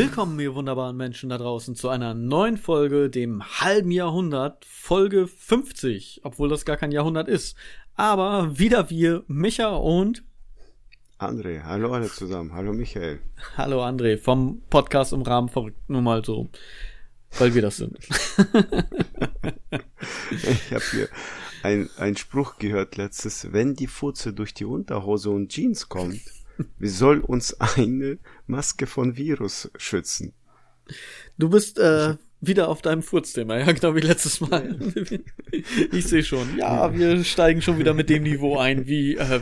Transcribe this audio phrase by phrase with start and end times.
[0.00, 6.22] Willkommen, ihr wunderbaren Menschen da draußen, zu einer neuen Folge, dem halben Jahrhundert, Folge 50,
[6.24, 7.54] obwohl das gar kein Jahrhundert ist.
[7.96, 10.24] Aber wieder wir, Micha und
[11.18, 13.20] André, hallo alle zusammen, hallo Michael.
[13.58, 16.48] Hallo André, vom Podcast im Rahmen verrückt, nur mal so,
[17.38, 17.98] weil wir das sind.
[20.30, 21.10] ich habe hier
[21.62, 26.22] einen Spruch gehört letztes, wenn die Furze durch die Unterhose und Jeans kommt,
[26.78, 30.32] wie soll uns eine Maske von Virus schützen?
[31.38, 34.78] Du bist äh, wieder auf deinem Furzthema, ja, genau wie letztes Mal.
[35.92, 36.58] ich sehe schon.
[36.58, 39.40] Ja, wir steigen schon wieder mit dem Niveau ein, wie äh,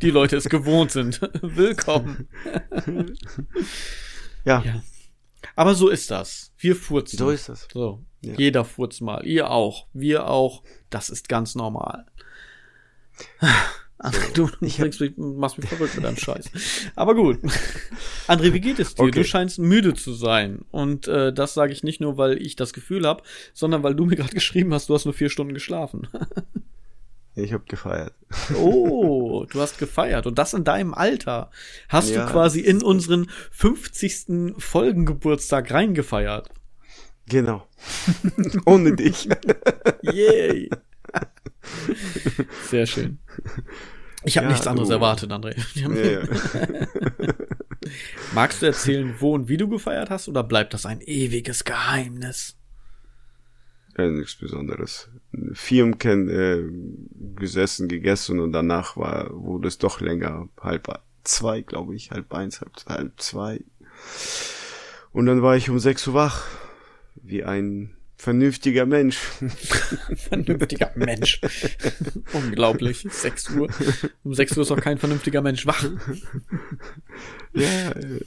[0.00, 1.20] die Leute es gewohnt sind.
[1.42, 2.28] Willkommen.
[4.44, 4.62] ja.
[4.64, 4.82] ja.
[5.56, 6.52] Aber so ist das.
[6.58, 7.18] Wir furzen.
[7.18, 7.68] So ist das.
[7.72, 8.04] So.
[8.22, 8.34] Ja.
[8.36, 9.26] Jeder furzt mal.
[9.26, 9.86] Ihr auch.
[9.92, 10.62] Wir auch.
[10.90, 12.06] Das ist ganz normal.
[14.02, 14.20] So.
[14.34, 16.50] Du ich bringst mich, machst mich verrückt mit deinem Scheiß.
[16.96, 17.38] Aber gut.
[18.26, 19.04] André, wie geht es dir?
[19.04, 19.12] Okay.
[19.12, 20.64] Du scheinst müde zu sein.
[20.72, 23.22] Und äh, das sage ich nicht nur, weil ich das Gefühl habe,
[23.54, 26.08] sondern weil du mir gerade geschrieben hast, du hast nur vier Stunden geschlafen.
[27.36, 28.14] ich habe gefeiert.
[28.56, 30.26] Oh, du hast gefeiert.
[30.26, 31.50] Und das in deinem Alter.
[31.88, 34.56] Hast ja, du quasi in unseren 50.
[34.58, 36.48] Folgengeburtstag reingefeiert.
[37.28, 37.66] Genau.
[38.66, 39.28] Ohne dich.
[40.02, 40.70] Yay.
[42.68, 43.18] Sehr schön.
[44.24, 44.94] Ich habe ja, nichts anderes du.
[44.94, 45.54] erwartet, André.
[45.74, 45.88] Ja,
[48.34, 52.56] Magst du erzählen, wo und wie du gefeiert hast, oder bleibt das ein ewiges Geheimnis?
[53.98, 55.10] Ja, nichts Besonderes.
[55.52, 56.62] Firmen kennen, äh,
[57.38, 60.88] gesessen, gegessen und danach war, wurde es doch länger, halb
[61.24, 63.60] zwei, glaube ich, halb eins, halb, halb zwei.
[65.12, 66.46] Und dann war ich um sechs Uhr wach,
[67.16, 69.18] wie ein Vernünftiger Mensch.
[70.28, 71.40] vernünftiger Mensch.
[72.32, 73.04] Unglaublich.
[73.10, 73.68] 6 Uhr.
[74.22, 75.84] Um 6 Uhr ist auch kein vernünftiger Mensch wach.
[77.52, 78.20] ja, äh,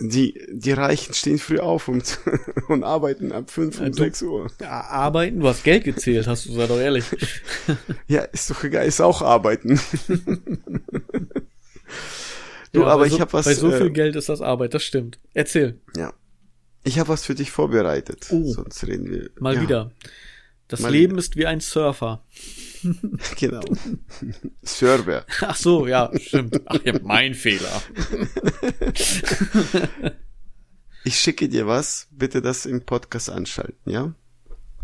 [0.00, 2.18] die, die Reichen stehen früh auf und,
[2.68, 4.46] und arbeiten ab 5 und 6 Uhr.
[4.60, 5.40] Arbeiten?
[5.40, 7.04] Du hast Geld gezählt, hast du, sei doch ehrlich.
[8.08, 9.78] ja, ist doch egal, ist auch arbeiten.
[12.72, 13.44] du, ja, aber ich so, habe was.
[13.44, 15.18] Bei so viel äh, Geld ist das Arbeit, das stimmt.
[15.34, 15.78] Erzähl.
[15.94, 16.14] Ja.
[16.86, 18.28] Ich habe was für dich vorbereitet.
[18.30, 19.30] Oh, Sonst reden wir.
[19.40, 19.62] Mal ja.
[19.62, 19.90] wieder.
[20.68, 21.18] Das mal Leben wieder.
[21.18, 22.24] ist wie ein Surfer.
[23.38, 23.62] genau.
[24.62, 25.24] Server.
[25.40, 26.60] Ach so, ja, stimmt.
[26.66, 27.82] Ach ja, mein Fehler.
[31.04, 32.06] ich schicke dir was.
[32.12, 34.14] Bitte das im Podcast anschalten, ja?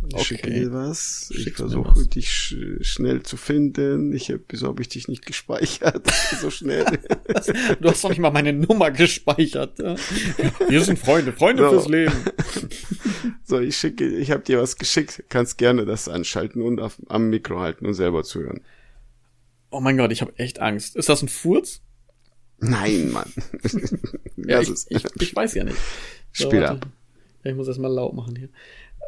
[0.09, 0.25] Ich okay.
[0.25, 1.31] schicke dir was.
[1.33, 4.13] Schick's ich versuche dich sch schnell zu finden.
[4.13, 6.11] Ich hab, wieso habe ich dich nicht gespeichert?
[6.41, 6.85] so schnell.
[7.81, 9.79] du hast doch nicht mal meine Nummer gespeichert.
[9.79, 9.95] Ja?
[10.69, 11.71] Wir sind Freunde, Freunde so.
[11.71, 12.15] fürs Leben.
[13.45, 15.25] so, ich schicke, ich habe dir was geschickt.
[15.29, 18.61] Kannst gerne das anschalten und auf, am Mikro halten und selber zuhören.
[19.71, 20.97] Oh mein Gott, ich habe echt Angst.
[20.97, 21.81] Ist das ein Furz?
[22.59, 23.33] Nein, Mann.
[24.37, 25.79] ja, ich, ich, ich, weiß ja nicht.
[26.33, 26.87] So, Spiel ab.
[27.45, 28.51] Ich muss erst mal laut machen hier.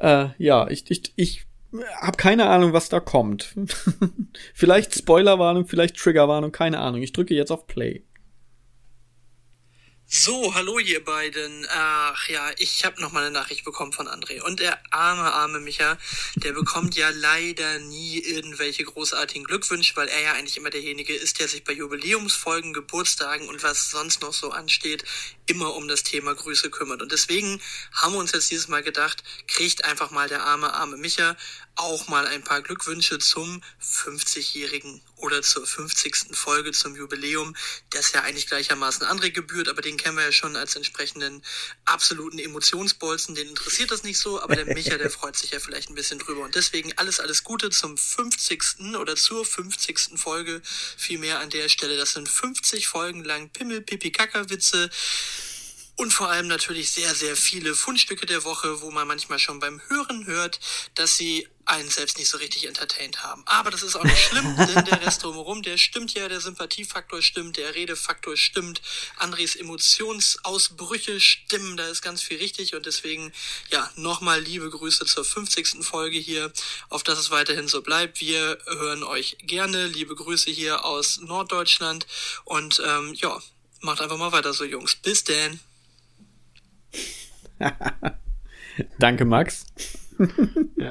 [0.01, 1.47] Äh, ja, ich, ich, ich
[2.01, 3.55] habe keine Ahnung, was da kommt.
[4.55, 7.03] vielleicht Spoilerwarnung, vielleicht Triggerwarnung, keine Ahnung.
[7.03, 8.05] Ich drücke jetzt auf Play.
[10.07, 11.67] So, hallo ihr beiden.
[11.71, 14.43] Ach ja, ich habe noch mal eine Nachricht bekommen von André.
[14.43, 15.99] Und der arme, arme Micha,
[16.37, 21.41] der bekommt ja leider nie irgendwelche großartigen Glückwünsche, weil er ja eigentlich immer derjenige ist,
[21.41, 25.05] der sich bei Jubiläumsfolgen, Geburtstagen und was sonst noch so ansteht,
[25.47, 27.03] immer um das Thema Grüße kümmert.
[27.03, 27.61] Und deswegen
[27.93, 31.37] haben wir uns jetzt dieses Mal gedacht, kriegt einfach mal der arme, arme Micha
[31.77, 36.37] auch mal ein paar Glückwünsche zum 50-jährigen oder zur 50.
[36.37, 37.57] Folge zum Jubiläum,
[37.91, 41.43] das ja eigentlich gleichermaßen André gebührt, aber den kennen wir ja schon als entsprechenden
[41.85, 45.89] absoluten Emotionsbolzen, den interessiert das nicht so, aber der Micha, der freut sich ja vielleicht
[45.91, 48.97] ein bisschen drüber und deswegen alles, alles Gute zum 50.
[49.01, 50.19] oder zur 50.
[50.19, 50.61] Folge,
[50.97, 54.91] vielmehr an der Stelle, das sind 50 Folgen lang Pimmel, Pipi, Kaka Witze,
[55.97, 59.81] und vor allem natürlich sehr, sehr viele Fundstücke der Woche, wo man manchmal schon beim
[59.89, 60.59] Hören hört,
[60.95, 63.43] dass sie einen selbst nicht so richtig entertained haben.
[63.47, 67.23] Aber das ist auch nicht schlimm, denn der Rest drumherum, der stimmt ja, der Sympathiefaktor
[67.23, 68.83] stimmt, der Redefaktor stimmt,
[69.17, 73.33] Andres Emotionsausbrüche stimmen, da ist ganz viel richtig und deswegen,
[73.71, 75.85] ja, nochmal liebe Grüße zur 50.
[75.85, 76.53] Folge hier,
[76.89, 78.21] auf dass es weiterhin so bleibt.
[78.21, 82.07] Wir hören euch gerne, liebe Grüße hier aus Norddeutschland
[82.45, 83.41] und ähm, ja,
[83.81, 84.97] macht einfach mal weiter so, Jungs.
[84.97, 85.61] Bis denn.
[88.99, 89.67] danke, Max.
[90.77, 90.89] ja,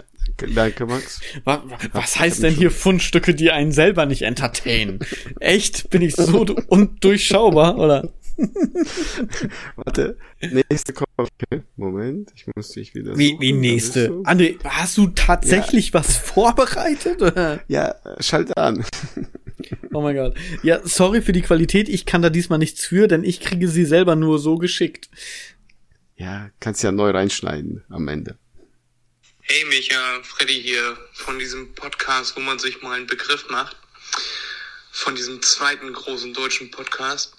[0.53, 1.21] danke, Max.
[1.43, 1.59] Was,
[1.91, 4.99] was heißt denn hier Fundstücke, die einen selber nicht entertainen?
[5.39, 5.89] Echt?
[5.89, 8.11] Bin ich so undurchschaubar, oder?
[9.75, 11.09] Warte, nächste kommt.
[11.75, 13.17] Moment, ich muss dich wieder.
[13.17, 14.09] Wie, wie nächste?
[14.23, 15.99] André, hast du tatsächlich ja.
[15.99, 17.21] was vorbereitet?
[17.21, 17.61] Oder?
[17.67, 18.83] Ja, schalt an.
[19.93, 20.35] Oh mein Gott.
[20.63, 21.87] Ja, sorry für die Qualität.
[21.87, 25.09] Ich kann da diesmal nichts für, denn ich kriege sie selber nur so geschickt.
[26.15, 28.37] Ja, kannst ja neu reinschneiden am Ende.
[29.41, 33.75] Hey Micha, Freddy hier von diesem Podcast, wo man sich mal einen Begriff macht.
[34.91, 37.33] Von diesem zweiten großen deutschen Podcast.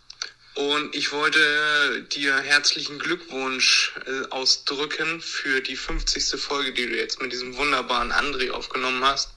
[0.55, 6.41] Und ich wollte dir herzlichen Glückwunsch äh, ausdrücken für die 50.
[6.41, 9.31] Folge, die du jetzt mit diesem wunderbaren André aufgenommen hast.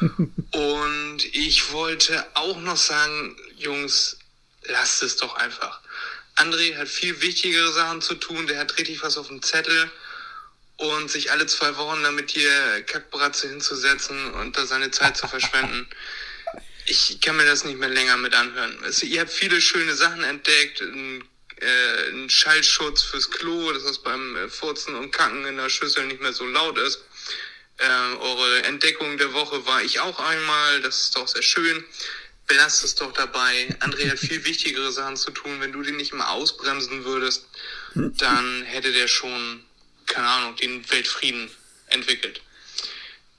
[0.00, 4.18] Und ich wollte auch noch sagen, Jungs,
[4.64, 5.82] lasst es doch einfach.
[6.40, 9.90] André hat viel wichtigere Sachen zu tun, der hat richtig was auf dem Zettel
[10.78, 15.86] und sich alle zwei Wochen damit hier Kackbratze hinzusetzen und da seine Zeit zu verschwenden.
[16.86, 18.76] Ich kann mir das nicht mehr länger mit anhören.
[18.82, 21.22] Also, ihr habt viele schöne Sachen entdeckt, ein,
[21.60, 26.06] äh, ein Schallschutz fürs Klo, dass das beim äh, Furzen und Kacken in der Schüssel
[26.06, 27.04] nicht mehr so laut ist.
[27.76, 31.84] Äh, eure Entdeckung der Woche war ich auch einmal, das ist doch sehr schön.
[32.50, 33.68] Belasst es doch dabei.
[33.78, 35.60] André hat viel wichtigere Sachen zu tun.
[35.60, 37.46] Wenn du den nicht immer ausbremsen würdest,
[37.94, 39.62] dann hätte der schon,
[40.06, 41.48] keine Ahnung, den Weltfrieden
[41.86, 42.42] entwickelt.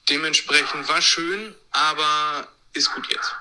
[0.08, 3.36] Dementsprechend war schön, aber ist gut jetzt.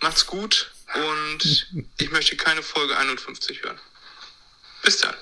[0.00, 1.66] Macht's gut und
[1.98, 3.80] ich möchte keine Folge 51 hören.
[4.84, 5.16] Bis dann.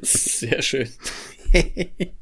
[0.00, 0.90] Sehr schön.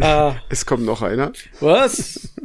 [0.00, 1.32] ah, Es kommt noch einer.
[1.60, 2.30] was?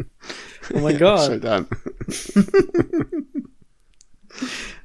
[0.74, 1.20] Oh mein Gott.
[1.20, 1.68] Schalt an.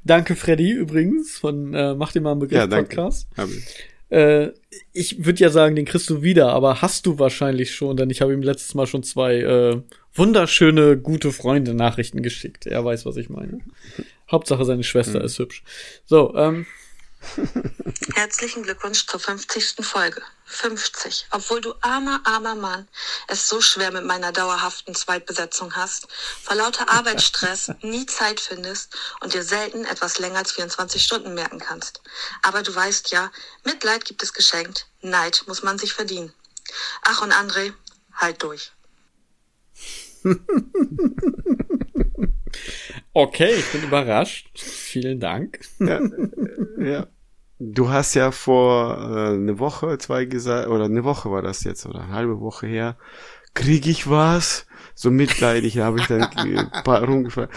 [0.05, 2.96] Danke, Freddy, übrigens, von äh, Mach dir mal einen Begriff Ja, danke.
[2.96, 3.29] Podcast.
[3.37, 4.17] Ich.
[4.17, 4.52] Äh,
[4.93, 8.20] ich würde ja sagen, den kriegst du wieder, aber hast du wahrscheinlich schon, denn ich
[8.20, 9.81] habe ihm letztes Mal schon zwei äh,
[10.14, 12.67] wunderschöne, gute Freunde Nachrichten geschickt.
[12.67, 13.61] Er weiß, was ich meine.
[14.31, 15.25] Hauptsache, seine Schwester Mhm.
[15.25, 15.62] ist hübsch.
[16.05, 16.67] So, ähm,
[18.14, 19.76] Herzlichen Glückwunsch zur 50.
[19.80, 20.22] Folge.
[20.44, 21.26] 50.
[21.30, 22.88] Obwohl du armer, armer Mann
[23.26, 26.08] es so schwer mit meiner dauerhaften Zweitbesetzung hast,
[26.42, 31.58] vor lauter Arbeitsstress nie Zeit findest und dir selten etwas länger als 24 Stunden merken
[31.58, 32.02] kannst.
[32.42, 33.30] Aber du weißt ja,
[33.64, 36.32] Mitleid gibt es geschenkt, Neid muss man sich verdienen.
[37.02, 37.72] Ach und André,
[38.14, 38.72] halt durch.
[43.12, 44.50] okay, ich bin überrascht.
[44.58, 45.60] Vielen Dank.
[45.80, 46.00] Ja,
[46.78, 47.08] ja.
[47.64, 51.86] Du hast ja vor äh, eine Woche, zwei gesagt, oder eine Woche war das jetzt,
[51.86, 52.96] oder eine halbe Woche her,
[53.54, 54.66] krieg ich was?
[54.96, 57.54] So mitleidig habe ich dann ein paar rumgefragt.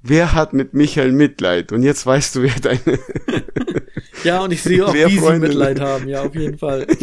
[0.00, 1.72] Wer hat mit Michael Mitleid?
[1.72, 2.80] Und jetzt weißt du, wer deine,
[4.24, 6.08] Ja, und ich sehe auch, wie sie Freunde- Mitleid haben.
[6.08, 6.86] Ja, auf jeden Fall.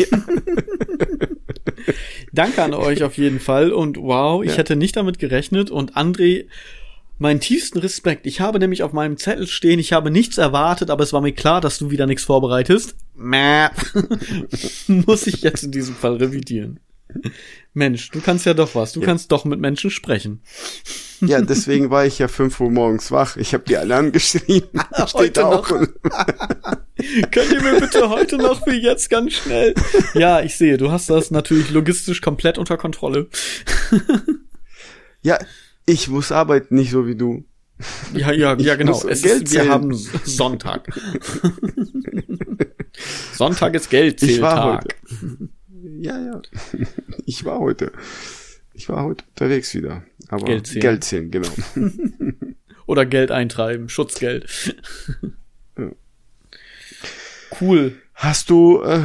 [2.33, 3.71] Danke an euch auf jeden Fall.
[3.71, 4.57] Und wow, ich Ja.
[4.57, 5.71] hätte nicht damit gerechnet.
[5.71, 6.45] Und André,
[7.19, 8.25] meinen tiefsten Respekt.
[8.25, 11.33] Ich habe nämlich auf meinem Zettel stehen, ich habe nichts erwartet, aber es war mir
[11.33, 12.95] klar, dass du wieder nichts vorbereitest.
[14.87, 16.79] Muss ich jetzt in diesem Fall revidieren.
[17.73, 18.93] Mensch, du kannst ja doch was.
[18.93, 20.41] Du kannst doch mit Menschen sprechen.
[21.21, 23.35] ja, deswegen war ich ja fünf Uhr morgens wach.
[23.35, 24.79] Ich habe die alle angeschrieben.
[24.93, 25.69] Steht Heute auch.
[25.69, 25.79] noch.
[27.31, 29.73] Könnt ihr mir bitte heute noch wie jetzt ganz schnell?
[30.13, 33.29] Ja, ich sehe, du hast das natürlich logistisch komplett unter Kontrolle.
[35.21, 35.39] Ja,
[35.89, 37.43] ich muss arbeiten, nicht so wie du.
[38.13, 38.91] Ja, ja, ja, Ich genau.
[38.91, 39.71] muss Es Geld ist, wir zählen.
[39.71, 40.87] haben Sonntag.
[43.33, 44.95] Sonntag ist Ich war heute.
[45.99, 46.41] Ja, ja.
[47.25, 47.91] Ich war heute.
[48.73, 50.03] Ich war heute unterwegs wieder.
[50.29, 50.81] Aber Geld zählen.
[50.81, 51.49] Geld zählen, genau.
[52.85, 54.47] Oder Geld eintreiben, Schutzgeld.
[55.77, 55.91] Ja.
[57.59, 57.95] Cool.
[58.21, 58.99] Hast du äh,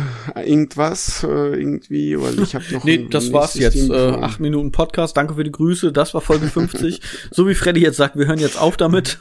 [0.44, 2.21] irgendwas äh, irgendwie?
[2.21, 2.83] Weil ich habe noch.
[2.83, 3.88] Nee, das war's jetzt.
[3.88, 5.16] Äh, acht Minuten Podcast.
[5.16, 5.92] Danke für die Grüße.
[5.92, 7.00] Das war Folge 50.
[7.30, 9.21] so wie Freddy jetzt sagt, wir hören jetzt auf damit.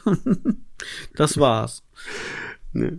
[1.14, 1.84] das war's.
[2.72, 2.98] Nee.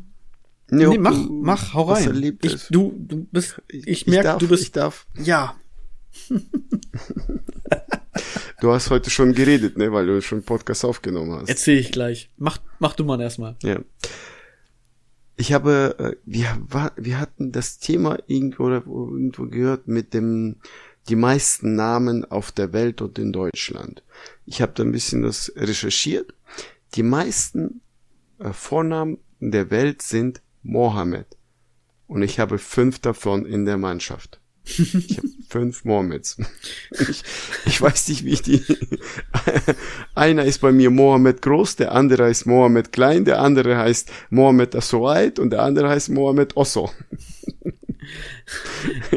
[0.69, 2.37] Nee, ob mach, mach, hau rein.
[2.41, 5.05] Ich, du, du bist, ich merke, darf, du bist, Ich darf.
[5.21, 5.55] ja.
[8.61, 11.49] Du hast heute schon geredet, ne, weil du schon einen Podcast aufgenommen hast.
[11.49, 12.31] Erzähl ich gleich.
[12.37, 13.57] Mach, mach du mal erstmal.
[13.61, 13.79] Ja.
[15.37, 16.61] Ich habe, äh, wir,
[16.95, 20.57] wir hatten das Thema irgendwo, irgendwo gehört mit dem,
[21.09, 24.03] die meisten Namen auf der Welt und in Deutschland.
[24.45, 26.33] Ich habe da ein bisschen das recherchiert.
[26.95, 27.81] Die meisten
[28.39, 31.27] äh, Vornamen der Welt sind Mohammed.
[32.07, 34.39] Und ich habe fünf davon in der Mannschaft.
[34.67, 36.37] Ich habe fünf Mohammeds.
[37.09, 37.23] Ich,
[37.65, 38.63] ich weiß nicht, wie ich die.
[40.15, 44.75] Einer ist bei mir Mohammed Groß, der andere heißt Mohammed Klein, der andere heißt Mohammed
[44.75, 46.91] Assoait und der andere heißt Mohammed Osso.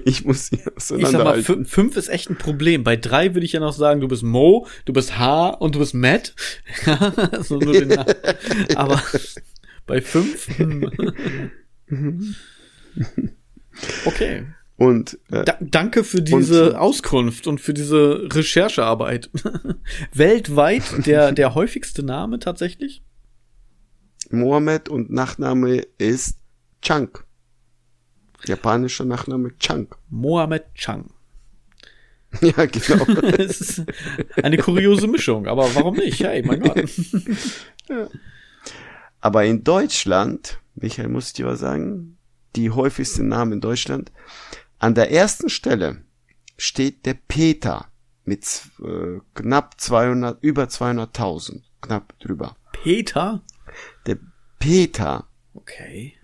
[0.04, 1.44] Ich muss sie Ich sag mal, auseinanderhalten.
[1.44, 2.84] fün- fünf ist echt ein Problem.
[2.84, 5.78] Bei drei würde ich ja noch sagen, du bist Mo, du bist H und du
[5.78, 6.34] bist Matt.
[7.42, 7.98] so nur den.
[8.76, 9.02] Aber
[9.86, 10.48] bei fünf.
[10.58, 10.90] hm.
[14.04, 14.44] Okay.
[14.78, 19.28] Und äh, Da, danke für diese Und- Auskunft und für diese Recherchearbeit.
[20.14, 23.02] Weltweit der, der häufigste Name tatsächlich?
[24.30, 26.38] Mohammed und Nachname ist
[26.80, 27.24] Chunk.
[28.46, 29.88] Japanischer Nachname Chang.
[30.08, 31.10] Mohammed Chang.
[32.42, 33.04] Ja, genau.
[33.38, 33.82] Es ist
[34.42, 36.22] eine kuriose Mischung, aber warum nicht?
[36.22, 36.84] Hey, mein Gott.
[39.22, 42.18] Aber in Deutschland, Michael, muss ich dir was sagen,
[42.54, 44.12] die häufigsten Namen in Deutschland,
[44.78, 46.02] an der ersten Stelle
[46.56, 47.86] steht der Peter
[48.24, 48.44] mit
[48.82, 52.56] äh, knapp 200, über 200.000, knapp drüber.
[52.72, 53.42] Peter?
[54.06, 54.18] Der
[54.58, 56.14] Peter, Okay.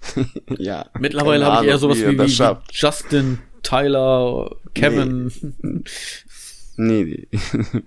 [0.58, 0.86] ja.
[0.98, 2.72] Mittlerweile habe ich eher sowas wie, wie schafft.
[2.72, 5.32] Justin, Tyler, Kevin.
[6.76, 7.28] Nee, nee.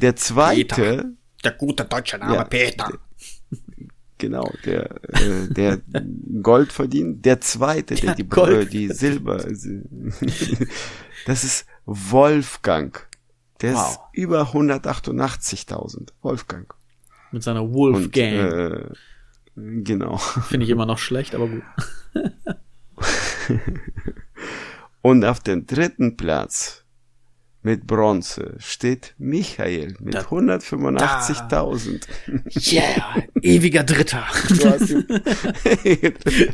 [0.00, 1.12] Der zweite,
[1.44, 2.44] Der gute deutsche Name Ja.
[2.44, 2.98] Peter.
[4.24, 5.80] Genau, der, äh, der
[6.42, 7.24] Gold verdient.
[7.24, 9.36] Der zweite, der, Der die, Gold die Silber,
[11.26, 13.06] das ist Wolfgang.
[13.60, 13.90] Der Wow.
[13.90, 16.08] ist über 188.000.
[16.22, 16.74] Wolfgang.
[17.32, 18.32] Mit seiner Wolf Und, Gang.
[18.34, 18.88] äh,
[19.56, 20.16] genau.
[20.18, 21.62] Finde ich immer noch schlecht, aber gut.
[25.02, 26.83] Und auf dem dritten Platz
[27.64, 32.02] mit Bronze steht Michael mit Da- 185.000.
[32.72, 34.24] Yeah, ewiger Dritter.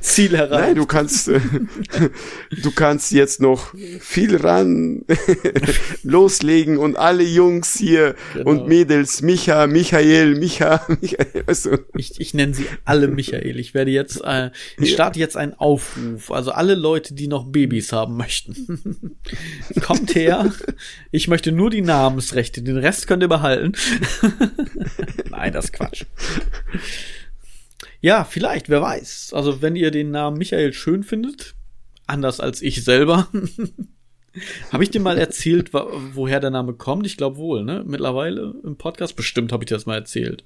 [0.01, 0.77] Ziel Nein, erreicht.
[0.79, 1.41] du kannst, äh,
[2.63, 5.05] du kannst jetzt noch viel ran
[6.05, 8.51] loslegen und alle Jungs hier Genau.
[8.51, 13.59] und Mädels, Micha, Michael, Micha, Michael, also, Ich, ich nenne sie alle Michael.
[13.59, 16.31] Ich werde jetzt, äh, ich starte jetzt einen Aufruf.
[16.31, 19.17] Also alle Leute, die noch Babys haben möchten.
[19.83, 20.53] Kommt her.
[21.11, 22.63] Ich möchte nur die Namensrechte.
[22.63, 23.73] Den Rest könnt ihr behalten.
[25.31, 26.05] Nein, das ist Quatsch.
[28.01, 29.33] Ja, vielleicht, wer weiß.
[29.35, 31.55] Also wenn ihr den Namen Michael schön findet,
[32.07, 33.29] anders als ich selber.
[34.73, 37.05] Habe ich dir mal erzählt, woher der Name kommt?
[37.05, 37.83] Ich glaube wohl, ne?
[37.85, 39.17] Mittlerweile im Podcast.
[39.17, 40.45] Bestimmt habe ich dir das mal erzählt.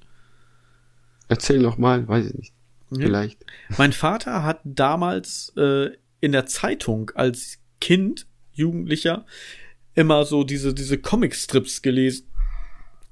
[1.27, 2.53] erzähl noch mal, weiß ich nicht,
[2.91, 3.45] vielleicht.
[3.77, 9.25] Mein Vater hat damals äh, in der Zeitung als Kind, Jugendlicher,
[9.95, 12.27] immer so diese, diese Comicstrips gelesen.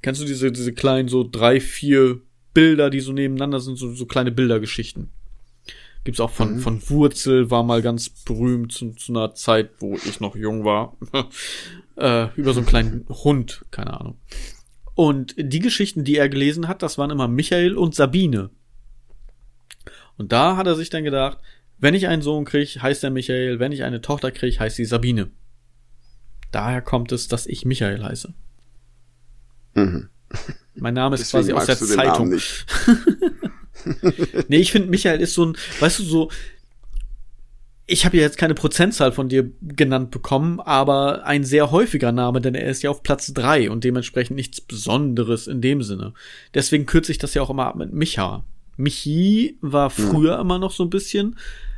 [0.01, 2.19] Kennst du diese, diese kleinen, so drei, vier
[2.53, 5.09] Bilder, die so nebeneinander sind, so, so kleine Bildergeschichten?
[6.03, 10.19] Gibt's auch von, von Wurzel, war mal ganz berühmt zu, zu einer Zeit, wo ich
[10.19, 10.97] noch jung war.
[11.95, 14.17] äh, über so einen kleinen Hund, keine Ahnung.
[14.95, 18.49] Und die Geschichten, die er gelesen hat, das waren immer Michael und Sabine.
[20.17, 21.39] Und da hat er sich dann gedacht,
[21.79, 24.85] wenn ich einen Sohn kriege, heißt er Michael, wenn ich eine Tochter kriege, heißt sie
[24.85, 25.31] Sabine.
[26.53, 28.33] Daher kommt es, dass ich Michael heiße.
[29.73, 30.07] Mhm.
[30.75, 32.39] Mein Name ist Deswegen quasi aus der Zeitung.
[34.47, 36.31] Nee, ich finde, Michael ist so ein, weißt du, so,
[37.85, 42.39] ich habe ja jetzt keine Prozentzahl von dir genannt bekommen, aber ein sehr häufiger Name,
[42.39, 46.13] denn er ist ja auf Platz drei und dementsprechend nichts Besonderes in dem Sinne.
[46.53, 48.45] Deswegen kürze ich das ja auch immer ab mit Micha.
[48.77, 51.37] Michi war früher immer noch so ein bisschen,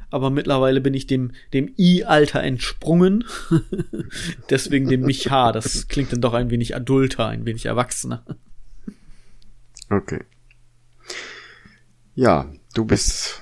[0.09, 3.25] aber mittlerweile bin ich dem, dem I-Alter entsprungen.
[4.49, 5.51] Deswegen dem Micha.
[5.51, 8.25] Das klingt dann doch ein wenig adulter, ein wenig erwachsener.
[9.89, 10.21] Okay.
[12.15, 13.41] Ja, du bist,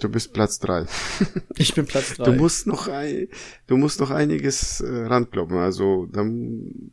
[0.00, 0.86] du bist Platz drei.
[1.56, 2.24] Ich bin Platz drei.
[2.24, 3.28] Du musst noch ein,
[3.66, 5.58] du musst noch einiges äh, rankloppen.
[5.58, 6.92] Also dann,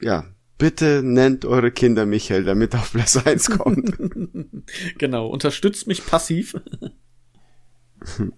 [0.00, 0.26] ja,
[0.58, 3.96] bitte nennt eure Kinder Michael, damit er auf Platz eins kommt.
[4.98, 6.54] Genau, unterstützt mich passiv.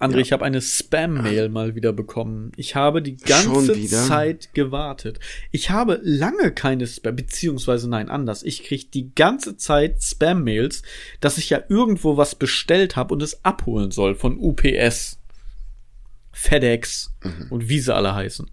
[0.00, 2.52] André, ich habe eine Spam-Mail mal wieder bekommen.
[2.56, 3.78] Ich habe die ganze?
[3.86, 5.20] Zeit gewartet.
[5.50, 8.42] Ich habe lange keine Spam, beziehungsweise nein, anders.
[8.42, 10.82] Ich kriege die ganze Zeit Spam-Mails,
[11.20, 15.18] dass ich ja irgendwo was bestellt habe und es abholen soll von UPS,
[16.32, 17.14] FedEx
[17.50, 18.50] und wie sie alle heißen.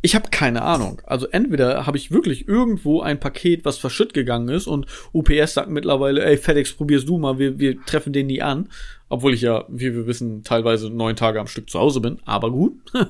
[0.00, 1.02] Ich habe keine Ahnung.
[1.04, 5.70] Also entweder habe ich wirklich irgendwo ein Paket, was verschütt gegangen ist und UPS sagt
[5.70, 8.68] mittlerweile, ey FedEx, probierst du mal, wir, wir treffen den nie an.
[9.08, 12.52] Obwohl ich ja, wie wir wissen, teilweise neun Tage am Stück zu Hause bin, aber
[12.52, 12.74] gut.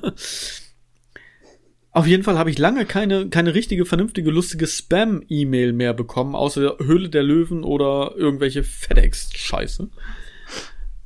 [1.91, 6.77] Auf jeden Fall habe ich lange keine, keine richtige, vernünftige, lustige Spam-E-Mail mehr bekommen, außer
[6.79, 9.89] Höhle der Löwen oder irgendwelche FedEx-Scheiße.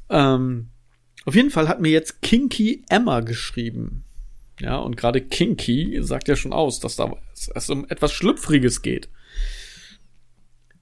[0.10, 0.70] Ähm,
[1.26, 4.04] auf jeden Fall hat mir jetzt Kinky Emma geschrieben.
[4.60, 7.16] Ja, und gerade Kinky sagt ja schon aus, dass da
[7.54, 9.10] es um etwas Schlüpfriges geht.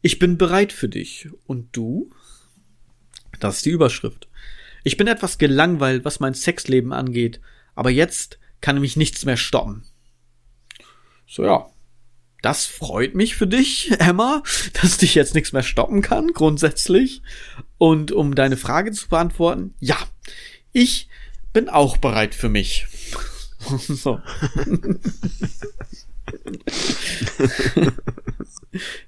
[0.01, 1.29] Ich bin bereit für dich.
[1.45, 2.09] Und du?
[3.39, 4.27] Das ist die Überschrift.
[4.83, 7.39] Ich bin etwas gelangweilt, was mein Sexleben angeht,
[7.75, 9.83] aber jetzt kann mich nichts mehr stoppen.
[11.27, 11.67] So ja.
[12.41, 14.41] Das freut mich für dich, Emma,
[14.81, 17.21] dass dich jetzt nichts mehr stoppen kann, grundsätzlich.
[17.77, 19.97] Und um deine Frage zu beantworten, ja,
[20.71, 21.07] ich
[21.53, 22.87] bin auch bereit für mich.
[23.87, 24.19] so.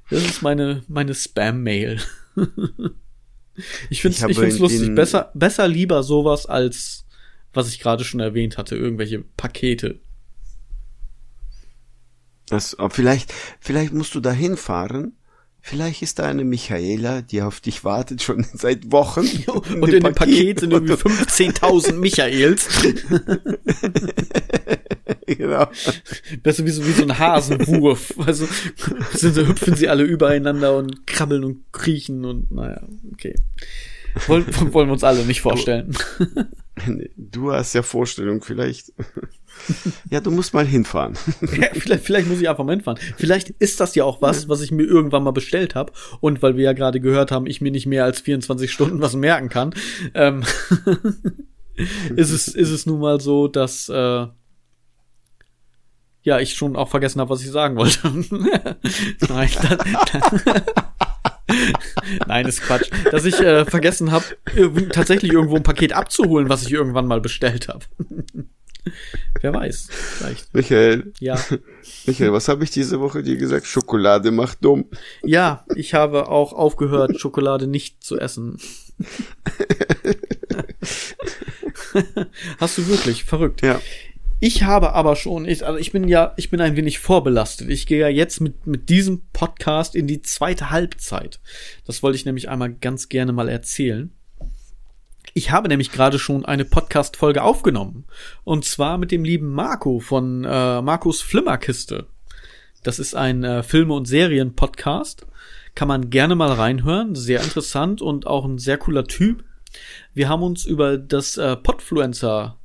[0.09, 2.01] Das ist meine, meine Spam-Mail.
[3.89, 4.95] Ich finde Ich es ich find's in- lustig.
[4.95, 7.05] Besser, besser lieber sowas als,
[7.53, 9.99] was ich gerade schon erwähnt hatte, irgendwelche Pakete.
[12.47, 15.15] Das, vielleicht, vielleicht musst du da hinfahren.
[15.65, 19.21] Vielleicht ist da eine Michaela, die auf dich wartet schon seit Wochen.
[19.47, 22.67] Und in dem Paket sind irgendwie 15.000 Michaels.
[25.25, 25.67] genau.
[26.43, 28.13] Das ist wie so, wie so ein Hasenwurf.
[28.17, 28.45] Also
[29.13, 33.35] sind so, hüpfen sie alle übereinander und krabbeln und kriechen und naja, okay.
[34.27, 35.95] Wollen, wollen wir uns alle nicht vorstellen.
[37.15, 38.91] Du hast ja Vorstellung, vielleicht.
[40.09, 41.13] Ja, du musst mal hinfahren.
[41.41, 42.99] Ja, vielleicht, vielleicht muss ich einfach mal hinfahren.
[43.17, 45.93] Vielleicht ist das ja auch was, was ich mir irgendwann mal bestellt habe.
[46.19, 49.15] Und weil wir ja gerade gehört haben, ich mir nicht mehr als 24 Stunden was
[49.15, 49.73] merken kann,
[50.13, 50.43] ähm,
[52.15, 54.27] ist, es, ist es nun mal so, dass äh,
[56.23, 57.99] ja ich schon auch vergessen habe, was ich sagen wollte.
[59.29, 60.61] Nein, dann,
[62.27, 62.89] Nein, ist Quatsch.
[63.11, 64.25] Dass ich äh, vergessen habe,
[64.91, 67.85] tatsächlich irgendwo ein Paket abzuholen, was ich irgendwann mal bestellt habe.
[69.41, 70.53] Wer weiß, vielleicht.
[70.53, 71.39] Michael, Ja.
[72.05, 73.65] Michael, was habe ich diese Woche dir gesagt?
[73.65, 74.85] Schokolade macht dumm.
[75.23, 78.57] Ja, ich habe auch aufgehört, Schokolade nicht zu essen.
[82.59, 83.23] Hast du wirklich?
[83.23, 83.61] Verrückt.
[83.61, 83.81] Ja.
[84.39, 87.69] Ich habe aber schon, ich, also ich bin ja, ich bin ein wenig vorbelastet.
[87.69, 91.39] Ich gehe ja jetzt mit, mit diesem Podcast in die zweite Halbzeit.
[91.85, 94.11] Das wollte ich nämlich einmal ganz gerne mal erzählen.
[95.35, 98.05] Ich habe nämlich gerade schon eine Podcast-Folge aufgenommen.
[98.43, 102.05] Und zwar mit dem lieben Marco von äh, Marcos Flimmerkiste.
[102.83, 105.25] Das ist ein äh, Filme- und Serien-Podcast.
[105.73, 107.15] Kann man gerne mal reinhören.
[107.15, 109.43] Sehr interessant und auch ein sehr cooler Typ.
[110.13, 112.59] Wir haben uns über das äh, Podfluencer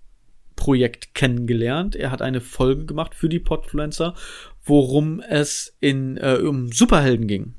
[0.55, 1.97] Projekt kennengelernt.
[1.97, 4.15] Er hat eine Folge gemacht für die Podfluencer,
[4.63, 7.55] worum es in äh, um Superhelden ging.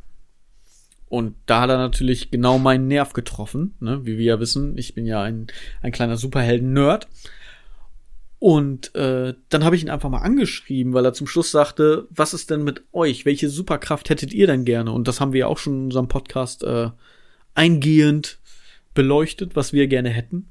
[1.10, 4.06] Und da hat er natürlich genau meinen Nerv getroffen, ne?
[4.06, 4.78] wie wir ja wissen.
[4.78, 5.48] Ich bin ja ein,
[5.82, 7.08] ein kleiner Superhelden-Nerd.
[8.38, 12.34] Und äh, dann habe ich ihn einfach mal angeschrieben, weil er zum Schluss sagte, was
[12.34, 13.26] ist denn mit euch?
[13.26, 14.92] Welche Superkraft hättet ihr denn gerne?
[14.92, 16.92] Und das haben wir ja auch schon in unserem Podcast äh,
[17.54, 18.38] eingehend
[18.94, 20.48] beleuchtet, was wir gerne hätten.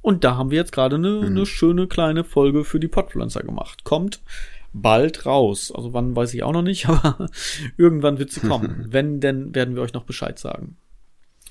[0.00, 3.84] Und da haben wir jetzt gerade eine, eine schöne kleine Folge für die Podfluencer gemacht.
[3.84, 4.20] Kommt
[4.72, 5.72] bald raus.
[5.74, 7.28] Also wann weiß ich auch noch nicht, aber
[7.76, 8.86] irgendwann wird sie kommen.
[8.88, 10.76] Wenn, denn werden wir euch noch Bescheid sagen.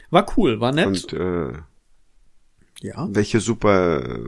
[0.09, 0.87] War cool, war nett.
[0.87, 1.53] Und äh,
[2.81, 3.07] ja.
[3.11, 4.19] welche Super,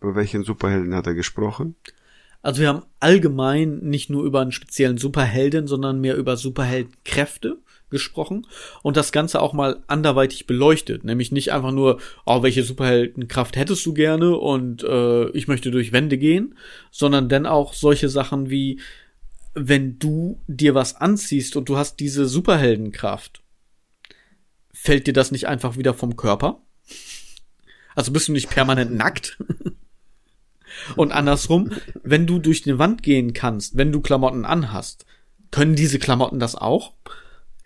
[0.00, 1.76] über welchen Superhelden hat er gesprochen?
[2.42, 7.58] Also wir haben allgemein nicht nur über einen speziellen Superhelden, sondern mehr über Superheldenkräfte
[7.94, 8.46] gesprochen
[8.82, 11.04] und das Ganze auch mal anderweitig beleuchtet.
[11.04, 15.92] Nämlich nicht einfach nur, oh, welche Superheldenkraft hättest du gerne und äh, ich möchte durch
[15.92, 16.58] Wände gehen,
[16.90, 18.80] sondern dann auch solche Sachen wie,
[19.54, 23.40] wenn du dir was anziehst und du hast diese Superheldenkraft,
[24.72, 26.60] fällt dir das nicht einfach wieder vom Körper?
[27.94, 29.38] Also bist du nicht permanent nackt?
[30.96, 31.70] Und andersrum,
[32.02, 35.06] wenn du durch die Wand gehen kannst, wenn du Klamotten anhast,
[35.50, 36.92] können diese Klamotten das auch?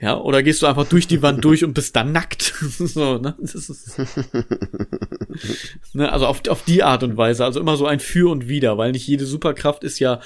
[0.00, 2.54] Ja, oder gehst du einfach durch die Wand durch und bist dann nackt?
[2.61, 3.34] so, ne?
[3.40, 3.98] Das ist,
[5.92, 6.12] ne?
[6.12, 7.44] Also auf, auf die Art und Weise.
[7.44, 10.20] Also immer so ein Für und Wider, weil nicht jede Superkraft ist ja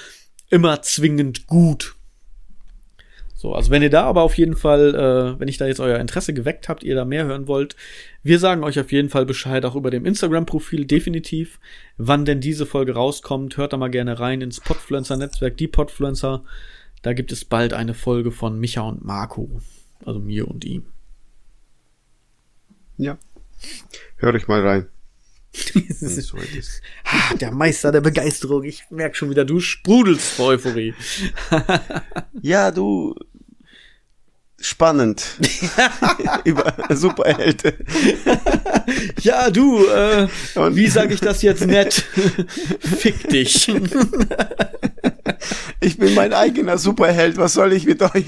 [0.49, 1.95] immer zwingend gut.
[3.33, 5.99] So, also wenn ihr da aber auf jeden Fall, äh, wenn ich da jetzt euer
[5.99, 7.75] Interesse geweckt habt, ihr da mehr hören wollt,
[8.21, 11.59] wir sagen euch auf jeden Fall Bescheid, auch über dem Instagram-Profil definitiv,
[11.97, 13.57] wann denn diese Folge rauskommt.
[13.57, 16.45] Hört da mal gerne rein ins Podfluencer-Netzwerk, die Podfluencer.
[17.03, 19.61] Da gibt es bald eine Folge von Micha und Marco,
[20.05, 20.85] also mir und ihm.
[22.97, 23.17] Ja.
[24.17, 24.87] Hör ich mal rein.
[25.53, 28.63] Ist, ah, der Meister der Begeisterung.
[28.63, 30.95] Ich merk schon wieder, du sprudelst vor Euphorie.
[32.41, 33.13] Ja, du.
[34.65, 35.25] Spannend.
[36.45, 37.73] Über Superhelden.
[39.21, 41.93] Ja, du, äh, Und- wie sage ich das jetzt nett?
[42.79, 43.71] Fick dich.
[45.79, 47.37] Ich bin mein eigener Superheld.
[47.37, 48.25] Was soll ich mit euch?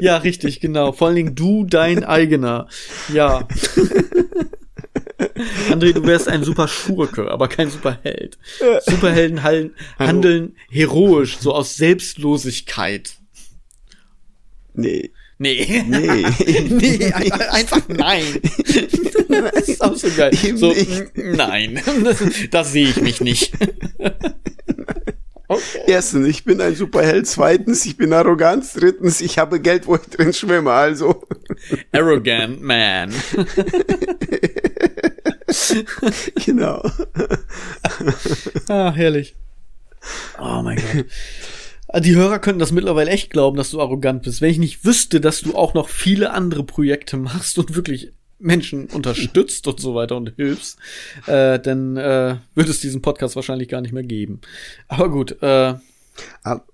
[0.00, 0.92] Ja, richtig, genau.
[0.92, 2.66] Vor allen Dingen du, dein eigener.
[3.12, 3.46] Ja.
[5.70, 8.38] André, du wärst ein super Schurke, aber kein Superheld.
[8.86, 13.12] Superhelden hallen, handeln heroisch, so aus Selbstlosigkeit.
[14.72, 15.10] Nee.
[15.42, 15.82] Nee.
[15.88, 16.26] Nee.
[16.68, 18.24] nee, ein- einfach nein.
[19.54, 20.32] Das ist auch so geil.
[20.44, 21.16] Eben So, nicht.
[21.16, 22.18] nein, das,
[22.50, 23.52] das sehe ich mich nicht.
[25.46, 25.62] Okay.
[25.86, 27.26] Erstens, ich bin ein Superheld.
[27.28, 28.64] Zweitens, ich bin arrogant.
[28.74, 30.72] Drittens, ich habe Geld, wo ich drin schwimme.
[30.72, 31.22] Also,
[31.92, 33.12] Arrogant man.
[36.44, 36.82] genau.
[38.68, 39.34] Ah, herrlich.
[40.40, 41.06] Oh mein Gott.
[41.98, 44.40] Die Hörer könnten das mittlerweile echt glauben, dass du arrogant bist.
[44.40, 48.86] Wenn ich nicht wüsste, dass du auch noch viele andere Projekte machst und wirklich Menschen
[48.86, 50.78] unterstützt und so weiter und hilfst,
[51.26, 54.40] äh, dann äh, würde es diesen Podcast wahrscheinlich gar nicht mehr geben.
[54.88, 55.74] Aber gut, äh,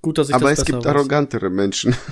[0.02, 0.86] gut, dass ich Aber das es gibt weiß.
[0.86, 1.94] arrogantere Menschen.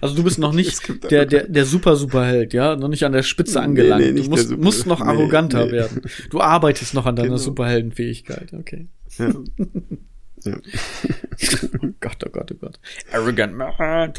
[0.00, 3.22] Also du bist noch nicht der, der, der super Superheld, ja, noch nicht an der
[3.22, 4.06] Spitze angelangt.
[4.06, 6.00] Nee, nee, du musst, musst noch arroganter nee, werden.
[6.30, 7.38] Du arbeitest noch an deiner genau.
[7.38, 8.88] Superheldenfähigkeit, okay.
[9.18, 9.34] Ja.
[10.46, 10.56] ja.
[11.82, 12.80] oh Gott, oh Gott, oh Gott.
[13.12, 14.12] Arrogant man.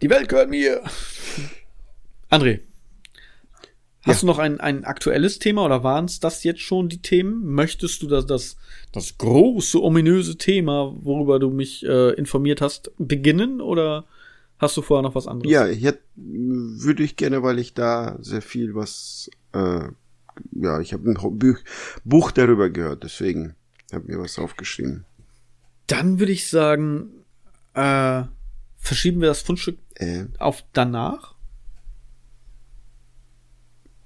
[0.00, 0.82] Die Welt gehört mir.
[2.30, 2.60] André,
[4.04, 4.20] Hast ja.
[4.22, 7.44] du noch ein, ein aktuelles Thema oder waren es das jetzt schon die Themen?
[7.44, 8.56] Möchtest du das, das,
[8.90, 14.04] das große, ominöse Thema, worüber du mich äh, informiert hast, beginnen oder
[14.58, 15.52] hast du vorher noch was anderes?
[15.52, 19.84] Ja, jetzt würde ich gerne, weil ich da sehr viel was, äh,
[20.50, 21.58] ja, ich habe ein Buch,
[22.04, 23.54] Buch darüber gehört, deswegen
[23.92, 25.04] habe mir was aufgeschrieben.
[25.86, 27.24] Dann würde ich sagen,
[27.74, 28.22] äh,
[28.78, 30.24] verschieben wir das Fundstück äh.
[30.38, 31.34] auf danach?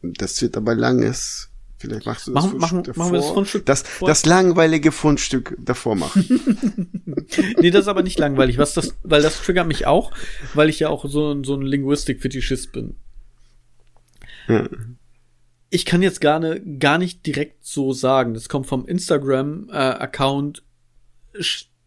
[0.02, 1.50] Das wird aber langes.
[1.78, 3.04] Vielleicht machst du das machen, Fundstück machen, davor.
[3.04, 6.90] Machen wir das Fundstück das, das langweilige Fundstück davor machen.
[7.60, 8.56] nee, das ist aber nicht langweilig.
[8.56, 10.12] Was das, weil das triggert mich auch,
[10.54, 12.96] weil ich ja auch so, so ein Linguistik-Fetischist bin.
[14.48, 14.68] Ja.
[15.70, 18.34] Ich kann jetzt gar, ne, gar nicht direkt so sagen.
[18.34, 20.62] Das kommt vom Instagram-Account
[21.32, 21.42] äh,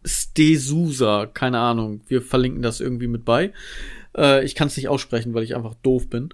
[0.05, 1.25] Stesusa.
[1.27, 2.01] Keine Ahnung.
[2.07, 3.53] Wir verlinken das irgendwie mit bei.
[4.15, 6.29] Äh, ich kann es nicht aussprechen, weil ich einfach doof bin.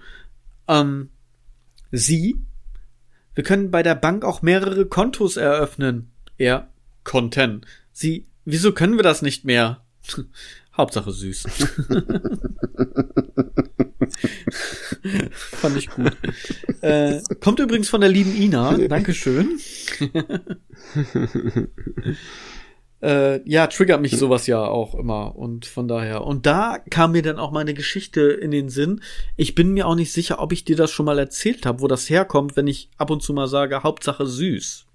[0.68, 1.10] Ähm,
[1.92, 2.36] Sie?
[3.34, 6.12] Wir können bei der Bank auch mehrere Kontos eröffnen.
[6.38, 6.70] Er,
[7.04, 7.66] Konten.
[7.92, 9.84] Sie, wieso können wir das nicht mehr?
[10.78, 11.46] Hauptsache süß.
[15.36, 16.18] Fand ich gut.
[16.82, 18.78] Äh, kommt übrigens von der lieben Ina.
[18.78, 19.60] Dankeschön.
[23.02, 26.26] äh, ja, triggert mich sowas ja auch immer und von daher.
[26.26, 29.02] Und da kam mir dann auch meine Geschichte in den Sinn.
[29.36, 31.88] Ich bin mir auch nicht sicher, ob ich dir das schon mal erzählt habe, wo
[31.88, 34.86] das herkommt, wenn ich ab und zu mal sage, Hauptsache süß.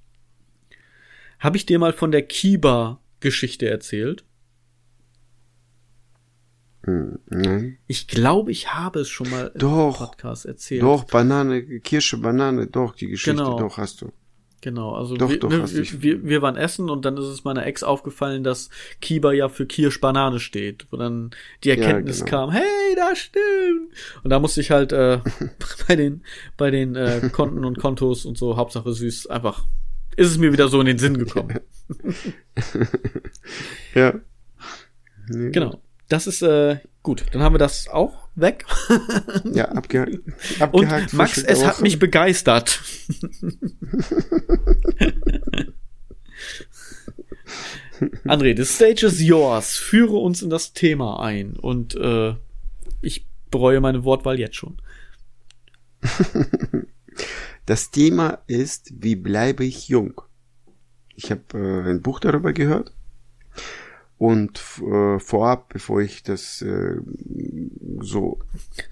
[1.40, 4.25] Habe ich dir mal von der Kiba-Geschichte erzählt?
[6.85, 10.83] Hm, Ich glaube, ich habe es schon mal doch, im Podcast erzählt.
[10.83, 13.59] Doch, Banane, Kirsche, Banane, doch, die Geschichte, genau.
[13.59, 14.12] doch, hast du.
[14.62, 15.64] Genau, also doch, wir, doch, ne,
[16.03, 18.69] wir, wir, waren essen und dann ist es meiner Ex aufgefallen, dass
[19.01, 21.31] Kiba ja für Kirsch Banane steht, wo dann
[21.64, 22.47] die Erkenntnis ja, genau.
[22.47, 23.93] kam, hey, das stimmt.
[24.23, 25.21] Und da musste ich halt äh,
[25.88, 26.25] bei den
[26.59, 29.64] bei den äh, Konten und Kontos und so Hauptsache süß einfach
[30.16, 31.61] ist es mir wieder so in den Sinn gekommen.
[33.95, 34.14] ja.
[35.29, 35.81] Genau.
[36.11, 37.25] Das ist äh, gut.
[37.31, 38.66] Dann haben wir das auch weg.
[39.53, 40.18] ja, abgehakt.
[40.59, 42.83] abgehakt Und Max, es hat mich begeistert.
[48.25, 49.77] André, the stage is yours.
[49.77, 51.55] Führe uns in das Thema ein.
[51.55, 52.35] Und äh,
[53.01, 54.83] ich bereue meine Wortwahl jetzt schon.
[57.66, 60.23] Das Thema ist, wie bleibe ich jung?
[61.14, 62.92] Ich habe äh, ein Buch darüber gehört
[64.20, 66.96] und äh, vorab, bevor ich das äh,
[68.00, 68.38] so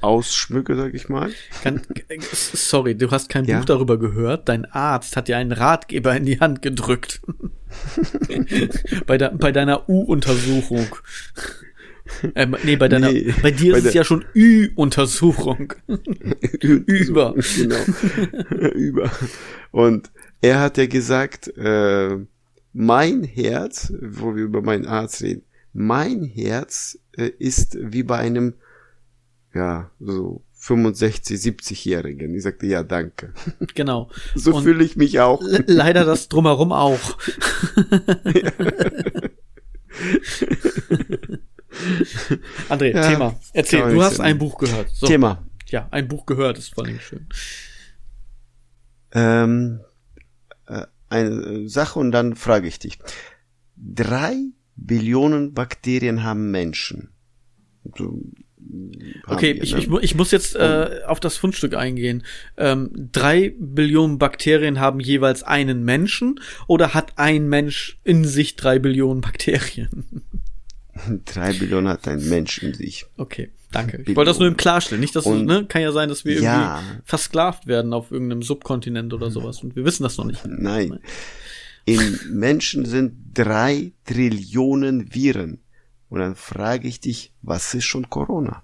[0.01, 1.31] ausschmücke, sag ich mal.
[1.63, 1.83] Kann,
[2.23, 3.59] sorry, du hast kein ja?
[3.59, 4.49] Buch darüber gehört.
[4.49, 7.21] Dein Arzt hat dir einen Ratgeber in die Hand gedrückt.
[9.07, 10.97] bei, de, bei deiner U-Untersuchung.
[12.35, 15.75] Äh, nee, bei deiner, nee, bei dir bei ist es ja schon Ü-Untersuchung.
[16.63, 17.35] Über.
[17.55, 17.77] Genau.
[18.73, 19.11] Über.
[19.73, 20.11] Und
[20.41, 22.17] er hat ja gesagt, äh,
[22.79, 28.55] mein Herz, wo wir über meinen Arzt reden, mein Herz äh, ist wie bei einem,
[29.53, 32.33] ja, so 65, 70-Jährigen.
[32.37, 33.35] Ich sagte, ja, danke.
[33.75, 34.11] Genau.
[34.37, 35.43] so fühle ich mich auch.
[35.67, 37.01] Leider das drumherum auch.
[42.69, 43.35] André, ja, Thema.
[43.55, 44.91] Erzähl, du hast ein Buch gehört.
[44.91, 45.09] So.
[45.09, 45.45] Thema.
[45.67, 47.27] Ja, ein Buch gehört ist vor allem schön.
[49.11, 49.81] Ähm,
[51.09, 52.99] eine Sache und dann frage ich dich.
[53.77, 54.37] Drei
[54.77, 57.11] Billionen Bakterien haben Menschen.
[57.97, 58.21] So,
[59.27, 59.79] okay, wir, ich, ne?
[59.79, 62.25] ich, ich, muss jetzt äh, auf das Fundstück eingehen.
[62.57, 68.79] Ähm, drei Billionen Bakterien haben jeweils einen Menschen oder hat ein Mensch in sich drei
[68.79, 70.23] Billionen Bakterien?
[71.25, 73.07] drei Billionen hat ein Mensch in sich.
[73.17, 73.51] Okay.
[73.71, 74.03] Danke.
[74.07, 75.01] Ich wollte das nur im Klarstellen.
[75.01, 76.79] Nicht, dass und, ne, kann ja sein, dass wir ja.
[76.79, 80.45] irgendwie versklavt werden auf irgendeinem Subkontinent oder sowas und wir wissen das noch nicht.
[80.47, 80.89] Nein.
[80.89, 81.01] Nein.
[81.85, 85.61] Im Menschen sind drei Trillionen Viren.
[86.11, 88.63] Und dann frage ich dich, was ist schon Corona?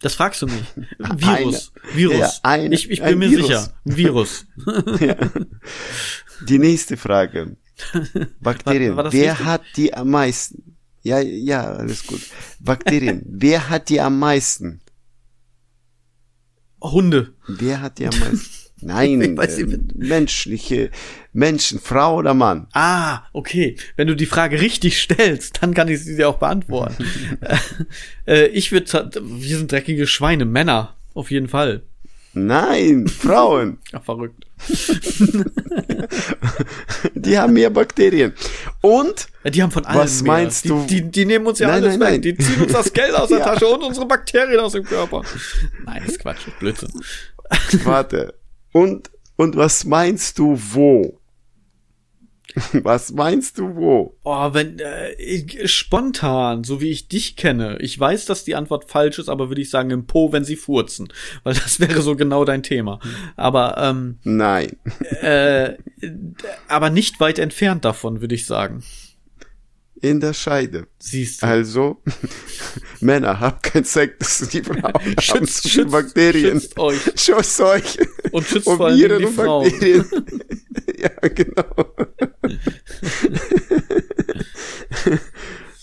[0.00, 0.64] Das fragst du mich.
[0.98, 1.72] Virus.
[1.82, 2.18] Eine, Virus.
[2.18, 3.46] Ja, ein, ich, ich bin mir Virus.
[3.46, 3.72] sicher.
[3.84, 4.46] Virus.
[5.00, 5.16] ja.
[6.48, 7.56] Die nächste Frage.
[8.40, 8.96] Bakterien.
[8.96, 9.46] War- war Wer richtig?
[9.46, 10.76] hat die am meisten?
[11.02, 12.20] Ja, ja, alles gut.
[12.60, 13.22] Bakterien.
[13.28, 14.80] Wer hat die am meisten?
[16.80, 17.34] Hunde.
[17.46, 18.68] Wer hat die am meisten?
[18.80, 20.90] Nein, Ich weiß äh, menschliche
[21.32, 22.68] Menschen, Frau oder Mann?
[22.72, 23.76] Ah, okay.
[23.96, 27.04] Wenn du die Frage richtig stellst, dann kann ich sie dir auch beantworten.
[28.26, 31.82] äh, ich würde, wir sind dreckige Schweine, Männer, auf jeden Fall.
[32.46, 33.78] Nein, Frauen.
[33.92, 34.44] Ach, verrückt.
[37.14, 38.32] Die haben mehr Bakterien.
[38.80, 40.32] Und Ja, die haben von allem Was mehr.
[40.32, 40.86] meinst die, du?
[40.88, 42.08] Die, die nehmen uns ja Nein, alles nein, weg.
[42.10, 42.22] nein.
[42.22, 43.44] Die ziehen uns das Geld aus der Ja.
[43.44, 45.22] Tasche und unsere Bakterien aus dem Körper.
[45.84, 46.90] Nein, das ist Quatsch, Blödsinn.
[47.84, 48.34] warte.
[48.72, 51.17] Und und was meinst du wo?
[52.72, 54.16] Was meinst du wo?
[54.24, 58.90] Oh, wenn äh, ich, spontan, so wie ich dich kenne, ich weiß, dass die Antwort
[58.90, 61.08] falsch ist, aber würde ich sagen im Po, wenn sie furzen,
[61.44, 63.00] weil das wäre so genau dein Thema.
[63.36, 64.76] Aber ähm, Nein.
[65.20, 65.74] äh,
[66.68, 68.82] aber nicht weit entfernt davon, würde ich sagen.
[70.00, 70.86] In der Scheide.
[71.00, 71.46] Siehst du.
[71.46, 72.02] Also,
[73.00, 76.60] Männer, habt kein Sex, die Frauen Schützt- schützt- Bakterien.
[76.60, 77.00] schützt euch.
[77.16, 77.98] Schützt euch.
[78.32, 79.72] Und schützt Um vor allem die und Frauen.
[80.98, 81.94] Ja, genau.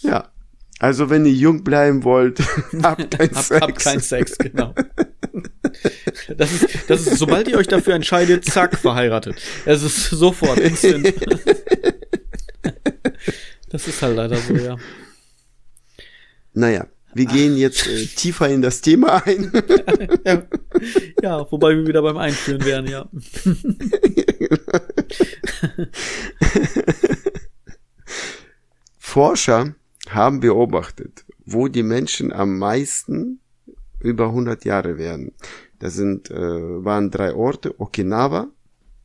[0.01, 0.31] ja.
[0.79, 2.39] Also, wenn ihr jung bleiben wollt,
[2.83, 3.61] habt kein Hab, Sex.
[3.61, 4.75] hab keinen Sex, genau.
[6.37, 9.41] Das ist, das ist, sobald ihr euch dafür entscheidet, zack, verheiratet.
[9.65, 11.13] Es ist sofort, instant.
[13.69, 14.77] Das ist halt leider so, ja.
[16.53, 19.49] Naja, wir gehen jetzt äh, tiefer in das Thema ein.
[20.25, 20.43] ja.
[21.21, 23.07] Ja, wobei wir wieder beim Einführen wären, ja.
[28.97, 29.75] Forscher
[30.09, 33.39] haben beobachtet, wo die Menschen am meisten
[34.01, 35.31] über 100 Jahre werden.
[35.79, 38.49] Das sind, äh, waren drei Orte, Okinawa,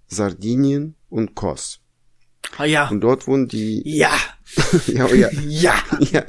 [0.09, 1.81] Sardinien und Kos.
[2.57, 2.88] Ah, ja.
[2.88, 4.11] Und dort wurden die, Ja.
[4.87, 5.75] ja, oh ja, Ja.
[5.99, 6.25] ja.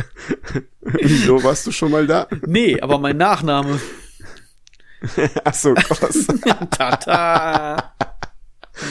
[0.81, 2.27] Wieso warst du schon mal da?
[2.45, 3.79] Nee, aber mein Nachname.
[5.43, 6.27] Ach so, Kos.
[6.71, 7.93] Tata.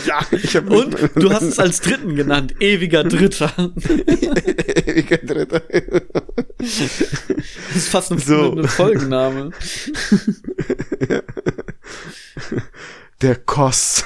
[0.07, 0.21] Ja.
[0.31, 2.55] Ich Und du hast es als Dritten genannt.
[2.61, 3.51] Ewiger Dritter.
[4.87, 5.63] Ewiger Dritter.
[6.59, 6.91] Das
[7.77, 8.53] ist fast ein, So.
[8.53, 9.51] eine Folgenname.
[13.23, 14.05] Der Kos.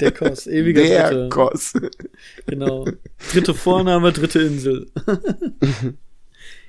[0.00, 0.46] Der Kos.
[0.46, 1.28] Ewiger Der Dritter.
[1.28, 1.72] Kos.
[2.46, 2.86] Genau.
[3.32, 4.90] Dritte Vorname, dritte Insel.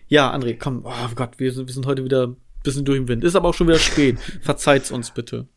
[0.07, 0.83] ja, André, komm.
[0.86, 3.23] Oh Gott, wir sind, wir sind heute wieder ein bisschen durch den Wind.
[3.23, 4.19] Ist aber auch schon wieder spät.
[4.41, 5.47] Verzeiht's uns bitte.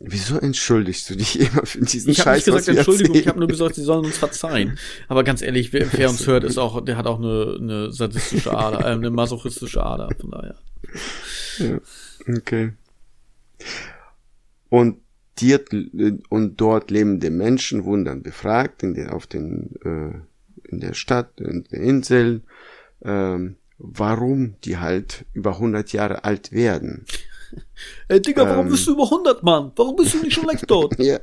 [0.00, 3.38] Wieso entschuldigst du dich immer für diesen Ich habe Scheiß, nicht gesagt Entschuldigung, ich habe
[3.38, 4.78] nur gesagt, sie sollen uns verzeihen.
[5.08, 8.52] Aber ganz ehrlich, wer, wer uns hört, ist auch, der hat auch eine, eine sadistische
[8.56, 10.08] Ader, äh, eine masochistische Ader.
[10.20, 10.56] Von daher.
[12.26, 12.72] Okay.
[14.68, 14.98] Und
[15.38, 15.56] die,
[16.28, 21.40] und dort lebende Menschen wurden dann befragt in den, auf den, äh, in der Stadt,
[21.40, 22.42] in der Insel,
[23.02, 27.04] ähm, warum die halt über 100 Jahre alt werden.
[28.08, 28.72] Ey, Digga, warum Ähm.
[28.72, 29.72] bist du über 100, Mann?
[29.76, 30.96] Warum bist du nicht schon längst tot?
[30.98, 31.18] Ja.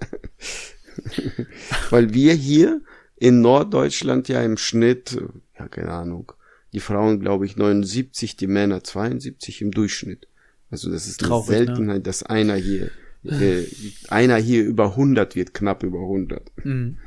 [1.89, 2.81] Weil wir hier
[3.15, 5.17] in Norddeutschland ja im Schnitt,
[5.57, 6.33] ja, keine Ahnung,
[6.73, 10.27] die Frauen, glaube ich, 79, die Männer 72 im Durchschnitt.
[10.69, 11.65] Also das ist Traurig, eine ne?
[11.65, 12.91] Seltenheit, dass einer hier,
[13.23, 13.65] äh,
[14.09, 16.51] einer hier über 100 wird, knapp über 100.
[16.65, 16.97] Mhm.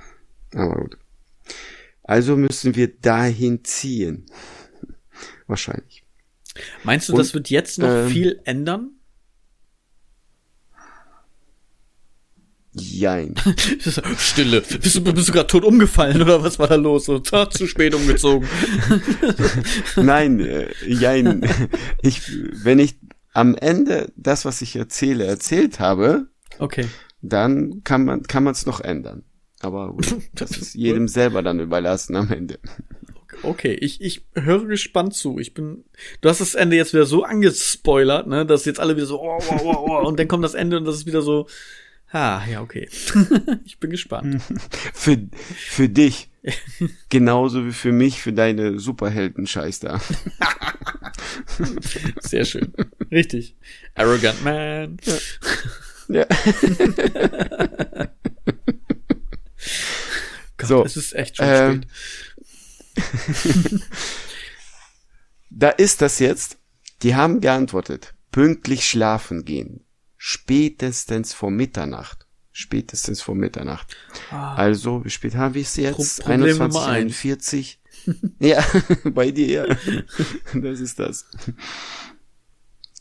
[0.55, 0.99] Aber gut.
[2.03, 4.27] Also müssen wir dahin ziehen.
[5.47, 6.05] Wahrscheinlich.
[6.85, 8.91] Meinst du, Und, das wird jetzt noch ähm, viel ändern?
[12.77, 13.35] Jein.
[14.19, 14.61] Stille.
[14.61, 17.05] Bist du, bist du gerade tot umgefallen oder was war da los?
[17.05, 18.49] So, ah, zu spät umgezogen.
[19.97, 21.49] Nein, äh, jein.
[22.03, 22.23] Ich,
[22.65, 22.97] wenn ich
[23.35, 26.87] am Ende das, was ich erzähle, erzählt habe, Okay.
[27.21, 29.25] dann kann man kann man es noch ändern.
[29.61, 32.59] Aber gut, das ist jedem selber dann überlassen am Ende.
[33.43, 35.39] Okay, ich, ich höre gespannt zu.
[35.39, 35.85] Ich bin,
[36.21, 39.39] du hast das Ende jetzt wieder so angespoilert, ne, dass jetzt alle wieder so, oh,
[39.51, 41.49] oh, oh, oh, und dann kommt das Ende und das ist wieder so,
[42.13, 42.89] ah, ja, okay.
[43.65, 44.41] ich bin gespannt.
[44.95, 45.19] Für,
[45.57, 46.31] für dich.
[47.09, 50.01] Genauso wie für mich, für deine Superhelden-Scheiß da.
[52.21, 52.73] Sehr schön.
[53.11, 53.57] Richtig.
[53.95, 54.99] Arrogant Man.
[56.09, 56.27] Ja.
[60.57, 61.83] Gott, So, es ist echt schon ähm,
[62.95, 63.81] spät.
[65.51, 66.59] Da ist das jetzt.
[67.03, 68.15] Die haben geantwortet.
[68.33, 69.87] Pünktlich schlafen gehen.
[70.17, 72.24] Spätestens vor Mitternacht.
[72.57, 73.97] Spätestens vor Mitternacht.
[74.31, 76.21] Ah, Also, wie spät haben wir es jetzt?
[76.21, 77.17] Pro- Problem Nummer eins.
[77.25, 78.31] 21, 41.
[78.39, 78.65] ja,
[79.11, 79.77] bei dir, ja.
[80.61, 81.27] Das ist das.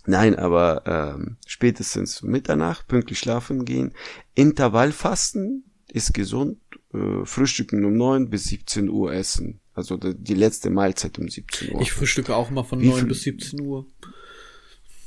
[0.07, 3.93] Nein, aber ähm, spätestens Mitternacht, pünktlich schlafen gehen.
[4.33, 6.57] Intervallfasten ist gesund
[6.93, 9.59] äh, frühstücken um 9 bis 17 Uhr essen.
[9.75, 11.81] Also die, letzte Mahlzeit um 17 Uhr.
[11.81, 13.85] Ich frühstücke auch immer von Wie 9 viel- bis 17 Uhr.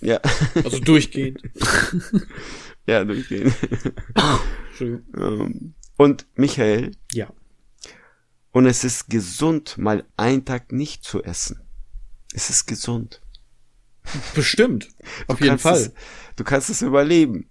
[0.00, 0.20] ja,
[0.62, 1.40] Also durchgehend.
[2.92, 3.52] ja, durchgehen.
[4.70, 5.04] Entschuldigung.
[5.16, 7.28] Ähm, Und Michael, Ja.
[8.52, 11.60] und es ist gesund, mal einen Tag nicht zu essen.
[12.34, 13.20] Es ist gesund.
[14.34, 14.88] Bestimmt.
[15.26, 15.76] Auf jeden Fall.
[15.78, 15.92] Es,
[16.36, 17.48] du kannst es überleben.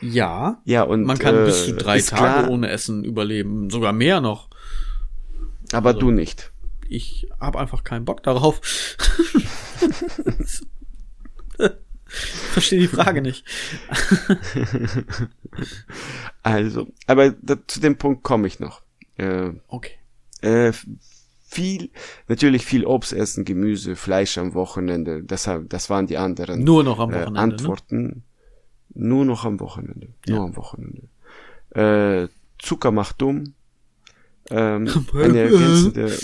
[0.00, 0.62] Ja.
[0.64, 3.68] Ja, und Man kann äh, bis zu drei ist Tage klar, ohne Essen überleben.
[3.68, 4.48] Sogar mehr noch.
[5.72, 6.52] Aber also- du nicht.
[6.88, 8.60] Ich habe einfach keinen Bock darauf.
[12.16, 13.44] Verstehe die Frage nicht.
[16.42, 18.82] Also, aber da, zu dem Punkt komme ich noch.
[19.16, 19.92] Äh, Okay.
[20.42, 20.72] äh,
[21.48, 21.90] viel,
[22.28, 25.22] natürlich viel Obst essen, Gemüse, Fleisch am Wochenende.
[25.24, 27.32] Das, das waren die anderen Nur noch am äh, Wochenende.
[27.32, 27.38] ne?
[27.40, 28.22] Antworten.
[28.94, 30.08] Nur noch am Wochenende.
[30.26, 30.44] Nur Ja.
[30.44, 31.02] am Wochenende.
[31.70, 33.54] Äh, Zucker macht dumm.
[34.50, 36.16] Ähm, eine ergänzende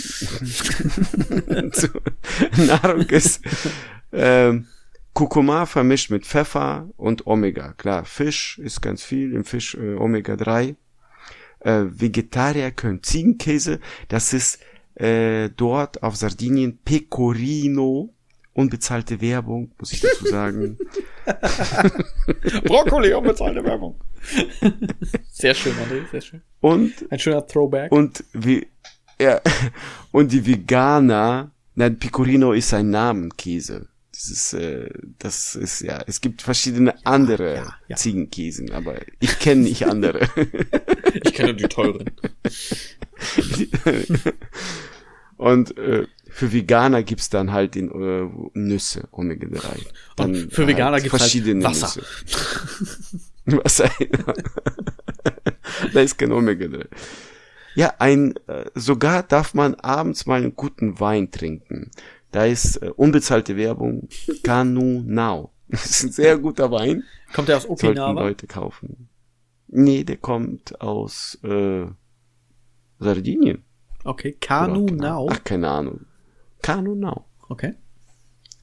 [2.65, 3.41] Nahrung ist
[4.13, 4.67] ähm,
[5.13, 7.73] Kurkuma vermischt mit Pfeffer und Omega.
[7.73, 10.75] Klar, Fisch ist ganz viel, im Fisch äh, Omega 3.
[11.59, 14.59] Äh, Vegetarier können Ziegenkäse, das ist
[14.95, 18.13] äh, dort auf Sardinien Pecorino,
[18.53, 20.77] unbezahlte Werbung, muss ich dazu sagen.
[22.63, 23.99] Brokkoli unbezahlte Werbung.
[25.31, 26.41] Sehr schön, André, sehr schön.
[26.59, 27.91] Und Ein schöner Throwback.
[27.91, 28.67] Und wie,
[29.19, 29.41] ja,
[30.11, 33.87] und die Veganer, nein, Pecorino ist ein Namenkäse.
[34.13, 37.95] Das ist, äh, das ist, ja, es gibt verschiedene andere ja, ja.
[37.95, 40.29] Ziegenkäsen, aber ich kenne nicht andere.
[41.23, 42.05] Ich kenne die teuren.
[45.37, 49.79] und äh, für Veganer gibt's dann halt in, äh, Nüsse, Omega-3.
[50.15, 51.99] Dann Und für Veganer halt gibt's halt verschiedene Wasser.
[53.45, 53.45] Nüsse.
[53.63, 53.89] Wasser.
[55.91, 56.85] da ist kein Omega-3.
[57.75, 61.89] Ja, ein, äh, sogar darf man abends mal einen guten Wein trinken.
[62.33, 64.09] Da ist äh, unbezahlte Werbung.
[64.43, 65.51] Canu Now.
[65.69, 67.03] Das ist ein sehr guter Wein.
[67.33, 68.21] Kommt der aus Sollten Okinawa?
[68.21, 69.09] Leute kaufen.
[69.67, 71.85] Nee, der kommt aus äh,
[72.99, 73.63] Sardinien.
[74.03, 75.29] Okay, Kanu Now.
[75.31, 76.05] Ach, keine Ahnung.
[76.61, 77.25] Canu Now.
[77.49, 77.75] Okay.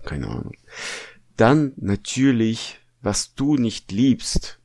[0.04, 0.52] Keine Ahnung.
[1.36, 4.60] Dann natürlich, was du nicht liebst,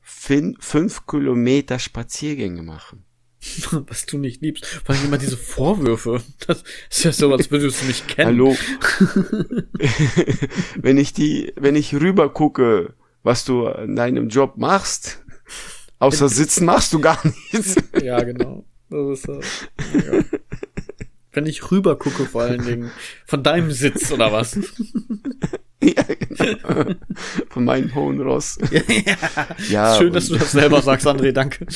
[0.00, 3.04] fünf Kilometer Spaziergänge machen.
[3.88, 4.66] Was du nicht liebst.
[4.66, 6.22] Vor allem immer diese Vorwürfe.
[6.46, 8.28] Das ist ja so, als würdest du mich kennen.
[8.28, 8.56] Hallo.
[10.76, 15.22] wenn ich die, wenn ich rüber gucke, was du in deinem Job machst,
[15.98, 17.76] außer sitzen machst du gar nichts.
[18.02, 18.64] Ja, genau.
[18.88, 19.28] Das ist.
[19.28, 20.24] Ja.
[21.32, 22.90] Wenn ich rüber gucke, vor allen Dingen.
[23.24, 24.58] Von deinem Sitz, oder was?
[25.80, 26.94] ja, genau.
[27.48, 28.58] Von meinem hohen Ross.
[29.68, 31.66] Ja, Schön, dass du das selber sagst, André, danke.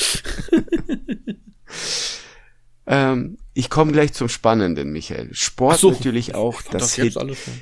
[2.86, 5.32] Ähm, ich komme gleich zum Spannenden, Michael.
[5.32, 5.90] Sport so.
[5.90, 6.60] natürlich auch.
[6.62, 7.16] Das, das Hit.
[7.16, 7.54] alles schon.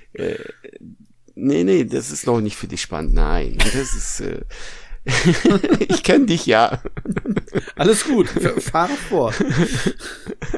[1.35, 3.15] Nee, nee, das ist noch nicht für dich spannend.
[3.15, 4.21] Nein, das ist.
[4.21, 4.43] Äh,
[5.89, 6.83] ich kenne dich ja.
[7.75, 8.29] Alles gut.
[8.59, 9.35] Fahre fort.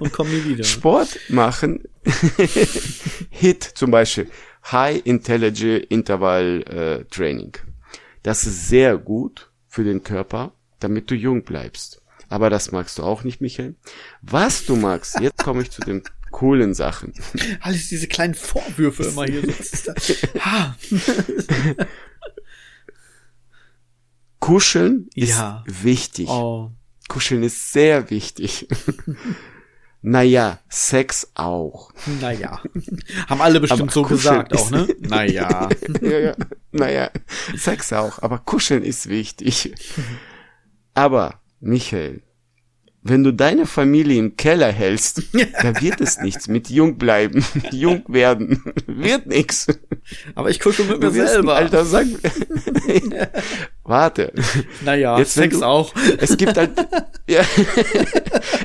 [0.01, 0.65] Und komm nie wieder.
[0.65, 1.85] Sport machen.
[3.31, 4.29] Hit zum Beispiel.
[4.71, 7.53] High Intelligent Interval äh, Training.
[8.23, 12.01] Das ist sehr gut für den Körper, damit du jung bleibst.
[12.29, 13.75] Aber das magst du auch nicht, Michael.
[14.23, 17.13] Was du magst, jetzt komme ich zu den coolen Sachen.
[17.61, 19.43] Alles diese kleinen Vorwürfe immer hier.
[24.41, 25.65] Kuscheln ist Ja.
[25.67, 26.29] wichtig.
[26.29, 26.71] Oh.
[27.09, 28.69] Kuscheln ist sehr wichtig.
[30.03, 31.93] naja, Sex auch.
[32.21, 32.63] Naja.
[33.29, 34.89] Haben alle bestimmt Aber so gesagt auch, ne?
[35.01, 35.69] Naja.
[36.03, 36.35] ja, ja.
[36.73, 37.11] Naja,
[37.57, 39.73] Sex auch, aber Kuscheln ist wichtig.
[40.95, 42.23] Aber, Michael,
[43.03, 45.23] wenn du deine Familie im Keller hältst,
[45.63, 49.67] da wird es nichts mit jung bleiben, jung werden, wird nix.
[50.35, 51.57] Aber ich kuschel mit mir ein selber.
[51.57, 52.07] alter Sack.
[53.83, 54.33] Warte.
[54.85, 55.95] naja, Jetzt, Sex du- auch.
[56.19, 56.73] Es gibt halt,
[57.29, 57.43] ja,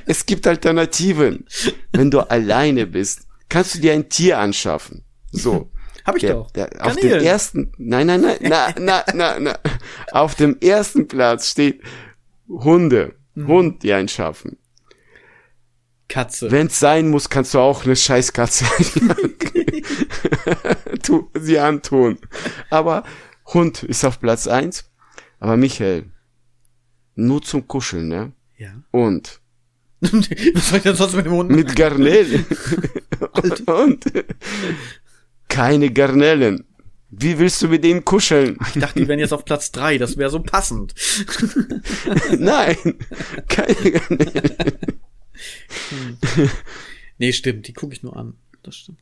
[0.06, 1.46] es gibt Alternativen.
[1.92, 5.04] Wenn du alleine bist, kannst du dir ein Tier anschaffen.
[5.32, 5.72] So.
[6.06, 6.52] Hab ich der, doch.
[6.52, 9.60] Der, auf dem ersten, nein, nein, nein, na, na, na, na.
[10.12, 11.82] Auf dem ersten Platz steht
[12.50, 13.16] Hunde.
[13.36, 13.48] Mhm.
[13.48, 14.58] Hund dir einschaffen.
[16.10, 16.52] Katze.
[16.52, 18.66] Wenn's sein muss, kannst du auch eine Scheißkatze
[21.40, 22.18] sie antun.
[22.70, 23.04] Aber
[23.46, 24.92] Hund ist auf Platz eins.
[25.40, 26.12] Aber Michael,
[27.16, 28.34] nur zum Kuscheln, ne?
[28.58, 28.74] ja.
[28.92, 29.40] Und
[30.02, 32.46] Was soll ich denn sonst mit dem Hund mit Garnelen.
[33.66, 34.06] und
[35.50, 36.64] keine Garnelen.
[37.12, 38.58] Wie willst du mit denen kuscheln?
[38.74, 39.98] Ich dachte, die wären jetzt auf Platz drei.
[39.98, 40.94] Das wäre so passend.
[42.38, 42.78] Nein,
[43.48, 44.02] keine.
[47.18, 47.68] Nee, stimmt.
[47.68, 48.36] Die gucke ich nur an.
[48.64, 49.00] Das stimmt.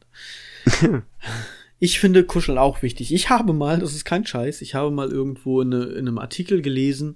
[1.79, 3.13] Ich finde Kuscheln auch wichtig.
[3.13, 6.61] Ich habe mal, das ist kein Scheiß, ich habe mal irgendwo in, in einem Artikel
[6.61, 7.15] gelesen,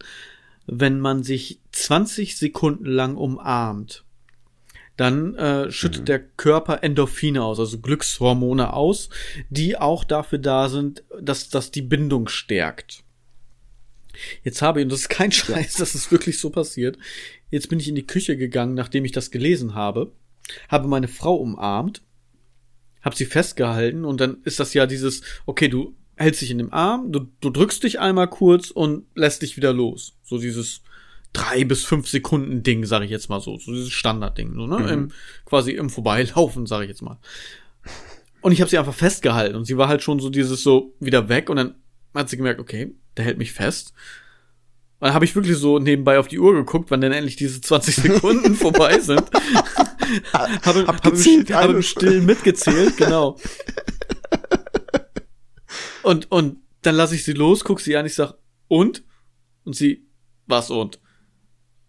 [0.68, 4.04] wenn man sich 20 Sekunden lang umarmt,
[5.02, 6.06] dann äh, schüttet mhm.
[6.06, 9.10] der Körper Endorphine aus, also Glückshormone aus,
[9.50, 13.04] die auch dafür da sind, dass das die Bindung stärkt.
[14.44, 17.00] Jetzt habe ich, und das ist kein Scheiß, das ist wirklich so passiert,
[17.50, 20.12] jetzt bin ich in die Küche gegangen, nachdem ich das gelesen habe,
[20.68, 22.04] habe meine Frau umarmt,
[23.02, 26.72] habe sie festgehalten und dann ist das ja dieses, okay, du hältst dich in dem
[26.72, 30.14] Arm, du, du drückst dich einmal kurz und lässt dich wieder los.
[30.22, 30.84] So dieses,
[31.34, 34.80] drei bis fünf Sekunden Ding, sage ich jetzt mal so, so dieses Standardding, so, ne?
[34.80, 34.88] Mhm.
[34.88, 35.12] Im,
[35.46, 37.20] quasi im Vorbeilaufen, sage ich jetzt mal.
[38.42, 41.30] Und ich habe sie einfach festgehalten und sie war halt schon so dieses so wieder
[41.30, 41.76] weg und dann
[42.14, 43.94] hat sie gemerkt, okay, der hält mich fest.
[45.00, 47.62] Und dann habe ich wirklich so nebenbei auf die Uhr geguckt, wann denn endlich diese
[47.62, 49.24] 20 Sekunden vorbei sind.
[50.34, 53.38] habe hab, hab, im, hab im Stillen mitgezählt, genau.
[56.04, 58.34] Und, und dann lasse ich sie los, guck sie an, ich sag,
[58.68, 59.04] und?
[59.64, 60.08] Und sie,
[60.48, 61.00] was und?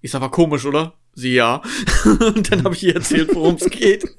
[0.03, 0.95] Ich sag, war komisch, oder?
[1.15, 1.63] Sie ja.
[2.05, 4.05] Und dann habe ich ihr erzählt, worum es geht.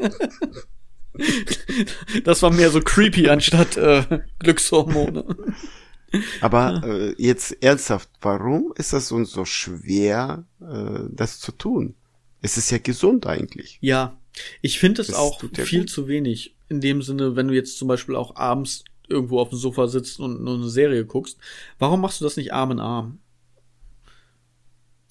[2.23, 5.35] Das war mehr so creepy anstatt äh, Glückshormone.
[6.41, 11.93] Aber äh, jetzt ernsthaft, warum ist das uns so schwer, äh, das zu tun?
[12.41, 13.77] Es ist ja gesund eigentlich.
[13.79, 14.17] Ja,
[14.61, 15.89] ich finde es auch viel gut.
[15.89, 16.55] zu wenig.
[16.69, 20.19] In dem Sinne, wenn du jetzt zum Beispiel auch abends irgendwo auf dem Sofa sitzt
[20.19, 21.37] und nur eine Serie guckst,
[21.77, 23.19] warum machst du das nicht Arm in Arm?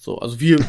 [0.03, 0.57] So, also wir.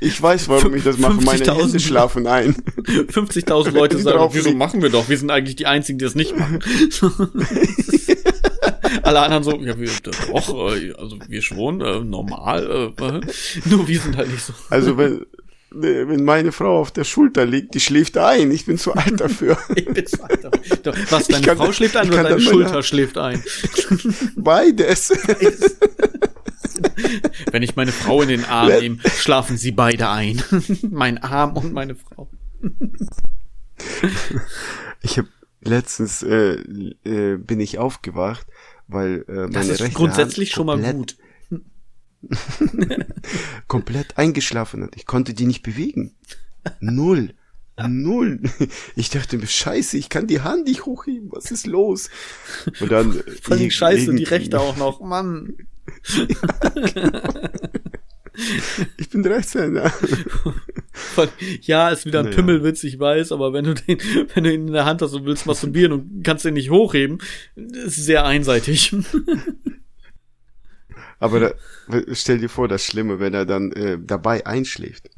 [0.00, 1.20] ich weiß, warum ich das mache.
[1.20, 2.54] Meine Hände schlafen ein.
[2.54, 5.10] 50.000 Leute sagen, wieso machen wir doch?
[5.10, 6.60] Wir sind eigentlich die Einzigen, die das nicht machen.
[9.02, 13.20] Alle anderen so, ja, wir, doch, äh, also wir schon, äh, normal, äh,
[13.68, 14.54] nur wir sind halt nicht so.
[14.70, 15.26] Also wenn,
[15.74, 18.50] wenn meine Frau auf der Schulter liegt, die schläft ein.
[18.50, 19.58] Ich bin zu alt dafür.
[19.74, 20.94] ich bin zu alt dafür.
[21.10, 23.42] Was, deine kann, Frau schläft ein oder deine Schulter schläft ein?
[24.36, 25.12] Beides.
[25.26, 25.76] Beides.
[27.50, 30.42] Wenn ich meine Frau in den Arm nehme, schlafen sie beide ein.
[30.90, 32.28] mein Arm und meine Frau.
[35.02, 35.28] ich habe
[35.60, 36.54] letztens äh,
[37.04, 38.46] äh, bin ich aufgewacht,
[38.88, 41.16] weil äh, meine das ist grundsätzlich Hand schon mal gut.
[43.68, 44.96] komplett eingeschlafen hat.
[44.96, 46.14] Ich konnte die nicht bewegen.
[46.80, 47.34] Null.
[47.88, 48.40] Null.
[48.94, 51.30] Ich dachte mir, scheiße, ich kann die Hand nicht hochheben.
[51.32, 52.08] Was ist los?
[52.80, 53.12] Und dann.
[53.42, 55.00] Voll die Scheiße, die rechte auch noch.
[55.00, 55.54] Mann.
[58.96, 59.92] ich bin Rechtshänder.
[61.62, 62.36] Ja, ist wieder ein naja.
[62.36, 63.98] Pimmelwitz, ich weiß, aber wenn du den,
[64.34, 67.18] wenn du ihn in der Hand hast und willst masturbieren und kannst den nicht hochheben,
[67.56, 68.94] ist sehr einseitig.
[71.24, 71.54] Aber da,
[72.12, 75.08] stell dir vor, das Schlimme, wenn er dann äh, dabei einschläft.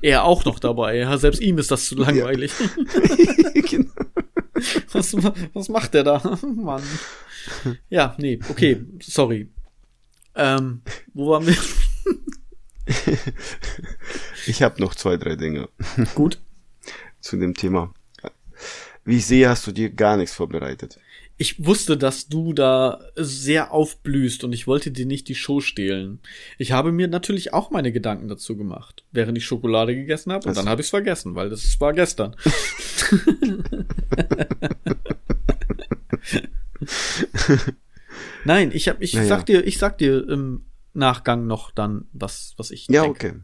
[0.00, 2.52] Er auch noch dabei, ja, selbst ihm ist das zu langweilig.
[2.58, 2.66] Ja.
[3.70, 3.92] genau.
[4.90, 5.14] was,
[5.54, 6.38] was macht der da?
[6.56, 6.82] Mann.
[7.88, 9.50] Ja, nee, okay, sorry.
[10.34, 10.82] Ähm,
[11.14, 11.56] wo waren wir?
[14.46, 15.68] ich habe noch zwei, drei Dinge.
[16.16, 16.40] Gut.
[17.20, 17.94] Zu dem Thema.
[19.04, 20.98] Wie ich sehe, hast du dir gar nichts vorbereitet.
[21.38, 26.20] Ich wusste, dass du da sehr aufblühst und ich wollte dir nicht die Show stehlen.
[26.58, 30.50] Ich habe mir natürlich auch meine Gedanken dazu gemacht, während ich Schokolade gegessen habe und
[30.50, 30.60] also.
[30.60, 32.36] dann habe ich es vergessen, weil das war gestern.
[38.44, 39.28] Nein, ich hab, ich naja.
[39.28, 40.64] sag dir, ich sag dir im
[40.94, 43.28] Nachgang noch dann, was, was ich Ja, denke.
[43.28, 43.40] okay.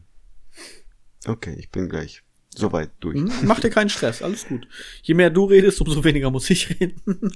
[1.25, 2.23] Okay, ich bin gleich
[2.55, 3.17] soweit durch.
[3.17, 4.67] Hm, mach dir keinen Stress, alles gut.
[5.03, 7.01] Je mehr du redest, umso weniger muss ich reden.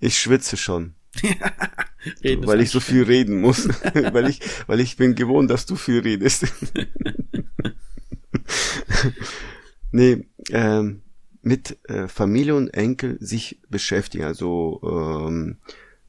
[0.00, 0.94] ich schwitze schon.
[2.22, 3.68] weil ich so viel reden muss.
[4.12, 6.46] weil ich, weil ich bin gewohnt, dass du viel redest.
[9.90, 11.02] nee, ähm,
[11.42, 15.56] mit äh, Familie und Enkel sich beschäftigen, also ähm,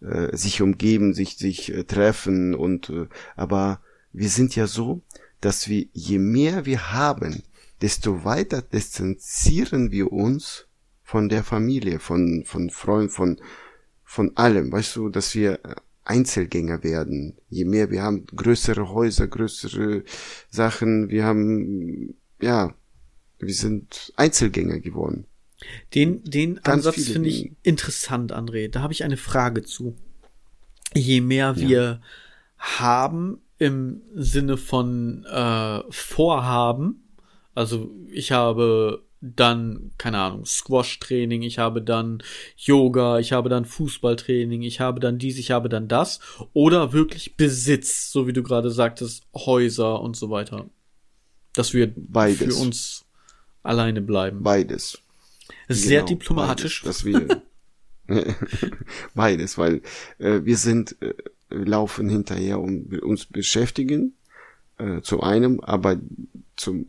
[0.01, 3.81] äh, sich umgeben, sich sich äh, treffen und äh, aber
[4.13, 5.01] wir sind ja so,
[5.41, 7.43] dass wir je mehr wir haben,
[7.81, 10.67] desto weiter distanzieren wir uns
[11.03, 13.41] von der Familie, von von Freunden, von
[14.03, 15.59] von allem, weißt du, dass wir
[16.03, 17.37] Einzelgänger werden.
[17.49, 20.03] Je mehr wir haben, größere Häuser, größere
[20.49, 22.73] Sachen, wir haben ja
[23.39, 25.25] wir sind Einzelgänger geworden.
[25.93, 28.69] Den, den Ganz Ansatz finde ich interessant, André.
[28.69, 29.95] Da habe ich eine Frage zu.
[30.93, 32.01] Je mehr wir ja.
[32.57, 37.03] haben im Sinne von äh, Vorhaben,
[37.53, 42.23] also ich habe dann, keine Ahnung, Squash-Training, ich habe dann
[42.57, 46.21] Yoga, ich habe dann Fußballtraining, ich habe dann dies, ich habe dann das.
[46.53, 50.65] Oder wirklich Besitz, so wie du gerade sagtest, Häuser und so weiter.
[51.53, 52.39] Dass wir Beides.
[52.39, 53.05] für uns
[53.61, 54.41] alleine bleiben.
[54.41, 54.97] Beides.
[55.69, 56.81] Sehr Genau, diplomatisch.
[56.81, 57.43] Beides, dass wir
[59.13, 59.83] beides, weil
[60.17, 61.13] äh, wir sind äh,
[61.51, 64.13] laufen hinterher und uns beschäftigen
[64.77, 65.97] äh, zu einem, aber
[66.55, 66.85] zum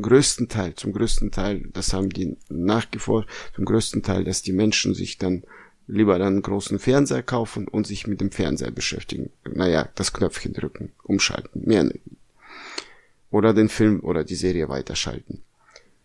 [0.00, 4.94] größten Teil, zum größten Teil, das haben die nachgeforscht, zum größten Teil, dass die Menschen
[4.94, 5.42] sich dann
[5.88, 9.30] lieber dann einen großen Fernseher kaufen und sich mit dem Fernseher beschäftigen.
[9.48, 12.00] Naja, das Knöpfchen drücken, umschalten, mehr nicht.
[13.30, 15.42] Oder den Film oder die Serie weiterschalten.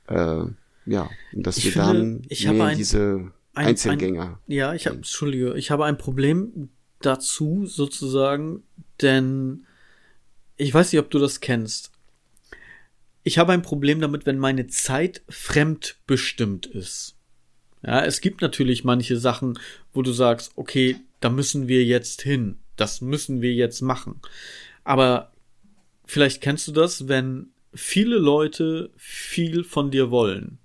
[0.07, 0.43] Äh,
[0.85, 2.21] ja, und dass Ich wir finde, dann
[2.55, 4.39] mehr ein- diese ein- Einzelgänger.
[4.47, 6.69] Ja, ich habe, Entschuldige, ich habe ein Problem
[7.01, 8.63] dazu sozusagen,
[9.01, 9.65] denn
[10.57, 11.91] ich weiß nicht, ob du das kennst.
[13.23, 17.15] Ich habe ein Problem damit, wenn meine Zeit fremdbestimmt ist.
[17.83, 19.59] Ja, es gibt natürlich manche Sachen,
[19.93, 22.59] wo du sagst, okay, da müssen wir jetzt hin.
[22.75, 24.21] Das müssen wir jetzt machen.
[24.83, 25.31] Aber
[26.05, 30.59] vielleicht kennst du das, wenn viele Leute viel von dir wollen.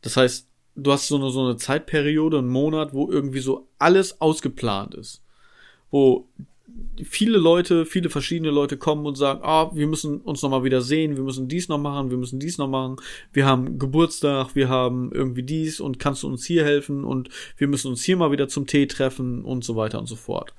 [0.00, 4.20] Das heißt, du hast so eine, so eine Zeitperiode, einen Monat, wo irgendwie so alles
[4.20, 5.22] ausgeplant ist.
[5.92, 6.26] Wo
[7.04, 10.82] viele Leute, viele verschiedene Leute kommen und sagen, ah, wir müssen uns noch mal wieder
[10.82, 12.96] sehen, wir müssen dies noch machen, wir müssen dies noch machen,
[13.32, 17.68] wir haben Geburtstag, wir haben irgendwie dies und kannst du uns hier helfen und wir
[17.68, 20.54] müssen uns hier mal wieder zum Tee treffen und so weiter und so fort.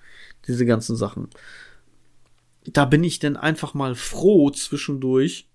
[0.48, 1.30] Diese ganzen Sachen.
[2.66, 5.50] Da bin ich denn einfach mal froh zwischendurch,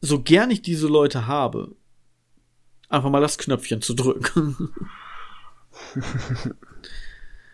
[0.00, 1.74] so gern ich diese Leute habe,
[2.88, 4.70] einfach mal das Knöpfchen zu drücken.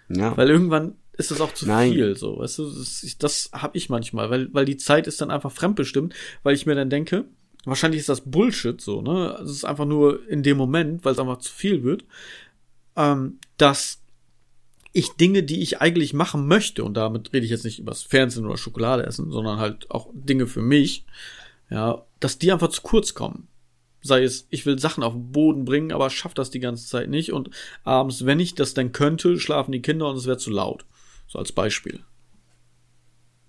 [0.08, 0.36] Ja.
[0.36, 1.92] Weil irgendwann ist es auch zu Nein.
[1.92, 5.30] viel, so, weißt du, das, das habe ich manchmal, weil, weil die Zeit ist dann
[5.30, 7.24] einfach fremdbestimmt, weil ich mir dann denke,
[7.64, 11.18] wahrscheinlich ist das Bullshit so, ne, es ist einfach nur in dem Moment, weil es
[11.18, 12.04] einfach zu viel wird,
[12.96, 14.00] ähm, dass
[14.92, 18.46] ich Dinge, die ich eigentlich machen möchte, und damit rede ich jetzt nicht übers Fernsehen
[18.46, 21.04] oder Schokolade essen, sondern halt auch Dinge für mich,
[21.68, 23.48] ja, dass die einfach zu kurz kommen.
[24.00, 27.08] Sei es, ich will Sachen auf den Boden bringen, aber schaff das die ganze Zeit
[27.10, 27.32] nicht.
[27.32, 27.50] Und
[27.84, 30.84] abends, wenn ich das denn könnte, schlafen die Kinder und es wäre zu laut.
[31.26, 32.00] So als Beispiel.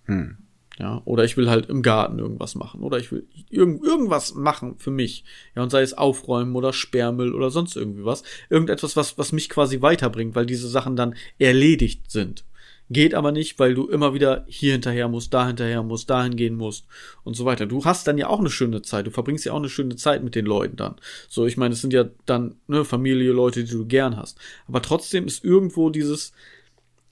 [0.05, 0.37] Hm.
[0.79, 2.81] Ja, oder ich will halt im Garten irgendwas machen.
[2.81, 5.25] Oder ich will irgend, irgendwas machen für mich.
[5.53, 8.23] Ja, und sei es aufräumen oder Sperrmüll oder sonst irgendwie was.
[8.49, 12.45] Irgendetwas, was, was mich quasi weiterbringt, weil diese Sachen dann erledigt sind.
[12.91, 16.55] Geht aber nicht, weil du immer wieder hier hinterher musst, da hinterher musst, dahin gehen
[16.55, 16.87] musst
[17.23, 17.67] und so weiter.
[17.67, 19.05] Du hast dann ja auch eine schöne Zeit.
[19.05, 20.95] Du verbringst ja auch eine schöne Zeit mit den Leuten dann.
[21.27, 24.39] So, ich meine, es sind ja dann ne, Familie, Leute, die du gern hast.
[24.67, 26.33] Aber trotzdem ist irgendwo dieses,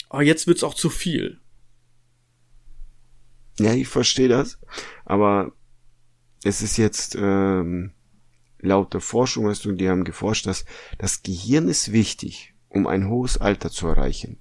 [0.09, 1.39] oh, jetzt wird's auch zu viel.
[3.59, 4.59] Ja, ich verstehe das,
[5.05, 5.51] aber
[6.43, 7.91] es ist jetzt ähm,
[8.59, 10.65] laut der Forschung, weißt du, die haben geforscht, dass
[10.97, 14.39] das Gehirn ist wichtig, um ein hohes Alter zu erreichen.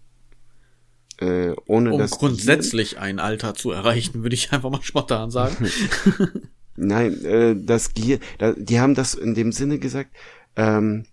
[1.19, 5.71] Äh, ohne um das grundsätzlich ein Alter zu erreichen, würde ich einfach mal spontan sagen.
[6.77, 10.11] Nein, äh, das Gehirn, da, die haben das in dem Sinne gesagt,
[10.57, 11.05] ähm,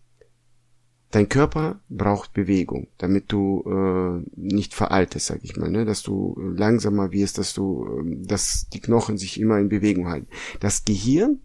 [1.12, 5.86] dein Körper braucht Bewegung, damit du äh, nicht veraltest, sag ich mal, ne?
[5.86, 10.28] dass du langsamer wirst, dass du, ähm, dass die Knochen sich immer in Bewegung halten.
[10.60, 11.39] Das Gehirn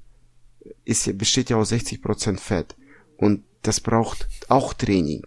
[0.84, 2.76] ist ja, besteht ja aus 60% Fett
[3.18, 5.22] und das braucht auch Training.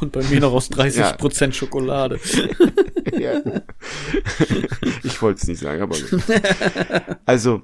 [0.00, 1.12] Und bei mir noch aus 30% Ja.
[1.12, 2.18] Prozent Schokolade.
[3.18, 3.40] ja.
[5.02, 6.22] Ich wollte es nicht sagen, aber gut.
[7.26, 7.62] Also,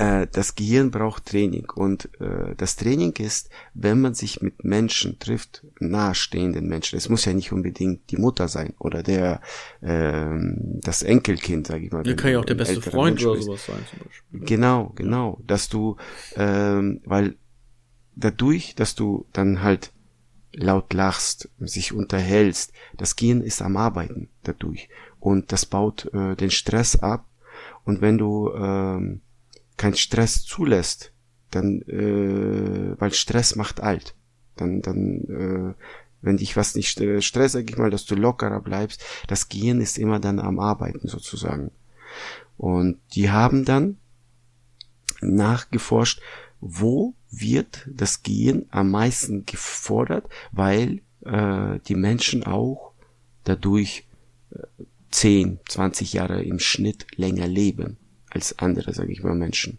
[0.00, 5.18] äh, das Gehirn braucht Training und äh, das Training ist, wenn man sich mit Menschen
[5.18, 6.96] trifft, nahestehenden Menschen.
[6.96, 9.42] Es muss ja nicht unbedingt die Mutter sein oder der
[9.82, 12.02] ähm, das Enkelkind, sag ich mal.
[12.02, 13.46] Der kann ja auch der beste Freund Mensch oder bist.
[13.46, 14.40] sowas sein zum Beispiel.
[14.40, 15.38] Genau, genau.
[15.46, 15.96] Dass du,
[16.34, 17.36] ähm, weil
[18.16, 19.92] dadurch, dass du dann halt
[20.52, 24.88] laut lachst, sich unterhältst, das Gehirn ist am Arbeiten dadurch.
[25.20, 27.26] Und das baut äh, den Stress ab.
[27.84, 29.20] Und wenn du ähm,
[29.76, 31.12] keinen Stress zulässt,
[31.50, 34.14] dann, äh, weil Stress macht alt.
[34.56, 35.74] Dann, dann, äh,
[36.22, 39.80] wenn dich was nicht st- Stress, sag ich mal, dass du lockerer bleibst, das Gehirn
[39.80, 41.70] ist immer dann am Arbeiten sozusagen.
[42.56, 43.96] Und die haben dann
[45.20, 46.20] nachgeforscht,
[46.60, 52.92] wo wird das Gehirn am meisten gefordert, weil äh, die Menschen auch
[53.44, 54.04] dadurch
[54.52, 54.58] äh,
[55.10, 57.96] 10, 20 Jahre im Schnitt länger leben
[58.30, 59.78] als andere, sage ich mal, Menschen.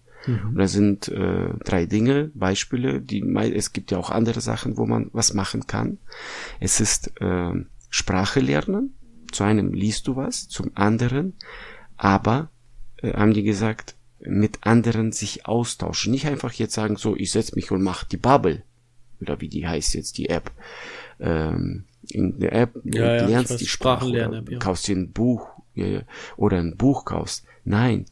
[0.49, 3.21] Und da sind äh, drei Dinge, Beispiele, die
[3.53, 5.97] es gibt ja auch andere Sachen, wo man was machen kann.
[6.59, 7.53] Es ist äh,
[7.89, 8.93] Sprache lernen.
[9.31, 11.33] Zu einem liest du was, zum anderen,
[11.95, 12.49] aber
[12.97, 16.11] äh, haben die gesagt, mit anderen sich austauschen.
[16.11, 18.63] Nicht einfach jetzt sagen, so, ich setz mich und mach die Bubble.
[19.19, 20.51] Oder wie die heißt jetzt, die App.
[21.19, 24.05] Ähm, in der App Ja, ja, lernst weiß, die Sprache.
[24.05, 24.59] Oder Sprachenlern-App, ja.
[24.59, 26.01] kaufst dir ein Buch ja,
[26.37, 27.45] oder ein Buch kaufst.
[27.63, 28.05] Nein.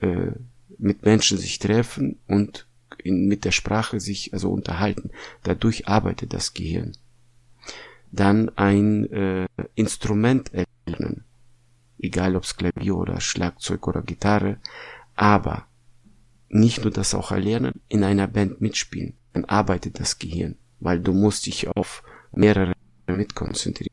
[0.00, 0.32] Äh,
[0.78, 2.66] mit Menschen sich treffen und
[3.02, 5.10] in, mit der Sprache sich also unterhalten.
[5.42, 6.92] Dadurch arbeitet das Gehirn.
[8.12, 11.24] Dann ein äh, Instrument erlernen.
[11.98, 14.58] Egal ob es Klavier oder Schlagzeug oder Gitarre.
[15.14, 15.66] Aber
[16.48, 19.14] nicht nur das auch erlernen, in einer Band mitspielen.
[19.32, 22.02] Dann arbeitet das Gehirn, weil du musst dich auf
[22.32, 22.72] mehrere
[23.06, 23.90] mit konzentrieren.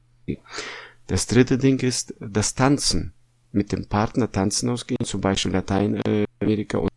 [1.08, 3.14] Das dritte Ding ist das Tanzen.
[3.52, 6.94] Mit dem Partner tanzen ausgehen, zum Beispiel Lateinamerika und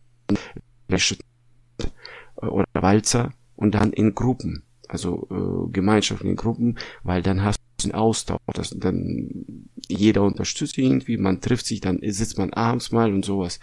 [2.37, 7.95] oder Walzer und dann in Gruppen, also äh, gemeinschaftlichen Gruppen, weil dann hast du einen
[7.95, 13.25] Austausch, das, dann jeder unterstützt irgendwie, man trifft sich, dann sitzt man abends mal und
[13.25, 13.59] sowas.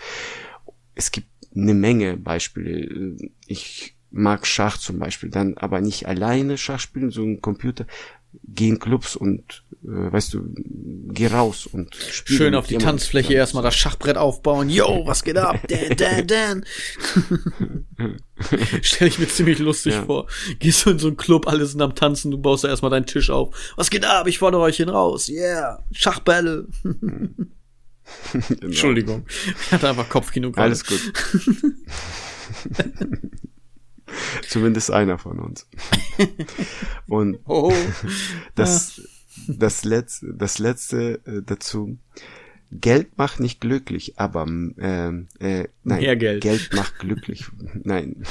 [0.95, 3.17] Es gibt eine Menge Beispiele.
[3.47, 7.87] Ich mag Schach zum Beispiel, dann aber nicht alleine Schach spielen, so ein Computer,
[8.45, 13.33] geh in Clubs und äh, weißt du, geh raus und spiel Schön auf die Tanzfläche
[13.35, 14.69] erstmal das Schachbrett aufbauen.
[14.71, 15.59] Yo, was geht ab?
[15.69, 16.65] Dan, dan, dan.
[18.83, 20.03] Stell ich mir ziemlich lustig Ja.
[20.05, 20.27] vor.
[20.59, 23.07] Gehst du in so einen Club, alle sind am Tanzen, du baust da erstmal deinen
[23.07, 23.73] Tisch auf.
[23.77, 24.27] Was geht ab?
[24.27, 25.29] Ich fordere euch hin raus.
[25.29, 25.83] Yeah.
[25.93, 26.67] Schachbälle.
[28.33, 28.67] Genau.
[28.67, 29.27] Entschuldigung.
[29.67, 30.63] Ich hatte einfach Kopfkino gerade.
[30.65, 31.01] Alles gut.
[34.49, 35.67] Zumindest einer von uns.
[37.09, 37.73] Und Oh.
[38.55, 39.01] das,
[39.49, 41.99] das letzte, das letzte äh, dazu.
[42.75, 46.43] Geld macht nicht glücklich, aber ähm, äh, nein, Geld.
[46.43, 47.45] Geld macht glücklich.
[47.85, 48.23] Nein,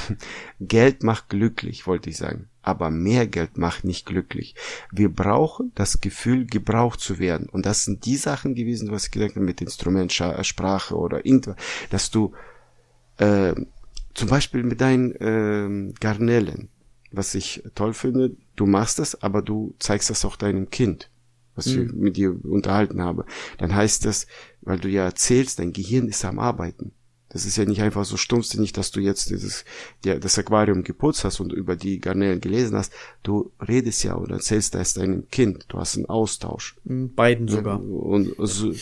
[0.59, 2.49] Geld macht glücklich, wollte ich sagen.
[2.63, 4.55] Aber mehr Geld macht nicht glücklich.
[4.91, 7.49] Wir brauchen das Gefühl, gebraucht zu werden.
[7.49, 11.25] Und das sind die Sachen gewesen, was ich gesagt habe mit Instrument, Scha- Sprache oder
[11.25, 11.55] irgendwas,
[11.89, 12.33] dass du
[13.17, 13.55] äh,
[14.13, 16.69] zum Beispiel mit deinen ähm, Garnelen,
[17.11, 21.09] was ich toll finde, du machst das, aber du zeigst das auch deinem Kind,
[21.55, 23.25] was ich mit dir unterhalten habe.
[23.57, 24.27] Dann heißt das,
[24.61, 26.93] weil du ja erzählst, dein Gehirn ist am Arbeiten.
[27.31, 29.63] Das ist ja nicht einfach so stumpfsinnig, dass du jetzt dieses,
[30.03, 32.91] ja, das Aquarium geputzt hast und über die Garnelen gelesen hast.
[33.23, 35.65] Du redest ja oder erzählst das deinem Kind.
[35.69, 36.75] Du hast einen Austausch.
[36.83, 37.81] Beiden sogar.
[37.81, 38.73] Und so,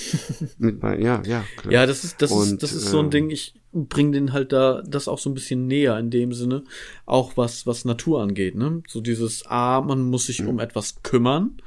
[0.58, 1.72] mit, ja, ja, klar.
[1.72, 4.34] Ja, das ist, das Und, ist, das ist so ein ähm, Ding, ich bring den
[4.34, 6.64] halt da das auch so ein bisschen näher in dem Sinne,
[7.06, 8.82] auch was, was Natur angeht, ne?
[8.88, 11.58] So dieses, ah, man muss sich um etwas kümmern,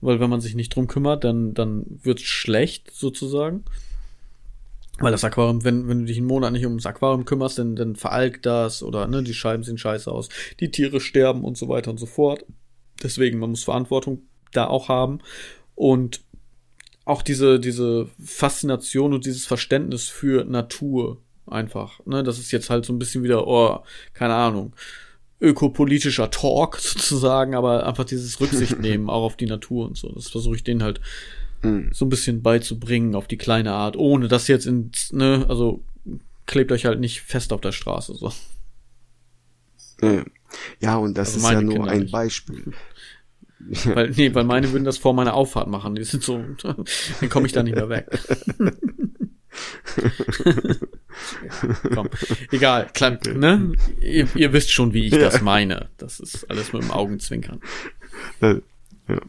[0.00, 3.64] weil wenn man sich nicht drum kümmert, dann, dann wird's schlecht, sozusagen.
[5.02, 7.96] Weil das Aquarium, wenn, wenn du dich einen Monat nicht ums Aquarium kümmerst, dann, dann
[7.96, 10.28] veralgt das oder ne, die Scheiben sehen scheiße aus,
[10.60, 12.44] die Tiere sterben und so weiter und so fort.
[13.02, 14.22] Deswegen, man muss Verantwortung
[14.52, 15.20] da auch haben.
[15.74, 16.20] Und
[17.04, 22.04] auch diese, diese Faszination und dieses Verständnis für Natur einfach.
[22.06, 22.22] Ne?
[22.22, 23.80] Das ist jetzt halt so ein bisschen wieder, oh,
[24.14, 24.74] keine Ahnung,
[25.40, 30.10] ökopolitischer Talk sozusagen, aber einfach dieses Rücksicht nehmen auch auf die Natur und so.
[30.12, 31.00] Das versuche ich denen halt
[31.92, 35.84] so ein bisschen beizubringen auf die kleine Art, ohne das jetzt ins, ne, also
[36.46, 38.32] klebt euch halt nicht fest auf der Straße, so.
[40.80, 42.12] Ja, und das Also ist ja nur Kinder ein nicht.
[42.12, 42.72] Beispiel.
[43.84, 45.94] Weil, nee, weil meine würden das vor meiner Auffahrt machen.
[45.94, 48.08] Die sind so, dann komme ich da nicht mehr weg.
[51.94, 52.08] Komm,
[52.50, 53.74] egal, klar, ne?
[54.00, 55.90] Ihr, ihr wisst schon, wie ich das meine.
[55.96, 57.60] Das ist alles mit dem Augenzwinkern.
[58.40, 59.20] Ja.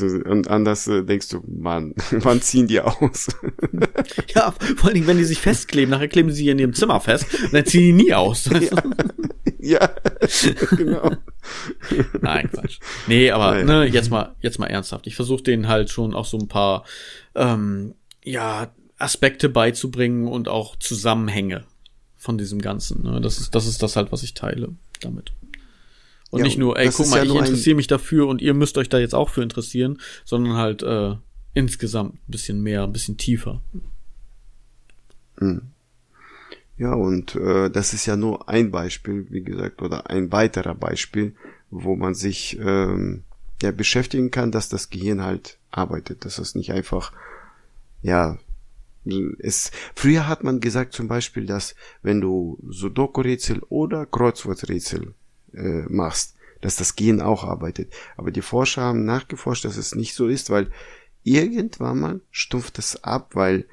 [0.00, 3.28] So, und anders äh, denkst du, Mann, wann ziehen die aus?
[4.34, 7.00] Ja, vor allen Dingen, wenn die sich festkleben, nachher kleben sie sich in ihrem Zimmer
[7.00, 8.48] fest, und dann ziehen die nie aus.
[9.58, 9.90] ja,
[10.76, 11.16] genau.
[12.20, 12.78] Nein, Quatsch.
[13.06, 13.66] Nee, aber Nein.
[13.66, 15.06] ne, jetzt mal, jetzt mal ernsthaft.
[15.06, 16.84] Ich versuche denen halt schon auch so ein paar
[17.34, 17.94] ähm,
[18.24, 21.64] ja, Aspekte beizubringen und auch Zusammenhänge
[22.16, 23.02] von diesem Ganzen.
[23.02, 23.20] Ne?
[23.20, 25.32] Das ist, das ist das halt, was ich teile damit.
[26.30, 28.78] Und Ja, nicht nur, ey, guck mal, ja ich interessiere mich dafür und ihr müsst
[28.78, 31.16] euch da jetzt auch für interessieren, sondern halt äh,
[31.54, 33.60] insgesamt ein bisschen mehr, ein bisschen tiefer.
[36.78, 41.34] Ja, und äh, das ist ja nur ein Beispiel, wie gesagt, oder ein weiterer Beispiel,
[41.70, 43.24] wo man sich ähm,
[43.60, 47.12] ja beschäftigen kann, dass das Gehirn halt arbeitet, dass es nicht einfach
[48.02, 48.38] ja
[49.38, 55.14] es früher hat man gesagt zum Beispiel, dass wenn du Sudoku-Rätsel oder Kreuzworträtsel
[55.54, 57.92] äh, machst, dass das Gehirn auch arbeitet.
[58.16, 60.70] Aber die Forscher haben nachgeforscht, dass es nicht so ist, weil
[61.22, 63.66] irgendwann mal stumpft es ab, weil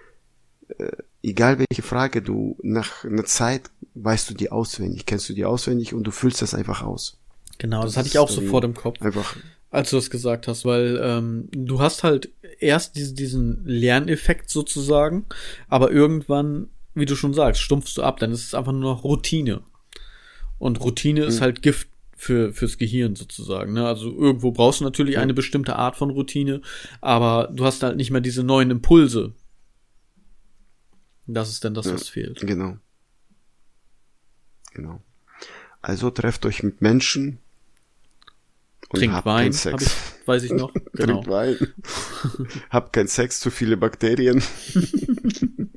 [0.77, 0.91] äh,
[1.23, 5.93] egal welche Frage du nach einer Zeit weißt du die auswendig, kennst du die auswendig
[5.93, 7.17] und du füllst das einfach aus.
[7.57, 9.01] Genau, das, Das hatte ich auch so dann vor dem Kopf.
[9.01, 9.35] Einfach
[9.69, 15.25] als du das gesagt hast, weil ähm, du hast halt erst diese, diesen Lerneffekt sozusagen,
[15.67, 19.03] aber irgendwann wie du schon sagst, stumpfst du ab, dann ist es einfach nur noch
[19.03, 19.61] Routine.
[20.59, 21.27] Und Routine Mhm.
[21.27, 23.73] ist halt Gift für, fürs Gehirn sozusagen.
[23.73, 23.87] Ne?
[23.87, 25.21] Also irgendwo brauchst du natürlich Ja.
[25.21, 26.61] eine bestimmte Art von Routine,
[26.99, 29.33] aber du hast halt nicht mehr diese neuen Impulse.
[31.27, 31.93] Das ist dann das, Ja.
[31.93, 32.39] was fehlt.
[32.41, 32.77] Genau.
[34.73, 35.01] Genau.
[35.81, 37.37] Also trefft euch mit Menschen
[38.89, 39.83] und Trinkt habt Wein, Sex.
[40.21, 40.73] ich, weiß ich noch.
[40.93, 41.21] genau.
[41.21, 41.57] Trinkt Wein.
[42.69, 44.41] habt keinen Sex, zu viele Bakterien.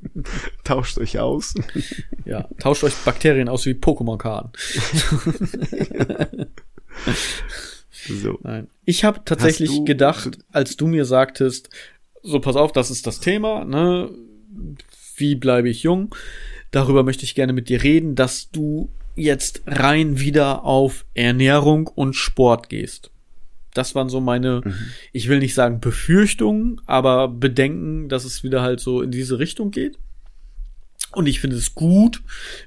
[0.63, 1.53] Tauscht euch aus.
[2.23, 4.51] Ja, tauscht euch Bakterien aus wie Pokémon-Karten.
[8.07, 8.39] So.
[8.41, 8.67] Nein.
[8.85, 11.69] Ich habe tatsächlich du- gedacht, als du mir sagtest,
[12.23, 14.09] so pass auf, das ist das Thema, ne?
[15.17, 16.13] Wie bleibe ich jung?
[16.71, 22.15] Darüber möchte ich gerne mit dir reden, dass du jetzt rein wieder auf Ernährung und
[22.15, 23.11] Sport gehst.
[23.73, 24.61] Das waren so meine,
[25.13, 29.71] ich will nicht sagen Befürchtungen, aber Bedenken, dass es wieder halt so in diese Richtung
[29.71, 29.97] geht.
[31.13, 32.21] Und ich finde es gut,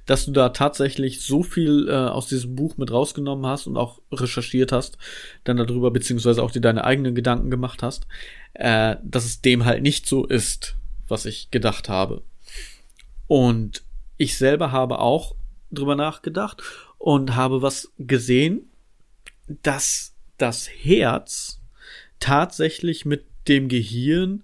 [0.04, 4.02] dass du da tatsächlich so viel äh, aus diesem Buch mit rausgenommen hast und auch
[4.12, 4.98] recherchiert hast,
[5.44, 8.06] dann darüber, beziehungsweise auch dir deine eigenen Gedanken gemacht hast,
[8.52, 10.76] äh, dass es dem halt nicht so ist,
[11.08, 12.22] was ich gedacht habe.
[13.26, 13.82] Und
[14.18, 15.36] ich selber habe auch
[15.70, 16.62] drüber nachgedacht
[16.98, 18.70] und habe was gesehen,
[19.62, 21.60] dass das Herz
[22.20, 24.42] tatsächlich mit dem Gehirn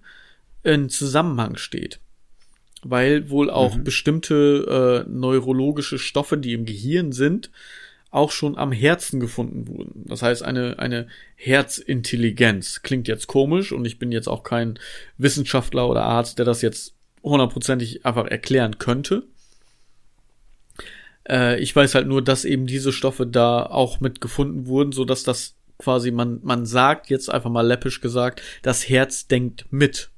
[0.63, 1.99] in Zusammenhang steht
[2.83, 7.51] weil wohl auch bestimmte äh, neurologische Stoffe, die im Gehirn sind,
[8.11, 10.03] auch schon am Herzen gefunden wurden.
[10.05, 12.81] Das heißt, eine, eine Herzintelligenz.
[12.81, 14.77] Klingt jetzt komisch und ich bin jetzt auch kein
[15.17, 19.23] Wissenschaftler oder Arzt, der das jetzt hundertprozentig einfach erklären könnte.
[21.27, 25.05] Äh, ich weiß halt nur, dass eben diese Stoffe da auch mit gefunden wurden, so
[25.05, 30.09] dass das quasi man, man sagt jetzt einfach mal läppisch gesagt, das Herz denkt mit.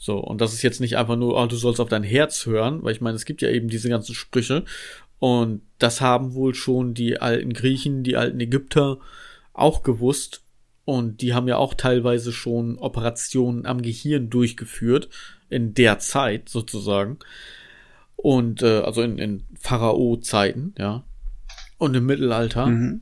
[0.00, 2.84] So, und das ist jetzt nicht einfach nur, oh, du sollst auf dein Herz hören,
[2.84, 4.64] weil ich meine, es gibt ja eben diese ganzen Sprüche.
[5.18, 8.98] Und das haben wohl schon die alten Griechen, die alten Ägypter
[9.52, 10.42] auch gewusst.
[10.84, 15.08] Und die haben ja auch teilweise schon Operationen am Gehirn durchgeführt,
[15.50, 17.18] in der Zeit sozusagen.
[18.14, 21.04] Und äh, also in, in Pharao-Zeiten, ja.
[21.76, 22.66] Und im Mittelalter.
[22.66, 23.00] Mhm.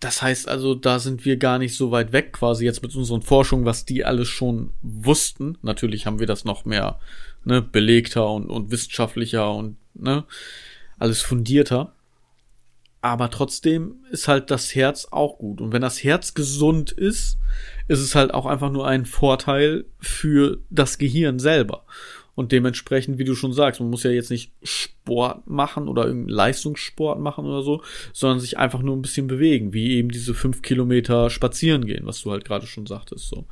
[0.00, 3.22] Das heißt also, da sind wir gar nicht so weit weg quasi jetzt mit unseren
[3.22, 5.58] Forschungen, was die alles schon wussten.
[5.62, 7.00] Natürlich haben wir das noch mehr
[7.44, 10.24] ne, belegter und, und wissenschaftlicher und ne,
[10.98, 11.94] alles fundierter.
[13.00, 15.60] Aber trotzdem ist halt das Herz auch gut.
[15.60, 17.38] Und wenn das Herz gesund ist,
[17.86, 21.84] ist es halt auch einfach nur ein Vorteil für das Gehirn selber.
[22.38, 26.36] Und dementsprechend, wie du schon sagst, man muss ja jetzt nicht Sport machen oder irgendeinen
[26.36, 27.82] Leistungssport machen oder so,
[28.12, 32.22] sondern sich einfach nur ein bisschen bewegen, wie eben diese fünf Kilometer spazieren gehen, was
[32.22, 33.46] du halt gerade schon sagtest, so.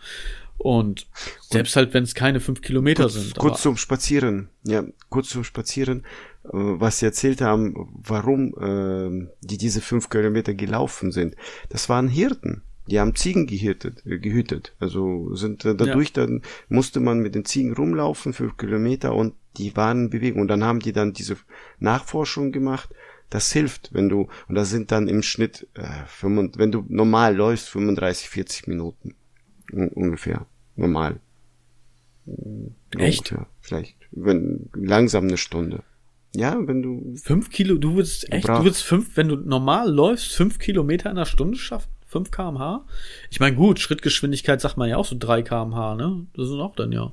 [0.56, 1.08] Und
[1.40, 3.36] selbst halt, wenn es keine fünf Kilometer kurz, sind.
[3.36, 4.50] kurz zum Spazieren.
[4.62, 6.04] Ja, kurz zum Spazieren.
[6.44, 11.34] Äh, was sie erzählt haben, warum äh, die diese fünf Kilometer gelaufen sind.
[11.70, 12.62] Das waren Hirten.
[12.88, 14.74] Die haben Ziegen gehütet, äh, gehütet.
[14.78, 19.76] Also sind äh, dadurch dann musste man mit den Ziegen rumlaufen, fünf Kilometer und die
[19.76, 20.42] waren in Bewegung.
[20.42, 21.36] Und dann haben die dann diese
[21.78, 22.90] Nachforschung gemacht.
[23.30, 27.34] Das hilft, wenn du, und das sind dann im Schnitt, äh, 35, wenn du normal
[27.34, 29.14] läufst, 35, 40 Minuten.
[29.72, 30.46] Un ungefähr.
[30.76, 31.18] Normal.
[32.96, 33.32] Echt?
[33.32, 33.46] Ungefähr.
[33.60, 33.96] Vielleicht.
[34.12, 35.82] Wenn, langsam eine Stunde.
[36.36, 38.58] Ja, wenn du, Fünf Kilo, du würdest echt, Brav.
[38.58, 41.90] du würdest fünf, wenn du normal läufst, fünf Kilometer in einer Stunde schaffen?
[42.16, 42.84] 5 kmh?
[43.30, 46.26] Ich meine, gut, Schrittgeschwindigkeit sagt man ja auch so 3 kmh, ne?
[46.34, 47.12] Das sind auch dann ja.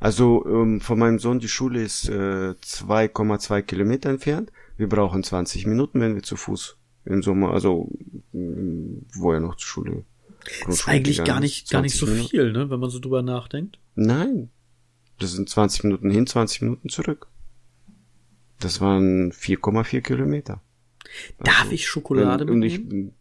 [0.00, 4.52] also ähm, von meinem Sohn, die Schule ist äh, 2,2 Kilometer entfernt.
[4.76, 7.90] Wir brauchen 20 Minuten, wenn wir zu Fuß im Sommer, also
[8.32, 10.04] wo er noch zur Schule.
[10.68, 12.28] Ist eigentlich gar nicht, gar nicht 20 so Minuten.
[12.28, 12.70] viel, ne?
[12.70, 13.78] Wenn man so drüber nachdenkt.
[13.96, 14.50] Nein.
[15.18, 17.26] Das sind 20 Minuten hin, 20 Minuten zurück.
[18.60, 20.60] Das waren 4,4 Kilometer.
[21.42, 23.14] Darf ich Schokolade Wenn- und ich, mitnehmen?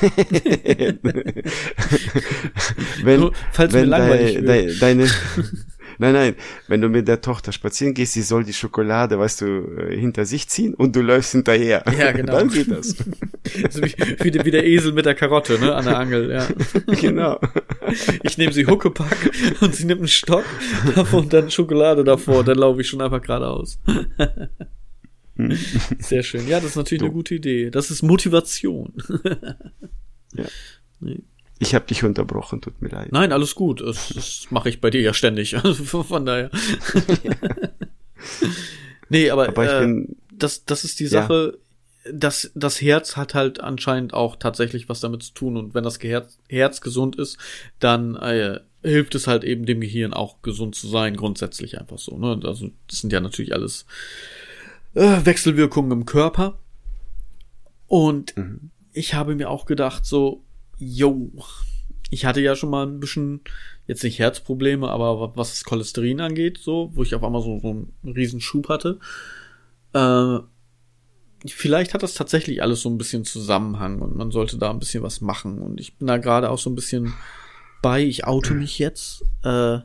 [3.04, 4.48] wenn, Nur, falls mir wenn langweilig dei- wird.
[4.48, 5.04] dei- deine,
[5.98, 6.34] nein, nein,
[6.68, 9.46] wenn du mit der Tochter spazieren gehst, sie soll die Schokolade, weißt du,
[9.78, 11.84] äh, hinter sich ziehen und du läufst hinterher.
[11.98, 12.32] Ja, genau.
[12.38, 12.96] Dann geht das.
[13.62, 15.74] Also wie, wie, der- wie der Esel mit der Karotte, ne?
[15.74, 16.46] An der Angel, ja.
[17.00, 17.38] genau.
[18.22, 19.30] Ich nehme sie Huckepack
[19.60, 20.44] und sie nimmt einen Stock
[21.12, 23.78] und dann Schokolade davor, dann laufe ich schon einfach geradeaus.
[25.98, 26.46] Sehr schön.
[26.48, 27.06] Ja, das ist natürlich Du.
[27.06, 27.70] eine gute Idee.
[27.70, 28.92] Das ist Motivation.
[30.36, 30.46] Ja.
[30.98, 31.20] Nee.
[31.60, 33.12] Ich habe dich unterbrochen, tut mir leid.
[33.12, 33.82] Nein, alles gut.
[33.82, 35.54] Das, das mache ich bei dir ja ständig.
[35.64, 36.50] Also von daher.
[39.08, 41.10] nee, aber, Aber äh, bin, das, das ist die Ja.
[41.10, 41.58] Sache.
[42.12, 45.56] Das, das Herz hat halt anscheinend auch tatsächlich was damit zu tun.
[45.56, 47.38] Und wenn das Herz, Herz gesund ist,
[47.78, 52.18] dann äh, hilft es halt eben dem Gehirn auch gesund zu sein, grundsätzlich einfach so.
[52.18, 52.40] Ne?
[52.44, 53.86] Also das sind ja natürlich alles
[54.94, 56.58] äh, Wechselwirkungen im Körper.
[57.86, 58.70] Und mhm.
[58.92, 60.44] ich habe mir auch gedacht, so,
[60.78, 61.30] yo,
[62.10, 63.40] ich hatte ja schon mal ein bisschen,
[63.86, 67.70] jetzt nicht Herzprobleme, aber was das Cholesterin angeht, so, wo ich auf einmal so, so
[67.70, 68.98] einen riesen Schub hatte.
[69.92, 70.38] Äh,
[71.46, 75.02] vielleicht hat das tatsächlich alles so ein bisschen Zusammenhang und man sollte da ein bisschen
[75.02, 75.58] was machen.
[75.58, 77.14] Und ich bin da gerade auch so ein bisschen
[77.82, 79.24] bei, ich oute mich jetzt.
[79.42, 79.80] Äh,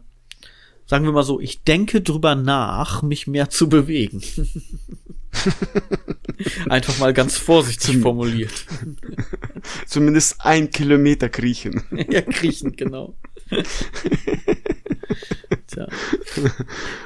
[0.89, 4.23] sagen wir mal so, ich denke drüber nach, mich mehr zu bewegen.
[6.69, 8.65] Einfach mal ganz vorsichtig formuliert.
[9.85, 11.83] Zumindest ein Kilometer kriechen.
[12.09, 13.15] ja, kriechen, genau.
[15.67, 15.87] Tja.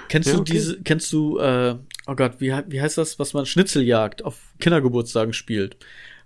[0.08, 0.46] Kennst ja, okay.
[0.46, 1.76] du diese, kennst du, äh,
[2.08, 5.76] oh Gott, wie, wie heißt das, was man Schnitzeljagd auf Kindergeburtstagen spielt?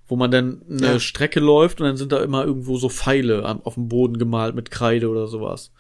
[0.08, 1.00] Wo man dann eine ja.
[1.00, 4.70] Strecke läuft und dann sind da immer irgendwo so Pfeile auf dem Boden gemalt mit
[4.70, 5.72] Kreide oder sowas.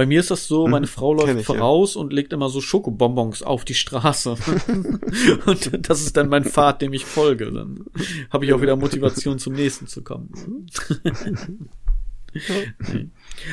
[0.00, 2.00] Bei mir ist das so, meine hm, Frau läuft ich, voraus ja.
[2.00, 4.30] und legt immer so Schokobonbons auf die Straße.
[5.44, 7.52] und das ist dann mein Pfad, dem ich folge.
[7.52, 7.84] Dann
[8.30, 10.32] habe ich auch wieder Motivation zum nächsten zu kommen.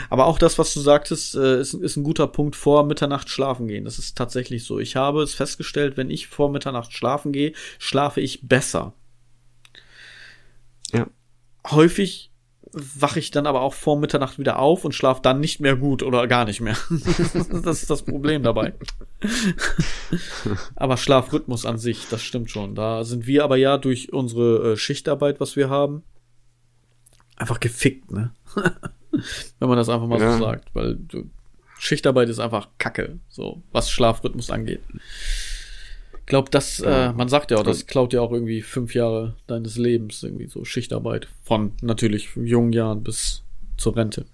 [0.09, 3.67] Aber auch das, was du sagtest, äh, ist, ist ein guter Punkt vor Mitternacht schlafen
[3.67, 3.83] gehen.
[3.83, 4.79] Das ist tatsächlich so.
[4.79, 8.93] Ich habe es festgestellt, wenn ich vor Mitternacht schlafen gehe, schlafe ich besser.
[10.93, 11.07] Ja.
[11.69, 12.31] Häufig
[12.99, 16.03] wache ich dann aber auch vor Mitternacht wieder auf und schlafe dann nicht mehr gut
[16.03, 16.77] oder gar nicht mehr.
[16.89, 18.73] das ist das Problem dabei.
[20.75, 22.75] aber Schlafrhythmus an sich, das stimmt schon.
[22.75, 26.03] Da sind wir aber ja durch unsere äh, Schichtarbeit, was wir haben,
[27.35, 28.33] einfach gefickt, ne?
[29.59, 30.37] Wenn man das einfach mal ja.
[30.37, 31.29] so sagt, weil du,
[31.79, 34.81] Schichtarbeit ist einfach Kacke, so was Schlafrhythmus angeht.
[36.27, 37.11] Ich glaube, das, ja.
[37.11, 40.47] äh, man sagt ja auch, das klaut ja auch irgendwie fünf Jahre deines Lebens, irgendwie
[40.47, 41.29] so Schichtarbeit.
[41.41, 43.43] Von natürlich jungen Jahren bis
[43.77, 44.25] zur Rente.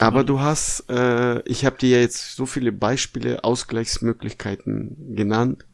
[0.00, 5.64] Aber du hast, äh, ich habe dir jetzt so viele Beispiele, Ausgleichsmöglichkeiten genannt.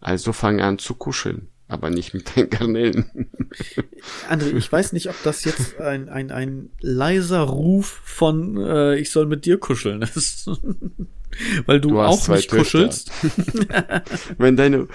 [0.00, 3.28] Also fang an zu kuscheln aber nicht mit den Garnelen.
[4.30, 9.10] André, ich weiß nicht, ob das jetzt ein, ein, ein leiser Ruf von äh, ich
[9.10, 10.50] soll mit dir kuscheln ist.
[11.66, 12.56] Weil du, du auch nicht Töchter.
[12.58, 13.10] kuschelst.
[14.38, 14.88] Wenn deine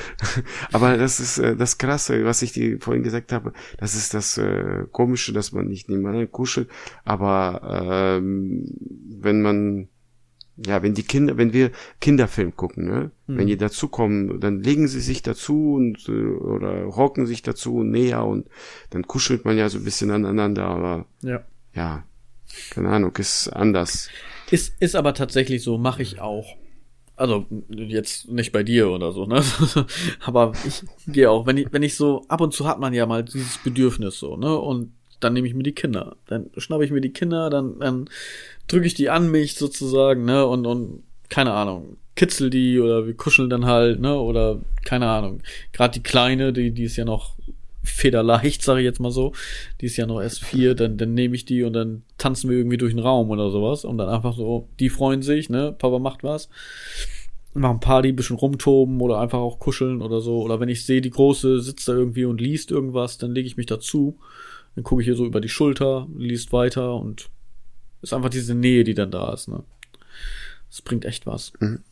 [0.71, 4.37] aber das ist äh, das krasse, was ich dir vorhin gesagt habe, das ist das
[4.37, 6.69] äh, komische, dass man nicht nebeneinander kuschelt,
[7.03, 8.65] aber ähm,
[9.19, 9.89] wenn man
[10.57, 13.11] ja, wenn die Kinder, wenn wir Kinderfilm gucken, ne?
[13.27, 13.37] Hm.
[13.37, 18.25] Wenn die dazukommen, dann legen sie sich dazu und äh, oder hocken sich dazu näher
[18.25, 18.47] und
[18.89, 21.43] dann kuschelt man ja so ein bisschen aneinander, aber ja,
[21.73, 22.03] ja
[22.69, 24.09] keine Ahnung, ist anders.
[24.49, 26.57] Ist, ist aber tatsächlich so, mache ich auch.
[27.15, 29.43] Also jetzt nicht bei dir oder so, ne?
[30.21, 33.05] aber ich gehe auch, wenn ich, wenn ich so, ab und zu hat man ja
[33.05, 34.57] mal dieses Bedürfnis so, ne?
[34.57, 36.17] Und dann nehme ich mir die Kinder.
[36.27, 38.09] Dann schnappe ich mir die Kinder, dann, dann
[38.71, 43.15] drücke ich die an mich sozusagen, ne, und, und keine Ahnung, kitzel die oder wir
[43.15, 45.41] kuscheln dann halt, ne, oder keine Ahnung.
[45.71, 47.35] Gerade die Kleine, die, die ist ja noch
[47.83, 49.33] federleicht, sage ich jetzt mal so.
[49.79, 52.57] Die ist ja noch erst vier, dann, dann nehme ich die und dann tanzen wir
[52.57, 55.99] irgendwie durch den Raum oder sowas und dann einfach so, die freuen sich, ne, Papa
[55.99, 56.49] macht was.
[57.53, 60.41] Machen Party, bisschen rumtoben oder einfach auch kuscheln oder so.
[60.41, 63.57] Oder wenn ich sehe, die Große sitzt da irgendwie und liest irgendwas, dann lege ich
[63.57, 64.17] mich dazu.
[64.75, 67.29] Dann gucke ich hier so über die Schulter, liest weiter und
[68.01, 69.63] ist einfach diese Nähe, die dann da ist, ne?
[70.69, 71.53] Das bringt echt was.
[71.59, 71.83] Mhm.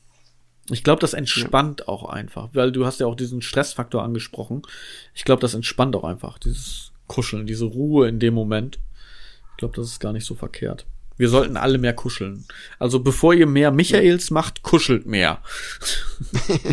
[0.72, 1.88] Ich glaube, das entspannt ja.
[1.88, 4.62] auch einfach, weil du hast ja auch diesen Stressfaktor angesprochen.
[5.14, 8.80] Ich glaube, das entspannt auch einfach, dieses Kuscheln, diese Ruhe in dem Moment.
[9.52, 10.86] Ich glaube, das ist gar nicht so verkehrt.
[11.18, 12.46] Wir sollten alle mehr kuscheln.
[12.78, 15.42] Also bevor ihr mehr Michaels macht, kuschelt mehr.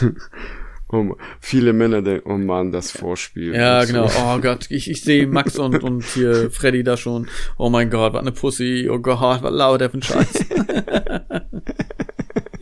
[0.88, 3.54] Oh, viele Männer denken, oh Mann, das Vorspiel.
[3.54, 4.06] Ja, genau.
[4.06, 4.20] So.
[4.20, 7.26] Oh Gott, ich, ich sehe Max und, und hier Freddy da schon.
[7.58, 8.88] Oh mein Gott, was eine Pussy.
[8.90, 10.44] Oh Gott, was lauert der für ein Scheiß.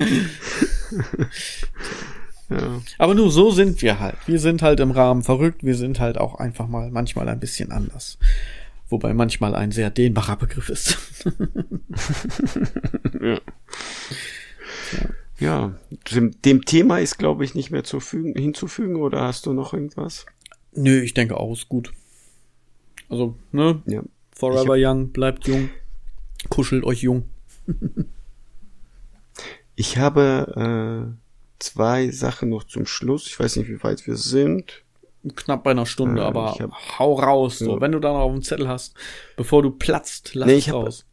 [2.51, 2.81] ja.
[2.99, 4.17] Aber nur so sind wir halt.
[4.27, 5.63] Wir sind halt im Rahmen verrückt.
[5.63, 8.19] Wir sind halt auch einfach mal manchmal ein bisschen anders.
[8.89, 10.99] Wobei manchmal ein sehr dehnbarer Begriff ist.
[13.21, 13.41] ja.
[14.93, 15.09] ja.
[15.39, 15.75] Ja,
[16.13, 19.75] dem, dem Thema ist, glaube ich, nicht mehr zu fügen, hinzufügen oder hast du noch
[19.75, 20.27] irgendwas?
[20.73, 21.93] Nö, ich denke auch, ist gut.
[23.09, 23.83] Also, ne?
[23.87, 24.03] Ja.
[24.33, 25.71] Forever hab, young, bleibt jung,
[26.49, 27.29] kuschelt euch jung.
[29.77, 31.25] ich habe äh,
[31.59, 33.27] zwei Sachen noch zum Schluss.
[33.27, 34.83] Ich weiß nicht, wie weit wir sind.
[35.37, 37.59] Knapp bei einer Stunde, äh, aber hab, hau raus.
[37.59, 37.81] So.
[37.81, 38.95] Wenn du da noch auf dem Zettel hast,
[39.37, 41.07] bevor du platzt, lass nee, es raus.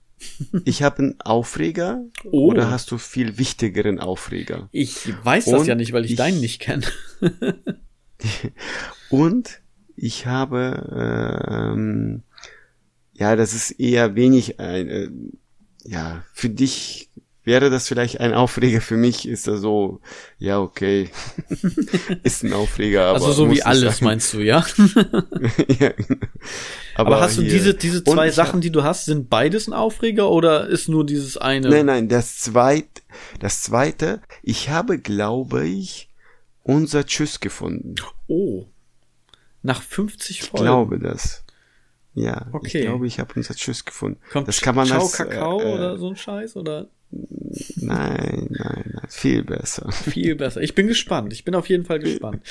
[0.66, 2.48] Ich habe einen Aufreger oh.
[2.50, 4.70] oder hast du viel wichtigeren Aufreger?
[4.72, 6.86] Ich weiß das ja nicht, weil ich, ich deinen nicht kenne.
[9.10, 9.62] und
[9.96, 12.24] ich habe ähm,
[13.22, 15.10] ja, das ist eher wenig ein, äh,
[15.84, 17.11] ja, für dich
[17.44, 18.82] wäre das vielleicht ein Aufreger.
[18.82, 20.00] Für mich ist das so,
[20.38, 21.10] ja, okay,
[22.24, 23.08] ist ein Aufreger.
[23.08, 24.06] Aber also so wie alles sein.
[24.06, 24.66] meinst du, ja?
[25.80, 25.92] ja
[26.96, 30.30] aber, aber, hast du diese, diese zwei Sachen, die du hast, sind beides ein Aufreger
[30.30, 31.70] oder ist nur dieses eine?
[31.70, 33.02] Nein, nein, das zweite,
[33.40, 36.10] das zweite, ich habe, glaube ich,
[36.64, 37.96] unser Tschüss gefunden.
[38.28, 38.66] Oh.
[39.64, 40.58] Nach 50 Folgen.
[40.58, 41.44] Ich glaube das.
[42.14, 42.80] Ja, okay.
[42.80, 44.20] ich glaube, ich habe unser Tschüss gefunden.
[44.32, 46.90] Kommt das kann man Ciao als, Kakao äh, oder so ein Scheiß oder?
[47.12, 49.92] Nein, nein, nein, viel besser.
[49.92, 50.62] Viel besser.
[50.62, 51.34] Ich bin gespannt.
[51.34, 52.42] Ich bin auf jeden Fall gespannt.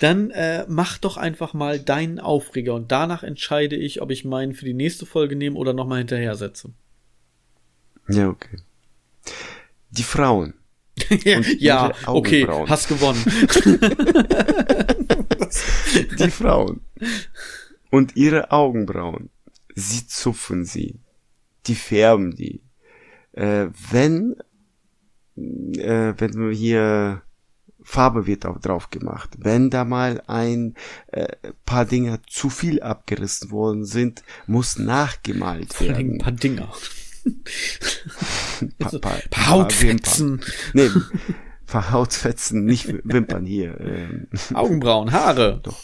[0.00, 4.54] Dann äh, mach doch einfach mal deinen Aufreger und danach entscheide ich, ob ich meinen
[4.54, 6.70] für die nächste Folge nehme oder nochmal hinterher setze.
[8.08, 8.58] Ja, okay.
[9.90, 10.54] Die Frauen.
[11.58, 13.24] ja, okay, hast gewonnen.
[16.18, 16.80] die Frauen
[17.90, 19.30] und ihre Augenbrauen.
[19.74, 21.00] Sie zupfen sie,
[21.66, 22.62] die färben die.
[23.34, 24.36] Äh, wenn
[25.36, 27.22] äh, wenn hier
[27.82, 29.30] Farbe wird auch drauf gemacht.
[29.38, 30.74] Wenn da mal ein
[31.08, 31.28] äh,
[31.66, 36.12] paar Dinger zu viel abgerissen worden sind, muss nachgemalt werden.
[36.12, 36.72] Ein paar Dinger.
[38.78, 40.40] pa, pa, pa, pa Hautfetzen.
[40.72, 40.88] Nee,
[41.66, 43.78] paar Hautfetzen, nicht Wimpern hier.
[43.80, 44.28] Ähm.
[44.54, 45.60] Augenbrauen, Haare.
[45.62, 45.78] Doch.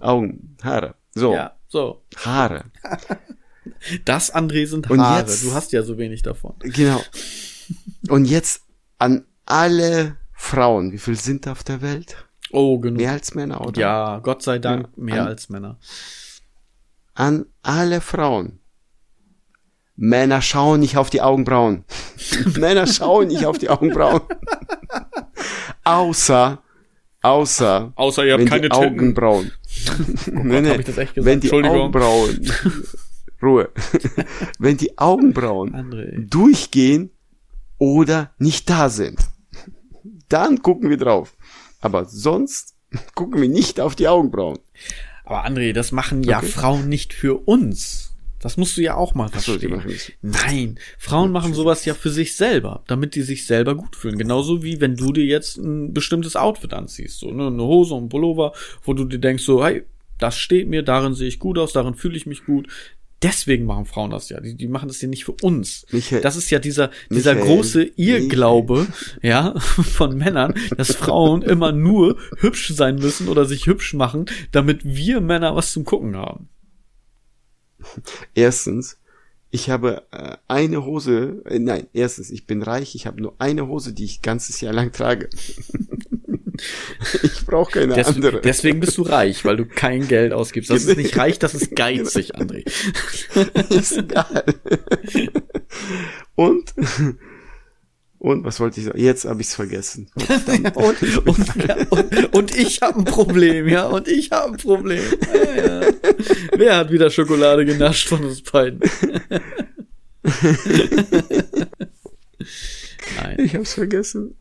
[0.00, 0.94] Augen, Haare.
[1.14, 1.32] So.
[1.34, 2.04] Ja, so.
[2.16, 2.64] Haare.
[4.04, 5.20] Das, André, sind Haare.
[5.20, 6.54] Jetzt, du hast ja so wenig davon.
[6.60, 7.00] Genau.
[8.08, 8.62] Und jetzt
[8.98, 10.92] an alle Frauen.
[10.92, 12.16] Wie viel sind auf der Welt?
[12.50, 12.98] Oh, genug.
[12.98, 13.80] Mehr als Männer, oder?
[13.80, 15.78] Ja, Gott sei Dank ja, mehr an, als Männer.
[17.14, 18.60] An alle Frauen.
[19.96, 21.84] Männer schauen nicht auf die Augenbrauen.
[22.56, 24.20] Männer schauen nicht auf die Augenbrauen.
[25.84, 26.62] außer,
[27.20, 29.52] außer, außer ihr habt keine Augenbrauen.
[29.88, 32.52] oh Gott, nee, nee, wenn die Augenbrauen,
[33.42, 33.70] Ruhe,
[34.58, 36.28] wenn die Augenbrauen André.
[36.28, 37.10] durchgehen
[37.78, 39.18] oder nicht da sind,
[40.28, 41.36] dann gucken wir drauf.
[41.80, 42.74] Aber sonst
[43.14, 44.58] gucken wir nicht auf die Augenbrauen.
[45.24, 46.46] Aber André, das machen ja okay.
[46.46, 48.08] Frauen nicht für uns.
[48.40, 49.82] Das musst du ja auch mal verstehen.
[49.84, 54.16] So, Nein, Frauen machen sowas ja für sich selber, damit die sich selber gut fühlen.
[54.16, 58.04] Genauso wie wenn du dir jetzt ein bestimmtes Outfit anziehst, so ne, eine Hose und
[58.04, 58.52] ein Pullover,
[58.84, 59.82] wo du dir denkst so, hey,
[60.18, 62.68] das steht mir, darin sehe ich gut aus, darin fühle ich mich gut.
[63.22, 64.40] Deswegen machen Frauen das ja.
[64.40, 65.86] Die, die machen das ja nicht für uns.
[65.90, 69.18] Michael, das ist ja dieser, dieser Michael, große Irrglaube, Michael.
[69.22, 74.84] ja, von Männern, dass Frauen immer nur hübsch sein müssen oder sich hübsch machen, damit
[74.84, 76.48] wir Männer was zum Gucken haben.
[78.34, 78.98] Erstens,
[79.50, 83.66] ich habe äh, eine Hose, äh, nein, erstens, ich bin reich, ich habe nur eine
[83.66, 85.28] Hose, die ich ganzes Jahr lang trage.
[87.22, 88.40] ich brauche keine Des, andere.
[88.40, 90.70] Deswegen bist du reich, weil du kein Geld ausgibst.
[90.70, 92.64] Das ist nicht reich, das ist geizig, André.
[93.70, 94.44] ist egal.
[96.34, 96.74] Und
[98.18, 98.98] und was wollte ich sagen?
[98.98, 100.10] Jetzt habe ich es vergessen.
[100.74, 103.86] und, und, ja, und, und, ich habe ein Problem, ja.
[103.86, 105.02] Und ich habe ein Problem.
[105.32, 105.92] Ja, ja.
[106.56, 108.80] Wer hat wieder Schokolade genascht von uns beiden?
[113.16, 113.36] Nein.
[113.38, 114.36] Ich habe es vergessen.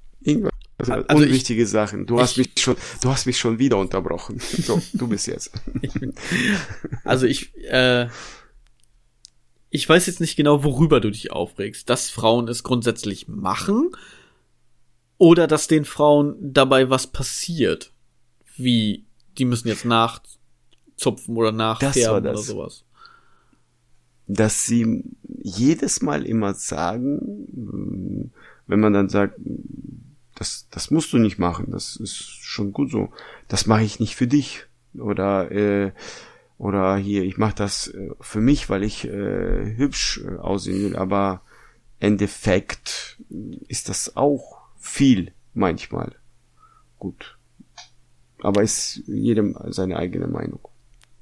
[0.78, 0.90] Irgendwas.
[0.90, 2.06] Also, also unwichtige ich, Sachen.
[2.06, 4.40] Du hast mich schon, du hast mich schon wieder unterbrochen.
[4.40, 5.52] So, du bist jetzt.
[7.04, 8.08] also ich, äh,
[9.70, 11.90] ich weiß jetzt nicht genau, worüber du dich aufregst.
[11.90, 13.92] Dass Frauen es grundsätzlich machen
[15.18, 17.92] oder dass den Frauen dabei was passiert.
[18.56, 19.06] Wie,
[19.38, 22.86] die müssen jetzt nachzupfen oder nachfärben oder sowas.
[24.28, 25.04] Dass sie
[25.42, 28.32] jedes Mal immer sagen,
[28.68, 29.40] wenn man dann sagt,
[30.38, 33.10] das, das musst du nicht machen, das ist schon gut so,
[33.48, 34.66] das mache ich nicht für dich.
[34.98, 35.92] Oder äh,
[36.58, 40.96] oder hier, ich mache das äh, für mich, weil ich äh, hübsch äh, aussehen will,
[40.96, 41.42] aber
[42.00, 43.20] Endeffekt
[43.68, 46.16] ist das auch viel manchmal.
[47.00, 47.38] Gut.
[48.42, 50.60] Aber ist jedem seine eigene Meinung.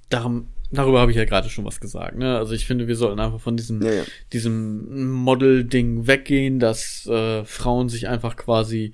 [0.09, 2.18] Darum, darüber habe ich ja gerade schon was gesagt.
[2.18, 2.38] Ne?
[2.38, 4.03] Also ich finde, wir sollten einfach von diesem, ja, ja.
[4.34, 8.93] diesem Model-Ding weggehen, dass äh, Frauen sich einfach quasi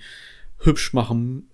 [0.59, 1.49] hübsch machen,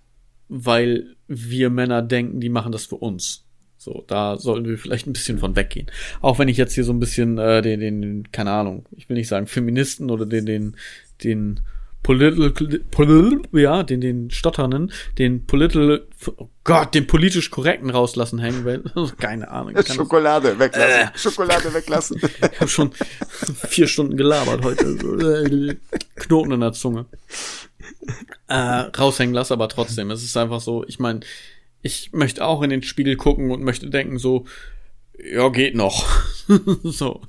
[0.48, 3.44] weil wir Männer denken, die machen das für uns.
[3.76, 5.86] So, da sollten wir vielleicht ein bisschen von weggehen.
[6.20, 9.16] Auch wenn ich jetzt hier so ein bisschen äh, den, den, keine Ahnung, ich will
[9.16, 10.76] nicht sagen Feministen oder den, den,
[11.22, 11.60] den
[12.02, 18.64] political, political ja, den, den Stotternen, den political, oh Gott, den politisch korrekten rauslassen hängen,
[18.64, 18.82] weil,
[19.18, 19.74] keine Ahnung.
[19.84, 20.90] Schokolade weglassen.
[20.90, 22.20] Äh, Schokolade weglassen.
[22.52, 22.92] ich habe schon
[23.68, 25.76] vier Stunden gelabert heute.
[26.16, 27.06] Knoten in der Zunge.
[28.48, 31.20] Äh, raushängen lassen, aber trotzdem, es ist einfach so, ich meine,
[31.82, 34.46] ich möchte auch in den Spiegel gucken und möchte denken so,
[35.18, 36.06] ja, geht noch.
[36.84, 37.20] so.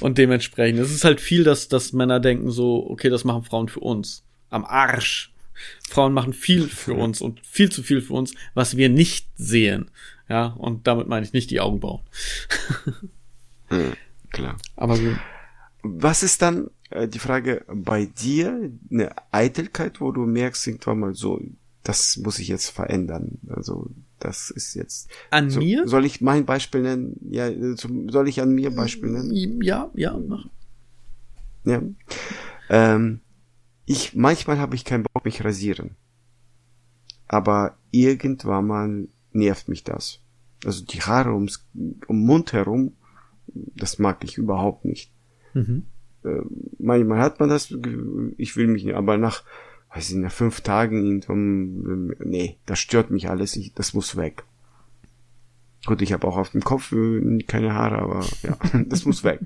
[0.00, 3.68] Und dementsprechend, es ist halt viel, dass, dass Männer denken so, okay, das machen Frauen
[3.68, 4.22] für uns.
[4.50, 5.32] Am Arsch.
[5.88, 9.90] Frauen machen viel für uns und viel zu viel für uns, was wir nicht sehen.
[10.28, 12.02] Ja, und damit meine ich nicht die Augenbrauen.
[13.72, 13.92] Hm,
[14.30, 14.56] klar.
[14.74, 15.16] Aber gut.
[15.84, 21.14] Was ist dann äh, die Frage bei dir eine Eitelkeit, wo du merkst irgendwann mal
[21.14, 21.40] so,
[21.84, 23.38] das muss ich jetzt verändern.
[23.48, 23.88] Also
[24.20, 25.10] das ist jetzt.
[25.30, 25.86] An so, mir?
[25.88, 27.16] Soll ich mein Beispiel nennen?
[27.30, 29.60] Ja, soll ich an mir Beispiel nennen?
[29.62, 30.46] Ja, ja, mach.
[31.64, 31.82] Ja.
[32.68, 33.20] Ähm,
[33.86, 35.96] ich manchmal habe ich keinen Bock mich rasieren,
[37.26, 40.20] aber irgendwann mal nervt mich das.
[40.64, 41.66] Also die Haare ums
[42.06, 42.92] um Mund herum,
[43.48, 45.10] das mag ich überhaupt nicht.
[45.54, 45.86] Mhm.
[46.24, 46.42] Äh,
[46.78, 47.74] manchmal hat man das,
[48.36, 49.42] ich will mich nicht, aber nach
[49.94, 54.44] weiß ich, nach fünf Tagen irgendwann, nee, das stört mich alles, ich, das muss weg.
[55.86, 59.40] Gut, ich habe auch auf dem Kopf äh, keine Haare, aber ja, das muss weg.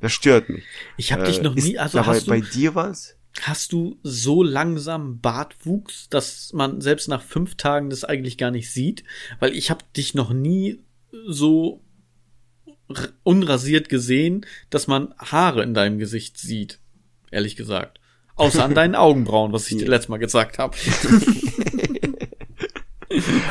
[0.00, 0.64] Das stört mich.
[0.96, 3.16] Ich habe äh, dich noch nie, also dabei, hast du, bei dir was?
[3.42, 8.70] Hast du so langsam Bartwuchs, dass man selbst nach fünf Tagen das eigentlich gar nicht
[8.70, 9.04] sieht?
[9.40, 10.80] Weil ich habe dich noch nie
[11.26, 11.80] so
[13.22, 16.78] unrasiert gesehen, dass man Haare in deinem Gesicht sieht.
[17.30, 18.00] Ehrlich gesagt.
[18.38, 20.76] Außer an deinen Augenbrauen, was ich dir letztes Mal gesagt habe.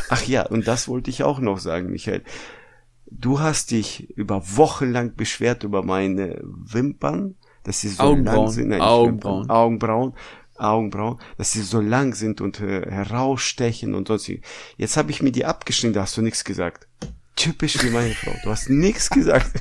[0.10, 2.24] Ach ja, und das wollte ich auch noch sagen, Michael.
[3.10, 8.48] Du hast dich über Wochen lang beschwert über meine Wimpern, dass sie so Augenbrauen, lang
[8.50, 8.70] sind.
[8.70, 9.42] Nein, Augenbrauen.
[9.44, 10.14] Wimpern, Augenbrauen.
[10.56, 14.32] Augenbrauen, dass sie so lang sind und äh, herausstechen und sonst.
[14.78, 16.88] Jetzt habe ich mir die abgeschnitten, da hast du nichts gesagt.
[17.36, 18.34] Typisch wie meine Frau.
[18.44, 19.52] Du hast nichts gesagt.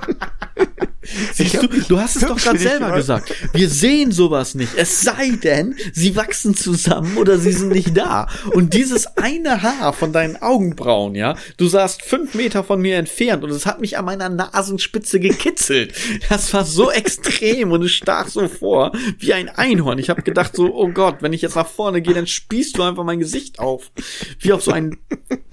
[1.34, 3.32] Siehst du, du hast es doch gerade selber gesagt.
[3.52, 4.72] Wir sehen sowas nicht.
[4.76, 8.28] Es sei denn, sie wachsen zusammen oder sie sind nicht da.
[8.52, 13.44] Und dieses eine Haar von deinen Augenbrauen, ja, du saßt fünf Meter von mir entfernt
[13.44, 15.94] und es hat mich an meiner Nasenspitze gekitzelt.
[16.28, 19.98] Das war so extrem und es stach so vor wie ein Einhorn.
[19.98, 22.82] Ich habe gedacht so, oh Gott, wenn ich jetzt nach vorne gehe, dann spießt du
[22.82, 23.90] einfach mein Gesicht auf.
[24.38, 24.96] Wie auf so ein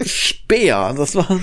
[0.04, 0.94] Speer.
[0.96, 1.40] Das war,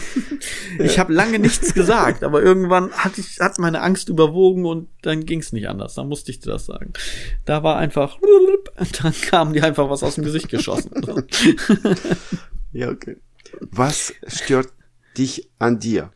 [0.80, 5.26] ich habe lange nichts gesagt, aber irgendwann hatte ich, hat meine Angst überwogen und dann
[5.26, 5.95] ging es nicht anders.
[5.95, 6.93] Dann musste ich dir das sagen.
[7.45, 8.20] Da war einfach,
[9.02, 10.91] dann kam dir einfach was aus dem Gesicht geschossen.
[12.74, 13.18] ja, okay.
[13.60, 14.70] Was stört
[15.18, 16.12] dich an dir,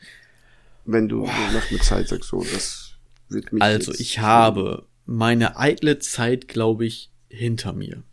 [0.86, 2.93] wenn du nach einer Zeit sagst, so, das
[3.29, 8.03] wird mich Also, ich habe meine eitle Zeit, glaube ich, hinter mir.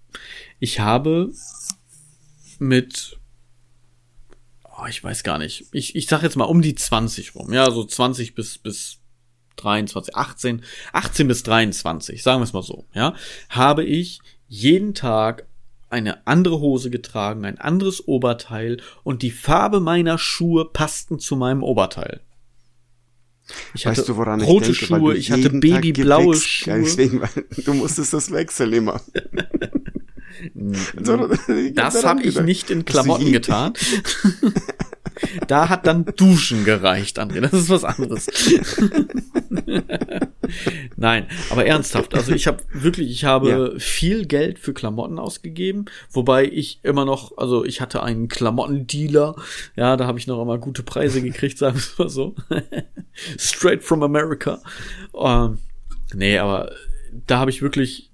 [0.58, 1.32] Ich habe
[2.58, 3.18] mit
[4.82, 5.66] oh, ich weiß gar nicht.
[5.72, 7.52] Ich, ich sag jetzt mal um die 20 rum.
[7.52, 8.98] Ja, so 20 bis, bis
[9.56, 13.14] 23, 18, 18 bis 23, sagen wir es mal so, ja,
[13.48, 15.46] habe ich jeden Tag
[15.90, 21.62] eine andere Hose getragen, ein anderes Oberteil und die Farbe meiner Schuhe passten zu meinem
[21.62, 22.20] Oberteil.
[23.74, 24.96] Ich weißt hatte du, woran rote ich denke?
[24.96, 26.80] Schuhe, ich hatte babyblaue Schuhe.
[26.80, 27.20] Deswegen,
[27.64, 29.00] du musstest das wechseln immer.
[31.74, 33.74] das habe ich nicht in Klamotten getan.
[35.46, 37.40] da hat dann Duschen gereicht, André.
[37.40, 38.26] Das ist was anderes.
[40.96, 42.14] Nein, aber ernsthaft.
[42.14, 43.78] Also ich habe wirklich, ich habe ja.
[43.78, 49.36] viel Geld für Klamotten ausgegeben, wobei ich immer noch, also ich hatte einen Klamottendealer.
[49.76, 52.34] Ja, da habe ich noch immer gute Preise gekriegt, sagen wir mal so.
[53.38, 54.60] Straight from America.
[55.14, 55.58] Ähm,
[56.14, 56.72] nee, aber
[57.26, 58.11] da habe ich wirklich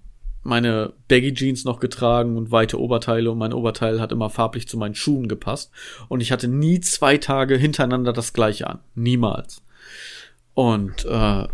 [0.48, 4.76] meine Baggy Jeans noch getragen und weite Oberteile und mein Oberteil hat immer farblich zu
[4.76, 5.70] meinen Schuhen gepasst
[6.08, 9.62] und ich hatte nie zwei Tage hintereinander das gleiche an, niemals.
[10.54, 11.46] Und äh,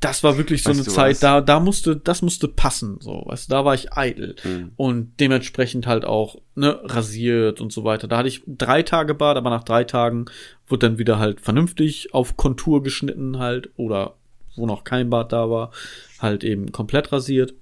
[0.00, 1.20] das war wirklich so weißt eine Zeit, was?
[1.20, 4.72] da da musste das musste passen, so, weißt du, da war ich eitel mhm.
[4.76, 8.08] und dementsprechend halt auch ne rasiert und so weiter.
[8.08, 10.24] Da hatte ich drei Tage Bart, aber nach drei Tagen
[10.66, 14.14] wurde dann wieder halt vernünftig auf Kontur geschnitten halt oder
[14.56, 15.70] wo noch kein Bart da war,
[16.18, 17.54] halt eben komplett rasiert.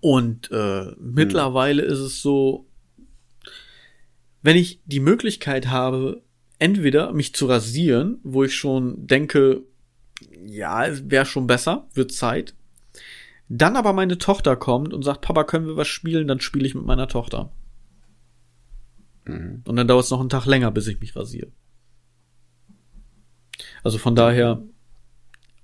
[0.00, 0.96] Und äh, hm.
[0.98, 2.66] mittlerweile ist es so,
[4.42, 6.22] wenn ich die Möglichkeit habe,
[6.58, 9.62] entweder mich zu rasieren, wo ich schon denke,
[10.46, 12.54] ja, es wäre schon besser, wird Zeit.
[13.48, 16.28] Dann aber meine Tochter kommt und sagt, Papa, können wir was spielen?
[16.28, 17.50] Dann spiele ich mit meiner Tochter.
[19.24, 19.62] Mhm.
[19.66, 21.48] Und dann dauert es noch einen Tag länger, bis ich mich rasiere.
[23.82, 24.62] Also von daher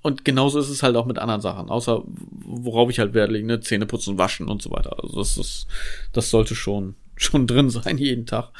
[0.03, 2.03] und genauso ist es halt auch mit anderen Sachen, außer
[2.45, 5.03] worauf ich halt Wert lege, ne, Zähne putzen, waschen und so weiter.
[5.03, 5.67] Also das ist,
[6.13, 8.51] das sollte schon, schon drin sein jeden Tag.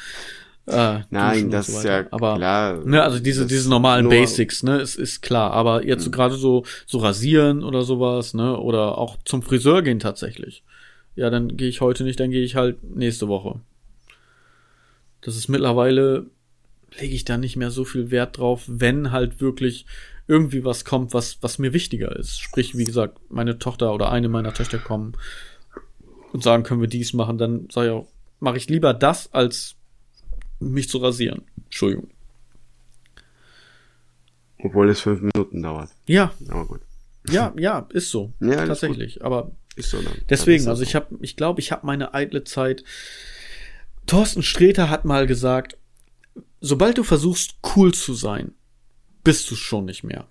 [0.65, 2.85] Äh, Nein, das so ist ja aber, klar.
[2.85, 5.51] Ne, also diese, diese normalen Basics, ne, ist, ist klar.
[5.51, 6.13] Aber jetzt so mhm.
[6.13, 10.63] gerade so, so rasieren oder sowas, ne, oder auch zum Friseur gehen tatsächlich.
[11.15, 13.61] Ja, dann gehe ich heute nicht, dann gehe ich halt nächste Woche.
[15.21, 16.27] Das ist mittlerweile
[16.99, 19.85] lege ich da nicht mehr so viel Wert drauf, wenn halt wirklich
[20.27, 22.39] irgendwie was kommt, was, was mir wichtiger ist.
[22.39, 25.13] Sprich, wie gesagt, meine Tochter oder eine meiner Töchter kommen
[26.33, 28.07] und sagen, können wir dies machen, dann sage ich auch,
[28.39, 29.75] mache ich lieber das, als
[30.59, 31.43] mich zu rasieren.
[31.65, 32.09] Entschuldigung.
[34.59, 35.91] Obwohl es fünf Minuten dauert.
[36.07, 36.33] Ja.
[36.49, 36.81] Aber gut.
[37.29, 38.33] Ja, ja, ist so.
[38.39, 39.23] Ja, Tatsächlich.
[39.23, 40.13] Aber ist so dann.
[40.29, 42.83] deswegen, also ich habe, ich glaube, ich habe meine eitle Zeit.
[44.07, 45.77] Thorsten Sträter hat mal gesagt,
[46.61, 48.53] sobald du versuchst, cool zu sein,
[49.27, 50.25] bist du schon nicht mehr.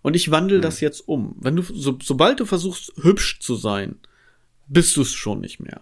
[0.00, 0.62] Und ich wandle hm.
[0.62, 1.34] das jetzt um.
[1.40, 3.96] Wenn du, so, sobald du versuchst, hübsch zu sein,
[4.68, 5.80] bist du es schon nicht mehr.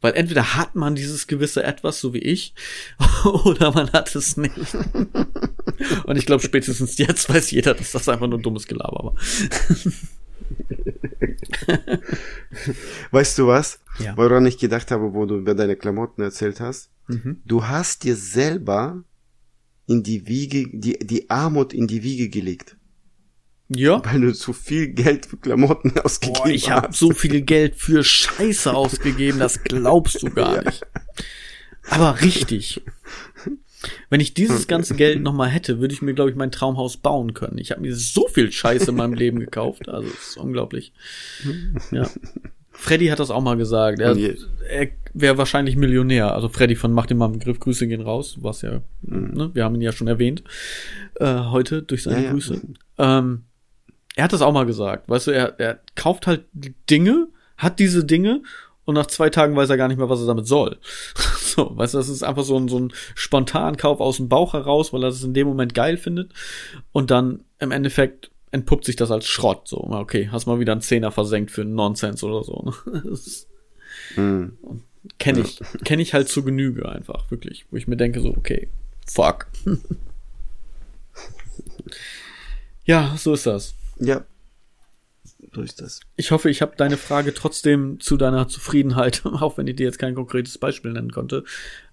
[0.00, 2.54] Weil entweder hat man dieses gewisse Etwas, so wie ich,
[3.44, 4.54] oder man hat es nicht.
[6.04, 9.14] Und ich glaube, spätestens jetzt weiß jeder, dass das einfach nur dummes Gelaber war.
[13.10, 13.78] weißt du was?
[13.98, 14.16] Ja.
[14.16, 16.88] Woran ich gedacht habe, wo du über deine Klamotten erzählt hast?
[17.08, 17.42] Mhm.
[17.44, 19.04] Du hast dir selber
[19.90, 22.76] in die Wiege, die, die Armut in die Wiege gelegt.
[23.68, 24.00] Ja.
[24.04, 28.04] Weil du zu viel Geld für Klamotten ausgegeben Boah, ich habe so viel Geld für
[28.04, 30.86] Scheiße ausgegeben, das glaubst du gar nicht.
[31.88, 32.82] Aber richtig.
[34.10, 37.34] Wenn ich dieses ganze Geld nochmal hätte, würde ich mir, glaube ich, mein Traumhaus bauen
[37.34, 37.58] können.
[37.58, 39.88] Ich habe mir so viel Scheiße in meinem Leben gekauft.
[39.88, 40.92] Also, das ist unglaublich.
[41.90, 42.08] Ja.
[42.80, 44.00] Freddy hat das auch mal gesagt.
[44.00, 46.34] Er, er wäre wahrscheinlich Millionär.
[46.34, 49.30] Also Freddy von Macht dir mal einen Begriff, Grüße gehen raus, was ja, Mhm.
[49.34, 50.42] ne, wir haben ihn ja schon erwähnt,
[51.16, 52.32] äh, heute durch seine Ja, ja.
[52.32, 52.60] Grüße.
[52.98, 53.42] Ähm,
[54.16, 55.08] er hat das auch mal gesagt.
[55.10, 56.44] Weißt du, er, er kauft halt
[56.88, 57.28] Dinge,
[57.58, 58.42] hat diese Dinge
[58.86, 60.78] und nach zwei Tagen weiß er gar nicht mehr, was er damit soll.
[61.38, 64.92] so, weißt du, das ist einfach so ein, so ein Spontankauf aus dem Bauch heraus,
[64.92, 66.32] weil er es in dem Moment geil findet.
[66.92, 69.68] Und dann im Endeffekt entpuppt sich das als Schrott.
[69.68, 72.72] So, okay, hast mal wieder einen Zehner versenkt für einen Nonsens oder so.
[72.86, 72.98] ne?
[73.12, 73.46] Ist-
[74.16, 74.56] Mhm.
[75.18, 77.66] Kenne ich, kenne ich halt zu Genüge einfach, wirklich.
[77.70, 78.68] Wo ich mir denke, so, okay,
[79.06, 79.46] fuck.
[82.84, 83.74] ja, so ist das.
[83.98, 84.24] Ja.
[85.52, 86.00] So ist das.
[86.16, 89.98] Ich hoffe, ich habe deine Frage trotzdem zu deiner Zufriedenheit, auch wenn ich dir jetzt
[89.98, 91.44] kein konkretes Beispiel nennen konnte,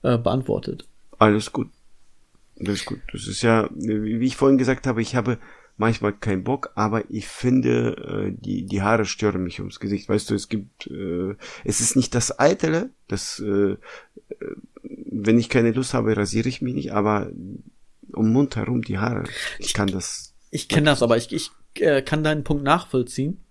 [0.04, 0.86] äh, beantwortet.
[1.18, 1.70] Alles gut.
[2.58, 3.00] Das ist gut.
[3.12, 5.38] Das ist ja, wie ich vorhin gesagt habe, ich habe
[5.78, 7.96] manchmal keinen Bock, aber ich finde,
[8.30, 10.10] äh, die, die Haare stören mich ums Gesicht.
[10.10, 13.78] Weißt du, es gibt, äh, es ist nicht das Eitle, das, äh, äh,
[14.84, 17.32] wenn ich keine Lust habe, rasiere ich mich nicht, aber
[18.14, 19.26] um Mund herum die Haare,
[19.60, 20.34] ich kann das.
[20.50, 23.44] Ich kenne das, aber ich, ich äh, kann deinen Punkt nachvollziehen.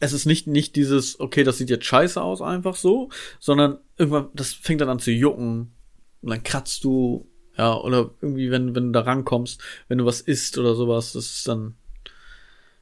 [0.00, 3.08] Es ist nicht, nicht dieses, okay, das sieht jetzt scheiße aus, einfach so,
[3.38, 5.72] sondern irgendwann, das fängt dann an zu jucken
[6.20, 10.20] und dann kratzt du, ja, oder irgendwie, wenn, wenn du da rankommst, wenn du was
[10.20, 11.74] isst oder sowas, das ist dann.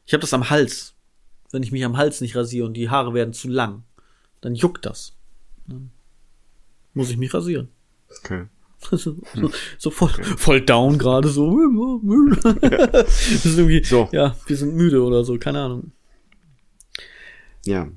[0.06, 0.94] Ich habe das am Hals.
[1.52, 3.82] Wenn ich mich am Hals nicht rasiere und die Haare werden zu lang,
[4.40, 5.16] dann juckt das.
[5.66, 5.90] Dann
[6.94, 7.68] muss ich mich rasieren.
[8.18, 8.46] Okay.
[8.92, 9.16] so,
[9.78, 11.50] so voll, voll down gerade so.
[12.60, 14.08] das ist irgendwie, So.
[14.12, 15.92] ja, wir sind müde oder so, keine Ahnung.
[17.66, 17.88] Ja.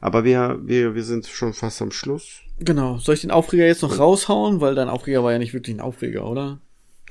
[0.00, 2.40] Aber wir, wir, wir sind schon fast am Schluss.
[2.58, 2.98] Genau.
[2.98, 4.60] Soll ich den Aufreger jetzt noch raushauen?
[4.60, 6.60] Weil dein Aufreger war ja nicht wirklich ein Aufreger, oder?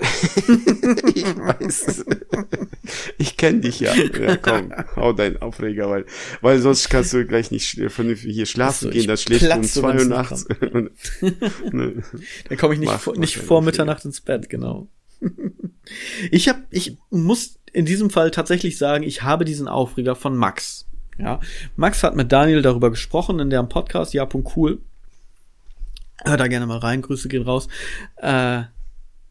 [0.00, 2.04] ich weiß.
[3.18, 3.94] Ich kenne dich ja.
[3.94, 6.06] Ja, komm, hau deinen Aufreger, weil,
[6.40, 9.62] weil sonst kannst du gleich nicht vernünftig hier schlafen so, gehen, dann schläfst du um
[9.64, 10.46] zwei Uhr nachts.
[10.72, 10.90] Und-
[11.72, 12.02] ne.
[12.48, 13.60] Dann komme ich nicht, Mach- vor, nicht vor.
[13.60, 14.88] Mitternacht ins Bett, genau.
[16.30, 20.86] ich hab, ich muss in diesem Fall tatsächlich sagen, ich habe diesen Aufreger von Max.
[21.20, 21.40] Ja,
[21.76, 24.26] Max hat mit Daniel darüber gesprochen in deren Podcast, ja,
[24.56, 24.80] cool.
[26.24, 27.68] Hör da gerne mal rein, Grüße gehen raus.
[28.16, 28.62] Äh,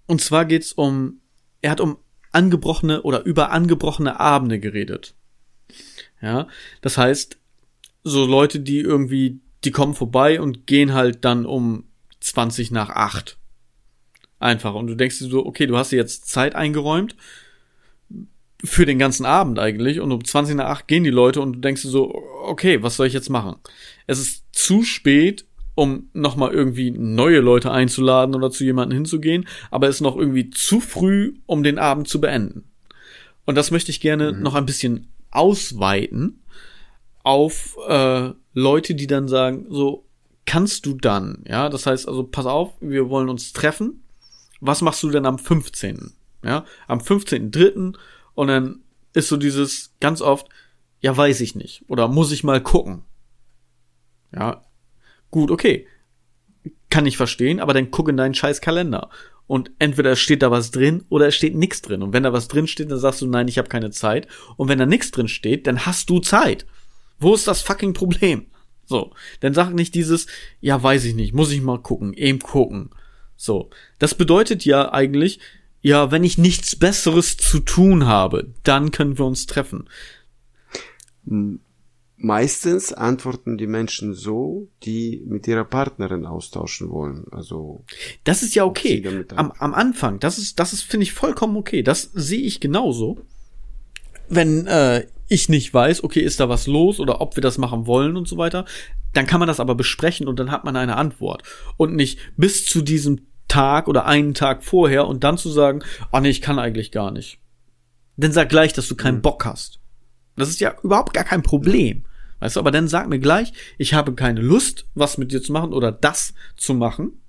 [0.07, 1.19] und zwar geht's um,
[1.61, 1.97] er hat um
[2.31, 5.13] angebrochene oder über angebrochene Abende geredet.
[6.21, 6.47] Ja,
[6.81, 7.37] das heißt,
[8.03, 11.85] so Leute, die irgendwie, die kommen vorbei und gehen halt dann um
[12.19, 13.37] 20 nach 8.
[14.39, 14.73] Einfach.
[14.73, 17.15] Und du denkst dir so, okay, du hast dir jetzt Zeit eingeräumt
[18.63, 21.59] für den ganzen Abend eigentlich und um 20 nach 8 gehen die Leute und du
[21.59, 22.13] denkst dir so,
[22.43, 23.55] okay, was soll ich jetzt machen?
[24.05, 25.45] Es ist zu spät,
[25.75, 30.49] um nochmal irgendwie neue Leute einzuladen oder zu jemandem hinzugehen, aber es ist noch irgendwie
[30.49, 32.65] zu früh, um den Abend zu beenden.
[33.45, 36.43] Und das möchte ich gerne noch ein bisschen ausweiten
[37.23, 40.05] auf äh, Leute, die dann sagen, so
[40.45, 44.03] kannst du dann, ja, das heißt also, pass auf, wir wollen uns treffen.
[44.61, 46.11] Was machst du denn am 15.?
[46.43, 47.95] Ja, am 15.3.
[48.39, 48.79] und dann
[49.11, 50.47] ist so dieses ganz oft,
[51.01, 53.03] ja, weiß ich nicht oder muss ich mal gucken.
[54.33, 54.61] Ja,
[55.29, 55.87] gut, okay.
[56.89, 59.09] Kann ich verstehen, aber dann guck in deinen scheiß Kalender.
[59.45, 62.01] Und entweder steht da was drin oder es steht nichts drin.
[62.01, 64.25] Und wenn da was drin steht, dann sagst du, nein, ich habe keine Zeit.
[64.55, 66.65] Und wenn da nichts drin steht, dann hast du Zeit.
[67.19, 68.45] Wo ist das fucking Problem?
[68.85, 69.11] So,
[69.41, 70.27] dann sag nicht dieses,
[70.61, 72.91] ja, weiß ich nicht, muss ich mal gucken, eben gucken.
[73.35, 73.69] So.
[73.97, 75.41] Das bedeutet ja eigentlich,
[75.81, 79.89] ja, wenn ich nichts Besseres zu tun habe, dann können wir uns treffen.
[82.17, 87.25] Meistens antworten die Menschen so, die mit ihrer Partnerin austauschen wollen.
[87.31, 87.85] Also
[88.25, 89.25] das ist ja okay.
[89.35, 91.81] Am, am Anfang, das ist, das ist finde ich vollkommen okay.
[91.81, 93.19] Das sehe ich genauso.
[94.27, 97.87] Wenn äh, ich nicht weiß, okay, ist da was los oder ob wir das machen
[97.87, 98.65] wollen und so weiter,
[99.13, 101.43] dann kann man das aber besprechen und dann hat man eine Antwort
[101.77, 106.21] und nicht bis zu diesem Tag oder einen Tag vorher und dann zu sagen, ah
[106.21, 107.39] nee, ich kann eigentlich gar nicht.
[108.15, 109.23] Dann sag gleich, dass du keinen mhm.
[109.23, 109.79] Bock hast.
[110.37, 112.05] Das ist ja überhaupt gar kein Problem.
[112.39, 115.51] Weißt du, aber dann sag mir gleich, ich habe keine Lust, was mit dir zu
[115.51, 117.21] machen oder das zu machen.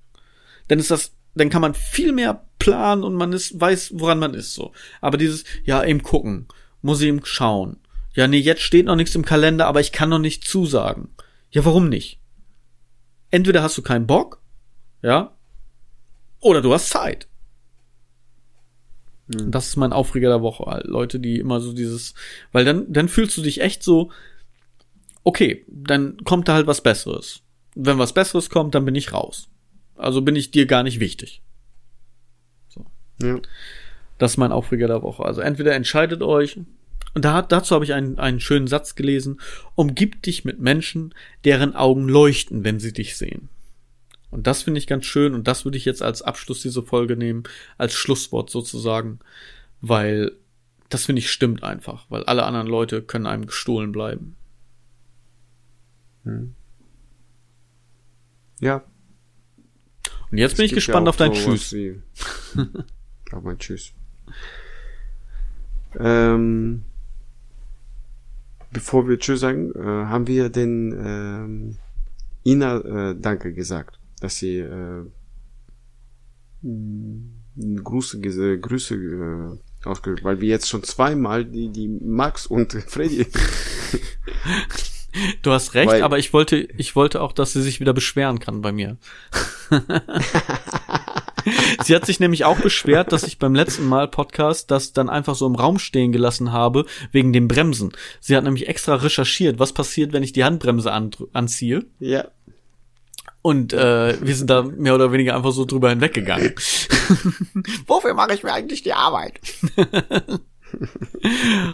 [0.69, 4.35] Dann ist das, dann kann man viel mehr planen und man ist, weiß, woran man
[4.35, 4.73] ist, so.
[5.01, 6.47] Aber dieses, ja, eben gucken,
[6.83, 7.79] muss eben schauen.
[8.15, 11.09] Ja, nee, jetzt steht noch nichts im Kalender, aber ich kann noch nicht zusagen.
[11.51, 12.21] Ja, warum nicht?
[13.31, 14.41] Entweder hast du keinen Bock,
[15.03, 15.37] ja,
[16.41, 17.29] oder du hast Zeit.
[19.33, 19.51] Hm.
[19.51, 20.83] Das ist mein Aufreger der Woche.
[20.85, 22.15] Leute, die immer so dieses,
[22.53, 24.11] weil dann, dann fühlst du dich echt so,
[25.25, 27.43] okay, dann kommt da halt was Besseres.
[27.75, 29.49] Wenn was Besseres kommt, dann bin ich raus.
[29.97, 31.43] Also bin ich dir gar nicht wichtig.
[32.69, 32.87] So.
[33.23, 33.41] Ja.
[34.19, 35.25] Das ist mein Aufreger der Woche.
[35.25, 36.59] Also entweder entscheidet euch,
[37.15, 39.41] und da, dazu habe ich einen, einen schönen Satz gelesen,
[39.75, 41.15] umgib dich mit Menschen,
[41.45, 43.49] deren Augen leuchten, wenn sie dich sehen.
[44.31, 47.17] Und das finde ich ganz schön und das würde ich jetzt als Abschluss dieser Folge
[47.17, 47.43] nehmen,
[47.79, 49.19] als Schlusswort sozusagen,
[49.81, 50.33] weil
[50.89, 54.37] das finde ich stimmt einfach, weil alle anderen Leute können einem gestohlen bleiben.
[56.25, 56.55] Hm.
[58.61, 58.85] Ja.
[60.31, 61.75] Und jetzt es bin ich gespannt ja auf dein Tschüss.
[63.33, 63.93] auf mein Tschüss.
[65.99, 66.85] Ähm,
[68.73, 71.77] bevor wir Tschüss sagen, äh, haben wir den ähm,
[72.45, 75.07] Ina äh, Danke gesagt dass sie äh,
[77.83, 83.27] Grüße, Grüße äh, ausgedrückt, weil wir jetzt schon zweimal die, die Max und Freddy.
[85.43, 88.39] Du hast recht, weil, aber ich wollte, ich wollte auch, dass sie sich wieder beschweren
[88.39, 88.97] kann bei mir.
[91.83, 95.35] Sie hat sich nämlich auch beschwert, dass ich beim letzten Mal Podcast das dann einfach
[95.35, 97.93] so im Raum stehen gelassen habe, wegen dem Bremsen.
[98.21, 101.87] Sie hat nämlich extra recherchiert, was passiert, wenn ich die Handbremse an anziehe.
[101.99, 102.29] Ja.
[103.43, 106.55] Und äh, wir sind da mehr oder weniger einfach so drüber hinweggegangen.
[107.87, 109.41] Wofür mache ich mir eigentlich die Arbeit?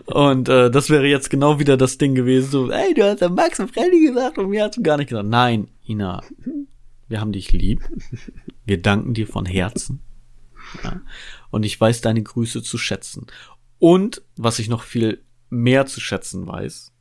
[0.06, 3.28] und äh, das wäre jetzt genau wieder das Ding gewesen, so, ey, du hast ja
[3.28, 5.28] Max und Freddy gesagt und mir hast du gar nicht gesagt.
[5.28, 6.22] Nein, Ina,
[7.09, 7.82] wir haben dich lieb.
[8.64, 10.01] Wir danken dir von Herzen.
[10.84, 11.01] Ja?
[11.51, 13.26] Und ich weiß deine Grüße zu schätzen.
[13.78, 16.93] Und was ich noch viel mehr zu schätzen weiß,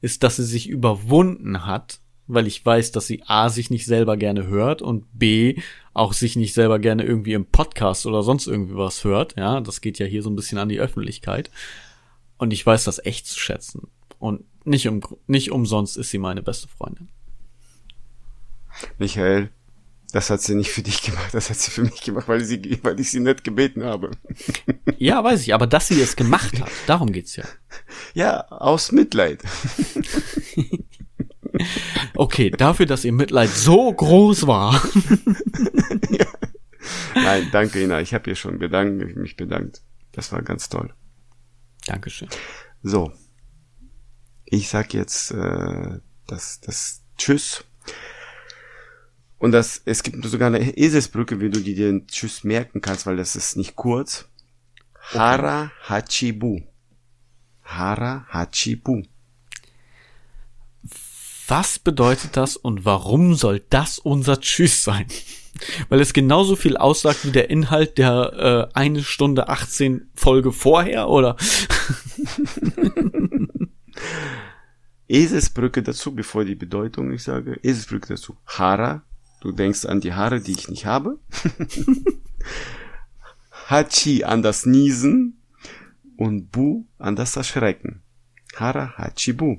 [0.00, 4.16] ist, dass sie sich überwunden hat, weil ich weiß, dass sie A sich nicht selber
[4.16, 5.60] gerne hört und B
[5.94, 9.36] auch sich nicht selber gerne irgendwie im Podcast oder sonst irgendwie was hört.
[9.36, 11.50] Ja, das geht ja hier so ein bisschen an die Öffentlichkeit.
[12.38, 13.88] Und ich weiß das echt zu schätzen.
[14.18, 17.08] Und nicht, um, nicht umsonst ist sie meine beste Freundin.
[18.98, 19.50] Michael,
[20.12, 22.78] das hat sie nicht für dich gemacht, das hat sie für mich gemacht, weil, sie,
[22.82, 24.10] weil ich sie nicht gebeten habe.
[24.98, 27.42] Ja, weiß ich, aber dass sie es gemacht hat, darum geht's ja.
[28.14, 29.42] Ja, aus Mitleid.
[32.14, 34.74] Okay, dafür, dass ihr Mitleid so groß war.
[36.10, 36.26] ja.
[37.14, 38.00] Nein, danke Ina.
[38.00, 39.82] Ich habe ihr schon bedankt, mich bedankt.
[40.12, 40.92] Das war ganz toll.
[41.86, 42.28] Dankeschön.
[42.82, 43.12] So.
[44.44, 47.64] Ich sag jetzt äh, das, das Tschüss.
[49.38, 53.16] Und das, es gibt sogar eine Eselsbrücke, wie du dir den Tschüss merken kannst, weil
[53.16, 54.28] das ist nicht kurz.
[54.94, 56.60] Hara Hachibu.
[57.62, 59.02] Hara Hachibu.
[61.48, 65.06] Was bedeutet das und warum soll das unser Tschüss sein?
[65.88, 71.08] Weil es genauso viel aussagt wie der Inhalt der äh, eine Stunde 18 Folge vorher,
[71.08, 71.36] oder?
[75.08, 77.58] Eselsbrücke dazu, bevor die Bedeutung ich sage.
[77.62, 78.36] Eselsbrücke dazu.
[78.46, 79.02] Hara.
[79.40, 81.18] Du denkst an die Haare, die ich nicht habe.
[83.68, 85.42] Hachi an das Niesen.
[86.16, 88.02] Und Bu an das Erschrecken.
[88.54, 89.58] Hara Hachi Bu.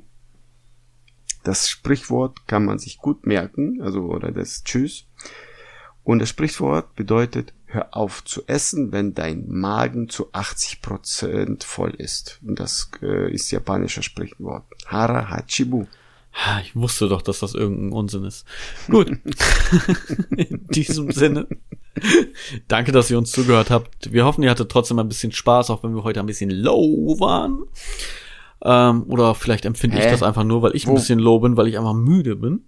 [1.43, 5.05] Das Sprichwort kann man sich gut merken, also oder das Tschüss.
[6.03, 11.91] Und das Sprichwort bedeutet, hör auf zu essen, wenn dein Magen zu 80 Prozent voll
[11.91, 12.39] ist.
[12.45, 14.63] Und das äh, ist japanischer Sprichwort.
[14.85, 15.85] Hara Hachibu.
[16.63, 18.45] Ich wusste doch, dass das irgendein Unsinn ist.
[18.89, 19.07] Gut.
[20.35, 21.47] In diesem Sinne.
[22.67, 24.11] Danke, dass ihr uns zugehört habt.
[24.11, 27.19] Wir hoffen, ihr hattet trotzdem ein bisschen Spaß, auch wenn wir heute ein bisschen low
[27.19, 27.63] waren.
[28.63, 30.05] Ähm, oder vielleicht empfinde Hä?
[30.05, 30.91] ich das einfach nur, weil ich Wo?
[30.91, 32.65] ein bisschen low bin, weil ich einfach müde bin.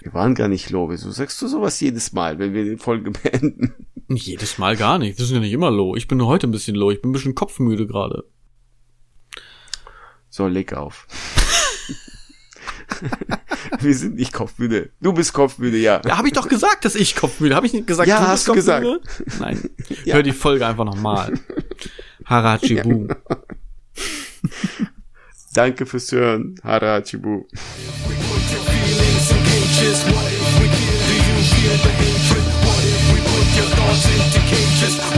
[0.00, 0.88] Wir waren gar nicht low.
[0.90, 3.74] Wieso sagst du sowas jedes Mal, wenn wir die Folge beenden?
[4.08, 5.18] Jedes Mal gar nicht.
[5.18, 5.96] Wir sind ja nicht immer low.
[5.96, 6.90] Ich bin nur heute ein bisschen low.
[6.90, 8.24] Ich bin ein bisschen kopfmüde gerade.
[10.28, 11.06] So, leg auf.
[13.80, 14.90] wir sind nicht kopfmüde.
[15.00, 16.00] Du bist kopfmüde, ja.
[16.04, 17.54] Ja, habe ich doch gesagt, dass ich kopfmüde.
[17.54, 19.00] Habe ich nicht gesagt, Ja, du hast bist du kopfmüde?
[19.40, 19.70] Nein.
[20.04, 20.14] Ja.
[20.14, 21.38] Hör die Folge einfach nochmal.
[22.24, 23.08] Harachibu.
[25.54, 26.54] Danke fürs Hören.
[26.62, 27.46] Harachibu.
[32.62, 35.11] What if we put your thoughts into cages?